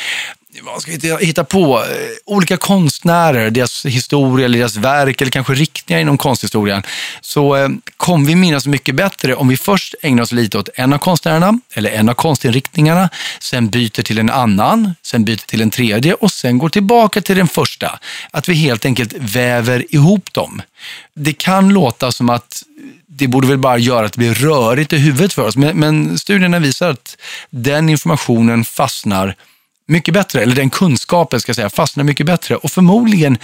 vad 0.62 0.82
ska 0.82 0.92
vi 0.92 1.26
hitta 1.26 1.44
på? 1.44 1.78
Eh, 1.78 1.86
olika 2.24 2.56
konstnärer, 2.56 3.50
deras 3.50 3.86
historia 3.86 4.44
eller 4.44 4.58
deras 4.58 4.76
verk 4.76 5.20
eller 5.20 5.30
kanske 5.30 5.54
riktningar 5.54 6.00
inom 6.00 6.18
konsthistorien. 6.18 6.82
Så 7.20 7.56
eh, 7.56 7.68
kommer 7.96 8.26
vi 8.26 8.34
minnas 8.34 8.66
mycket 8.66 8.94
bättre 8.94 9.34
om 9.34 9.48
vi 9.48 9.56
först 9.56 9.94
ägnar 10.02 10.22
oss 10.22 10.32
lite 10.32 10.58
åt 10.58 10.68
en 10.74 10.92
av 10.92 10.98
konstnärerna 10.98 11.60
eller 11.74 11.90
en 11.90 12.08
av 12.08 12.14
konstinriktningarna, 12.14 13.08
sen 13.40 13.68
byter 13.68 14.02
till 14.02 14.18
en 14.18 14.30
annan, 14.30 14.94
sen 15.02 15.24
byter 15.24 15.46
till 15.46 15.62
en 15.62 15.70
tredje 15.70 16.14
och 16.14 16.32
sen 16.32 16.58
går 16.58 16.68
tillbaka 16.68 17.20
till 17.20 17.36
den 17.36 17.48
första. 17.48 17.98
Att 18.30 18.48
vi 18.48 18.54
helt 18.54 18.84
enkelt 18.84 19.14
väver 19.18 19.94
ihop 19.94 20.32
dem. 20.32 20.62
Det 21.14 21.32
kan 21.32 21.68
låta 21.68 22.12
som 22.12 22.30
att 22.30 22.62
det 23.06 23.28
borde 23.28 23.48
väl 23.48 23.58
bara 23.58 23.78
göra 23.78 24.06
att 24.06 24.12
det 24.12 24.18
blir 24.18 24.34
rörigt 24.34 24.92
i 24.92 24.98
huvudet 24.98 25.32
för 25.32 25.42
oss, 25.42 25.56
men, 25.56 25.76
men 25.76 26.18
studierna 26.18 26.58
visar 26.58 26.90
att 26.90 27.16
den 27.50 27.88
informationen 27.88 28.64
fastnar 28.64 29.36
mycket 29.86 30.14
bättre, 30.14 30.42
eller 30.42 30.56
den 30.56 30.70
kunskapen 30.70 31.40
ska 31.40 31.50
jag 31.50 31.56
säga, 31.56 31.70
fastnar 31.70 32.04
mycket 32.04 32.26
bättre. 32.26 32.56
Och 32.56 32.70
förmodligen 32.70 33.38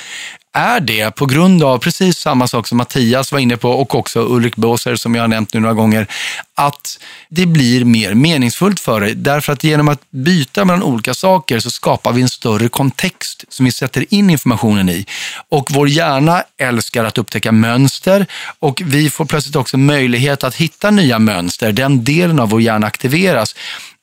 är 0.54 0.80
det 0.80 1.10
på 1.10 1.26
grund 1.26 1.62
av 1.62 1.78
precis 1.78 2.18
samma 2.18 2.48
sak 2.48 2.66
som 2.66 2.78
Mattias 2.78 3.32
var 3.32 3.38
inne 3.38 3.56
på 3.56 3.70
och 3.70 3.94
också 3.94 4.20
Ulrik 4.20 4.56
Båser 4.56 4.96
som 4.96 5.14
jag 5.14 5.22
har 5.22 5.28
nämnt 5.28 5.54
nu 5.54 5.60
några 5.60 5.74
gånger, 5.74 6.06
att 6.54 6.98
det 7.28 7.46
blir 7.46 7.84
mer 7.84 8.14
meningsfullt 8.14 8.80
för 8.80 9.00
dig. 9.00 9.14
Därför 9.14 9.52
att 9.52 9.64
genom 9.64 9.88
att 9.88 10.10
byta 10.10 10.64
mellan 10.64 10.82
olika 10.82 11.14
saker 11.14 11.60
så 11.60 11.70
skapar 11.70 12.12
vi 12.12 12.22
en 12.22 12.28
större 12.28 12.68
kontext 12.68 13.44
som 13.48 13.64
vi 13.64 13.72
sätter 13.72 14.14
in 14.14 14.30
informationen 14.30 14.88
i. 14.88 15.06
Och 15.48 15.70
vår 15.70 15.88
hjärna 15.88 16.44
älskar 16.58 17.04
att 17.04 17.18
upptäcka 17.18 17.52
mönster 17.52 18.26
och 18.58 18.82
vi 18.84 19.10
får 19.10 19.24
plötsligt 19.24 19.56
också 19.56 19.76
möjlighet 19.78 20.44
att 20.44 20.54
hitta 20.54 20.90
nya 20.90 21.18
mönster. 21.18 21.72
Den 21.72 22.04
delen 22.04 22.40
av 22.40 22.50
vår 22.50 22.62
hjärna 22.62 22.86
aktiveras. 22.86 23.54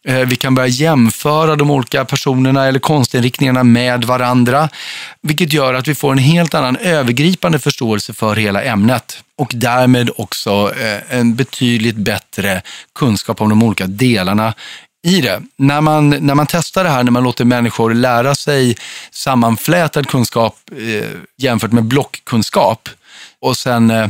Eh, 0.08 0.20
vi 0.20 0.36
kan 0.36 0.56
börja 0.56 0.68
jämföra 0.68 1.56
de 1.56 1.72
olika 1.72 2.06
personerna 2.06 2.66
eller 2.66 2.80
konstinriktningarna 2.80 3.64
med 3.64 4.04
varandra, 4.04 4.70
vilket 5.22 5.54
gör 5.54 5.74
att 5.74 5.88
vi 5.88 5.96
får 5.96 6.12
en 6.12 6.18
helt 6.18 6.54
annan 6.54 6.78
övergripande 6.78 7.60
förståelse 7.60 8.14
för 8.14 8.36
hela 8.36 8.64
ämnet 8.64 9.24
och 9.38 9.52
därmed 9.56 10.10
också 10.18 10.74
eh, 10.80 11.18
en 11.20 11.36
betydligt 11.36 11.96
bättre 11.96 12.62
kunskap 12.96 13.42
om 13.42 13.50
de 13.50 13.64
olika 13.64 13.88
delarna 13.88 14.54
i 15.08 15.22
det. 15.22 15.42
När 15.58 15.82
man, 15.82 16.10
när 16.10 16.36
man 16.36 16.48
testar 16.50 16.84
det 16.84 16.90
här, 16.90 17.04
när 17.04 17.12
man 17.12 17.24
låter 17.24 17.46
människor 17.46 17.94
lära 17.94 18.36
sig 18.36 18.76
sammanflätad 19.12 20.08
kunskap 20.08 20.56
eh, 20.78 21.10
jämfört 21.38 21.72
med 21.72 21.84
blockkunskap 21.84 22.90
och 23.42 23.58
sen 23.58 23.92
eh, 23.92 24.08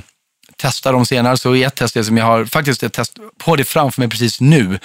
testa 0.60 0.92
dem 0.92 1.06
senare. 1.06 1.38
Så 1.38 1.56
i 1.56 1.64
ett 1.64 1.76
test 1.76 2.06
som 2.06 2.18
jag 2.18 2.26
har 2.26 2.46
faktiskt 2.46 2.84
ett 2.84 2.94
test 2.94 3.18
på 3.38 3.56
det 3.56 3.64
framför 3.64 4.02
mig 4.02 4.10
precis 4.10 4.42
nu, 4.42 4.80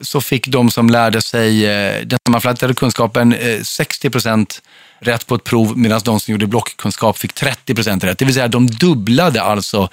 så 0.00 0.20
fick 0.20 0.46
de 0.46 0.70
som 0.70 0.90
lärde 0.90 1.22
sig 1.22 1.66
eh, 1.66 2.00
den 2.06 2.18
sammanflätade 2.26 2.74
kunskapen 2.74 3.32
eh, 3.32 3.62
60 3.62 4.10
procent 4.10 4.62
rätt 5.00 5.26
på 5.26 5.34
ett 5.34 5.44
prov 5.44 5.78
medan 5.78 6.00
de 6.04 6.20
som 6.20 6.32
gjorde 6.32 6.46
blockkunskap 6.46 7.18
fick 7.18 7.32
30 7.32 7.74
procent 7.74 8.04
rätt. 8.04 8.18
Det 8.18 8.24
vill 8.24 8.34
säga 8.34 8.48
de 8.48 8.66
dubblade 8.66 9.42
alltså 9.42 9.88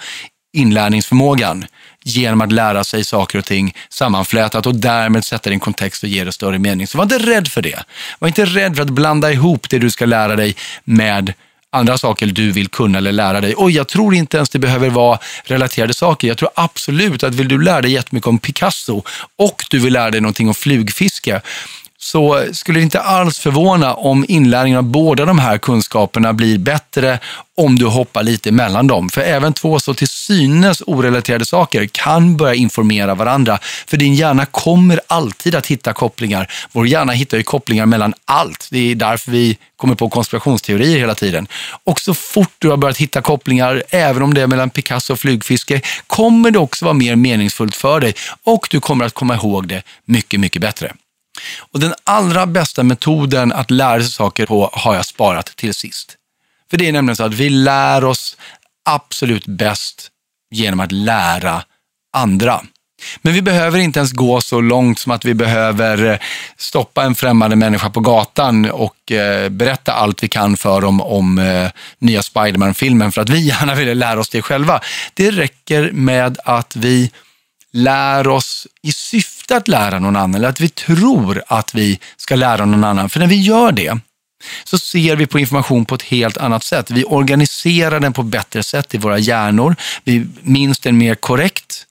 inlärningsförmågan 0.52 1.64
genom 2.04 2.40
att 2.40 2.52
lära 2.52 2.84
sig 2.84 3.04
saker 3.04 3.38
och 3.38 3.44
ting 3.44 3.74
sammanflätat 3.88 4.66
och 4.66 4.74
därmed 4.74 5.24
sätta 5.24 5.50
det 5.50 5.52
i 5.52 5.54
en 5.54 5.60
kontext 5.60 6.02
och 6.02 6.08
ge 6.08 6.24
det 6.24 6.32
större 6.32 6.58
mening. 6.58 6.86
Så 6.86 6.98
var 6.98 7.02
inte 7.02 7.18
rädd 7.18 7.48
för 7.48 7.62
det. 7.62 7.84
Var 8.18 8.28
inte 8.28 8.44
rädd 8.44 8.76
för 8.76 8.82
att 8.82 8.90
blanda 8.90 9.32
ihop 9.32 9.70
det 9.70 9.78
du 9.78 9.90
ska 9.90 10.06
lära 10.06 10.36
dig 10.36 10.56
med 10.84 11.32
andra 11.72 11.98
saker 11.98 12.26
du 12.26 12.52
vill 12.52 12.68
kunna 12.68 12.98
eller 12.98 13.12
lära 13.12 13.40
dig. 13.40 13.54
Och 13.54 13.70
jag 13.70 13.88
tror 13.88 14.14
inte 14.14 14.36
ens 14.36 14.50
det 14.50 14.58
behöver 14.58 14.90
vara 14.90 15.18
relaterade 15.44 15.94
saker. 15.94 16.28
Jag 16.28 16.38
tror 16.38 16.50
absolut 16.54 17.24
att 17.24 17.34
vill 17.34 17.48
du 17.48 17.62
lära 17.62 17.80
dig 17.80 17.92
jättemycket 17.92 18.26
om 18.26 18.38
Picasso 18.38 19.02
och 19.36 19.64
du 19.70 19.78
vill 19.78 19.92
lära 19.92 20.10
dig 20.10 20.20
någonting 20.20 20.48
om 20.48 20.54
flugfiske, 20.54 21.40
så 22.02 22.46
skulle 22.52 22.78
det 22.78 22.82
inte 22.82 23.00
alls 23.00 23.38
förvåna 23.38 23.94
om 23.94 24.24
inlärningen 24.28 24.78
av 24.78 24.84
båda 24.84 25.24
de 25.24 25.38
här 25.38 25.58
kunskaperna 25.58 26.32
blir 26.32 26.58
bättre 26.58 27.18
om 27.56 27.78
du 27.78 27.86
hoppar 27.86 28.22
lite 28.22 28.52
mellan 28.52 28.86
dem. 28.86 29.08
För 29.08 29.20
även 29.20 29.52
två 29.52 29.80
så 29.80 29.94
till 29.94 30.08
synes 30.08 30.82
orelaterade 30.86 31.44
saker 31.44 31.86
kan 31.86 32.36
börja 32.36 32.54
informera 32.54 33.14
varandra. 33.14 33.58
För 33.86 33.96
din 33.96 34.14
hjärna 34.14 34.46
kommer 34.46 35.00
alltid 35.06 35.54
att 35.54 35.66
hitta 35.66 35.92
kopplingar. 35.92 36.52
Vår 36.72 36.86
hjärna 36.86 37.12
hittar 37.12 37.36
ju 37.36 37.42
kopplingar 37.42 37.86
mellan 37.86 38.14
allt. 38.24 38.68
Det 38.70 38.90
är 38.90 38.94
därför 38.94 39.30
vi 39.30 39.58
kommer 39.76 39.94
på 39.94 40.08
konspirationsteorier 40.08 40.98
hela 40.98 41.14
tiden. 41.14 41.46
Och 41.84 42.00
så 42.00 42.14
fort 42.14 42.54
du 42.58 42.70
har 42.70 42.76
börjat 42.76 42.96
hitta 42.96 43.22
kopplingar, 43.22 43.82
även 43.90 44.22
om 44.22 44.34
det 44.34 44.42
är 44.42 44.46
mellan 44.46 44.70
Picasso 44.70 45.12
och 45.12 45.20
flugfiske, 45.20 45.80
kommer 46.06 46.50
det 46.50 46.58
också 46.58 46.84
vara 46.84 46.94
mer 46.94 47.16
meningsfullt 47.16 47.76
för 47.76 48.00
dig 48.00 48.14
och 48.44 48.68
du 48.70 48.80
kommer 48.80 49.04
att 49.04 49.14
komma 49.14 49.34
ihåg 49.34 49.68
det 49.68 49.82
mycket, 50.04 50.40
mycket 50.40 50.62
bättre. 50.62 50.92
Och 51.58 51.80
den 51.80 51.94
allra 52.04 52.46
bästa 52.46 52.82
metoden 52.82 53.52
att 53.52 53.70
lära 53.70 54.00
sig 54.00 54.12
saker 54.12 54.46
på 54.46 54.70
har 54.72 54.94
jag 54.94 55.06
sparat 55.06 55.46
till 55.56 55.74
sist. 55.74 56.16
För 56.70 56.76
det 56.76 56.88
är 56.88 56.92
nämligen 56.92 57.16
så 57.16 57.24
att 57.24 57.34
vi 57.34 57.50
lär 57.50 58.04
oss 58.04 58.36
absolut 58.84 59.46
bäst 59.46 60.10
genom 60.50 60.80
att 60.80 60.92
lära 60.92 61.62
andra. 62.12 62.60
Men 63.22 63.34
vi 63.34 63.42
behöver 63.42 63.78
inte 63.78 63.98
ens 63.98 64.12
gå 64.12 64.40
så 64.40 64.60
långt 64.60 64.98
som 64.98 65.12
att 65.12 65.24
vi 65.24 65.34
behöver 65.34 66.10
eh, 66.10 66.18
stoppa 66.56 67.02
en 67.04 67.14
främmande 67.14 67.56
människa 67.56 67.90
på 67.90 68.00
gatan 68.00 68.70
och 68.70 69.12
eh, 69.12 69.48
berätta 69.48 69.92
allt 69.92 70.22
vi 70.22 70.28
kan 70.28 70.56
för 70.56 70.80
dem 70.80 71.00
om 71.00 71.38
eh, 71.38 71.70
nya 71.98 72.22
Spiderman-filmen 72.22 73.12
för 73.12 73.20
att 73.20 73.28
vi 73.28 73.40
gärna 73.40 73.74
vill 73.74 73.98
lära 73.98 74.20
oss 74.20 74.28
det 74.28 74.42
själva. 74.42 74.80
Det 75.14 75.30
räcker 75.30 75.90
med 75.92 76.38
att 76.44 76.76
vi 76.76 77.10
lär 77.72 78.28
oss 78.28 78.66
i 78.82 78.92
syfte 78.92 79.56
att 79.56 79.68
lära 79.68 79.98
någon 79.98 80.16
annan, 80.16 80.34
eller 80.34 80.48
att 80.48 80.60
vi 80.60 80.68
tror 80.68 81.42
att 81.46 81.74
vi 81.74 82.00
ska 82.16 82.36
lära 82.36 82.64
någon 82.64 82.84
annan. 82.84 83.10
För 83.10 83.20
när 83.20 83.26
vi 83.26 83.40
gör 83.40 83.72
det, 83.72 83.98
så 84.64 84.78
ser 84.78 85.16
vi 85.16 85.26
på 85.26 85.38
information 85.38 85.84
på 85.84 85.94
ett 85.94 86.02
helt 86.02 86.36
annat 86.36 86.64
sätt. 86.64 86.90
Vi 86.90 87.04
organiserar 87.04 88.00
den 88.00 88.12
på 88.12 88.22
ett 88.22 88.28
bättre 88.28 88.62
sätt 88.62 88.94
i 88.94 88.98
våra 88.98 89.18
hjärnor. 89.18 89.76
Vi 90.04 90.26
minns 90.42 90.78
den 90.78 90.98
mer 90.98 91.14
korrekt. 91.14 91.86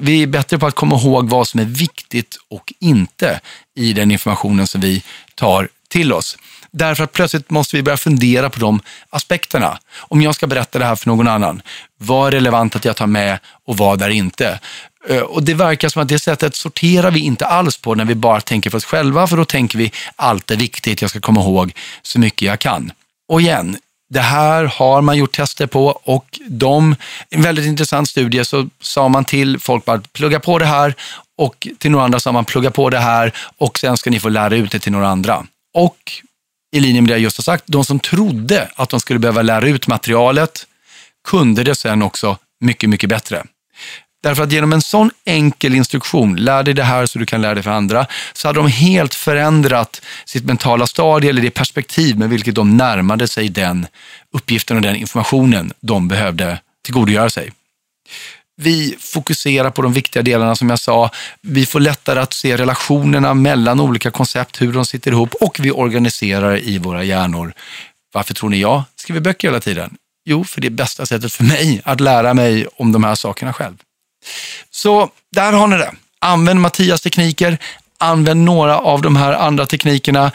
Vi 0.00 0.22
är 0.22 0.26
bättre 0.26 0.58
på 0.58 0.66
att 0.66 0.74
komma 0.74 0.96
ihåg 0.96 1.28
vad 1.28 1.48
som 1.48 1.60
är 1.60 1.64
viktigt 1.64 2.36
och 2.50 2.72
inte 2.80 3.40
i 3.76 3.92
den 3.92 4.10
informationen 4.10 4.66
som 4.66 4.80
vi 4.80 5.02
tar 5.34 5.68
till 5.88 6.12
oss. 6.12 6.36
Därför 6.70 7.04
att 7.04 7.12
plötsligt 7.12 7.50
måste 7.50 7.76
vi 7.76 7.82
börja 7.82 7.96
fundera 7.96 8.50
på 8.50 8.60
de 8.60 8.80
aspekterna. 9.10 9.78
Om 9.96 10.22
jag 10.22 10.34
ska 10.34 10.46
berätta 10.46 10.78
det 10.78 10.84
här 10.84 10.96
för 10.96 11.08
någon 11.08 11.28
annan, 11.28 11.62
vad 11.98 12.26
är 12.26 12.30
relevant 12.30 12.76
att 12.76 12.84
jag 12.84 12.96
tar 12.96 13.06
med 13.06 13.38
och 13.66 13.76
vad 13.76 14.02
är 14.02 14.08
inte? 14.08 14.60
Eh, 15.08 15.20
och 15.20 15.42
det 15.42 15.54
verkar 15.54 15.88
som 15.88 16.02
att 16.02 16.08
det 16.08 16.18
sättet 16.18 16.54
sorterar 16.54 17.10
vi 17.10 17.20
inte 17.20 17.46
alls 17.46 17.76
på 17.76 17.94
när 17.94 18.04
vi 18.04 18.14
bara 18.14 18.40
tänker 18.40 18.70
för 18.70 18.78
oss 18.78 18.84
själva, 18.84 19.26
för 19.26 19.36
då 19.36 19.44
tänker 19.44 19.78
vi 19.78 19.92
allt 20.16 20.50
är 20.50 20.56
viktigt, 20.56 21.00
jag 21.00 21.10
ska 21.10 21.20
komma 21.20 21.40
ihåg 21.40 21.72
så 22.02 22.20
mycket 22.20 22.42
jag 22.42 22.58
kan. 22.58 22.92
Och 23.28 23.40
igen, 23.40 23.76
det 24.10 24.20
här 24.20 24.64
har 24.64 25.02
man 25.02 25.16
gjort 25.16 25.36
tester 25.36 25.66
på 25.66 25.86
och 25.86 26.40
de, 26.48 26.96
en 27.30 27.42
väldigt 27.42 27.66
intressant 27.66 28.08
studie 28.08 28.44
så 28.44 28.68
sa 28.80 29.08
man 29.08 29.24
till 29.24 29.58
folk 29.58 29.88
att 29.88 30.12
plugga 30.12 30.40
på 30.40 30.58
det 30.58 30.66
här 30.66 30.94
och 31.38 31.68
till 31.78 31.90
några 31.90 32.04
andra 32.04 32.20
sa 32.20 32.32
man 32.32 32.44
plugga 32.44 32.70
på 32.70 32.90
det 32.90 32.98
här 32.98 33.32
och 33.58 33.78
sen 33.78 33.96
ska 33.96 34.10
ni 34.10 34.20
få 34.20 34.28
lära 34.28 34.56
ut 34.56 34.70
det 34.70 34.78
till 34.78 34.92
några 34.92 35.08
andra. 35.08 35.46
Och 35.74 35.98
i 36.76 36.80
linje 36.80 37.00
med 37.00 37.08
det 37.08 37.14
jag 37.14 37.20
just 37.20 37.36
har 37.36 37.42
sagt, 37.42 37.64
de 37.66 37.84
som 37.84 38.00
trodde 38.00 38.68
att 38.74 38.88
de 38.88 39.00
skulle 39.00 39.18
behöva 39.18 39.42
lära 39.42 39.68
ut 39.68 39.86
materialet 39.86 40.66
kunde 41.28 41.64
det 41.64 41.74
sen 41.74 42.02
också 42.02 42.38
mycket, 42.60 42.90
mycket 42.90 43.08
bättre. 43.08 43.44
Därför 44.24 44.42
att 44.42 44.52
genom 44.52 44.72
en 44.72 44.82
sån 44.82 45.10
enkel 45.24 45.74
instruktion, 45.74 46.36
lär 46.36 46.62
dig 46.62 46.74
det 46.74 46.82
här 46.82 47.06
så 47.06 47.18
du 47.18 47.26
kan 47.26 47.42
lära 47.42 47.54
dig 47.54 47.62
för 47.62 47.70
andra, 47.70 48.06
så 48.32 48.48
hade 48.48 48.58
de 48.58 48.68
helt 48.68 49.14
förändrat 49.14 50.02
sitt 50.24 50.44
mentala 50.44 50.86
stadie 50.86 51.30
eller 51.30 51.42
det 51.42 51.50
perspektiv 51.50 52.18
med 52.18 52.28
vilket 52.28 52.54
de 52.54 52.76
närmade 52.76 53.28
sig 53.28 53.48
den 53.48 53.86
uppgiften 54.32 54.76
och 54.76 54.82
den 54.82 54.96
informationen 54.96 55.72
de 55.80 56.08
behövde 56.08 56.60
tillgodogöra 56.84 57.30
sig. 57.30 57.52
Vi 58.56 58.96
fokuserar 59.00 59.70
på 59.70 59.82
de 59.82 59.92
viktiga 59.92 60.22
delarna 60.22 60.56
som 60.56 60.70
jag 60.70 60.78
sa. 60.78 61.10
Vi 61.40 61.66
får 61.66 61.80
lättare 61.80 62.20
att 62.20 62.32
se 62.32 62.56
relationerna 62.56 63.34
mellan 63.34 63.80
olika 63.80 64.10
koncept, 64.10 64.62
hur 64.62 64.72
de 64.72 64.86
sitter 64.86 65.10
ihop 65.10 65.34
och 65.34 65.58
vi 65.60 65.70
organiserar 65.70 66.68
i 66.68 66.78
våra 66.78 67.04
hjärnor. 67.04 67.54
Varför 68.12 68.34
tror 68.34 68.50
ni 68.50 68.60
jag 68.60 68.82
skriver 68.96 69.20
böcker 69.20 69.48
hela 69.48 69.60
tiden? 69.60 69.96
Jo, 70.24 70.44
för 70.44 70.60
det 70.60 70.68
är 70.68 70.70
bästa 70.70 71.06
sättet 71.06 71.32
för 71.32 71.44
mig 71.44 71.80
att 71.84 72.00
lära 72.00 72.34
mig 72.34 72.66
om 72.76 72.92
de 72.92 73.04
här 73.04 73.14
sakerna 73.14 73.52
själv. 73.52 73.76
Så 74.70 75.10
där 75.32 75.52
har 75.52 75.66
ni 75.66 75.76
det. 75.76 75.92
Använd 76.18 76.60
Mattias 76.60 77.00
tekniker, 77.00 77.58
använd 77.98 78.44
några 78.44 78.78
av 78.78 79.02
de 79.02 79.16
här 79.16 79.32
andra 79.32 79.66
teknikerna. 79.66 80.32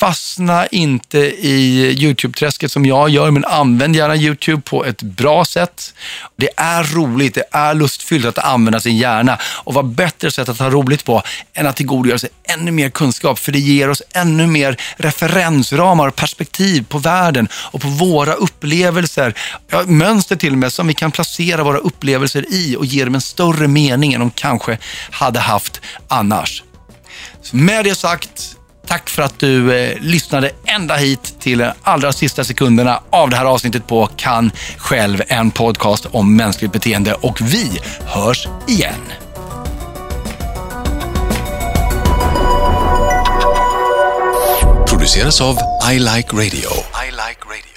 Fastna 0.00 0.66
inte 0.66 1.18
i 1.18 1.90
YouTube-träsket 2.04 2.72
som 2.72 2.86
jag 2.86 3.08
gör, 3.08 3.30
men 3.30 3.44
använd 3.44 3.96
gärna 3.96 4.16
YouTube 4.16 4.62
på 4.62 4.84
ett 4.84 5.02
bra 5.02 5.44
sätt. 5.44 5.94
Det 6.36 6.48
är 6.56 6.84
roligt, 6.84 7.34
det 7.34 7.44
är 7.50 7.74
lustfyllt 7.74 8.26
att 8.26 8.38
använda 8.38 8.80
sin 8.80 8.96
hjärna 8.96 9.38
och 9.44 9.74
vad 9.74 9.86
bättre 9.86 10.30
sätt 10.30 10.48
att 10.48 10.58
ha 10.58 10.70
roligt 10.70 11.04
på 11.04 11.22
än 11.54 11.66
att 11.66 11.76
tillgodogöra 11.76 12.18
sig 12.18 12.30
ännu 12.44 12.70
mer 12.70 12.90
kunskap, 12.90 13.38
för 13.38 13.52
det 13.52 13.58
ger 13.58 13.90
oss 13.90 14.02
ännu 14.14 14.46
mer 14.46 14.76
referensramar 14.96 16.08
och 16.08 16.16
perspektiv 16.16 16.84
på 16.88 16.98
världen 16.98 17.48
och 17.52 17.80
på 17.80 17.88
våra 17.88 18.32
upplevelser. 18.32 19.34
Ja, 19.70 19.82
mönster 19.86 20.36
till 20.36 20.52
och 20.52 20.58
med 20.58 20.72
som 20.72 20.86
vi 20.86 20.94
kan 20.94 21.10
placera 21.10 21.64
våra 21.64 21.78
upplevelser 21.78 22.44
i 22.50 22.76
och 22.76 22.86
ge 22.86 23.04
dem 23.04 23.14
en 23.14 23.20
större 23.20 23.68
mening 23.68 24.12
än 24.12 24.20
de 24.20 24.30
kanske 24.30 24.78
hade 25.10 25.40
haft 25.40 25.80
annars. 26.08 26.62
Med 27.50 27.84
det 27.84 27.94
sagt, 27.94 28.56
Tack 28.86 29.10
för 29.10 29.22
att 29.22 29.38
du 29.38 29.74
eh, 29.74 29.98
lyssnade 30.00 30.50
ända 30.64 30.96
hit 30.96 31.34
till 31.40 31.58
de 31.58 31.72
allra 31.82 32.12
sista 32.12 32.44
sekunderna 32.44 33.00
av 33.10 33.30
det 33.30 33.36
här 33.36 33.44
avsnittet 33.44 33.86
på 33.86 34.06
Kan 34.16 34.50
själv, 34.78 35.22
en 35.28 35.50
podcast 35.50 36.06
om 36.10 36.36
mänskligt 36.36 36.72
beteende. 36.72 37.14
Och 37.14 37.40
vi 37.40 37.80
hörs 38.06 38.48
igen. 38.68 39.12
produceras 45.00 45.40
av 45.40 45.56
I 45.92 45.98
Like 45.98 46.32
Radio. 46.32 46.70
I 47.06 47.10
like 47.10 47.40
radio. 47.46 47.69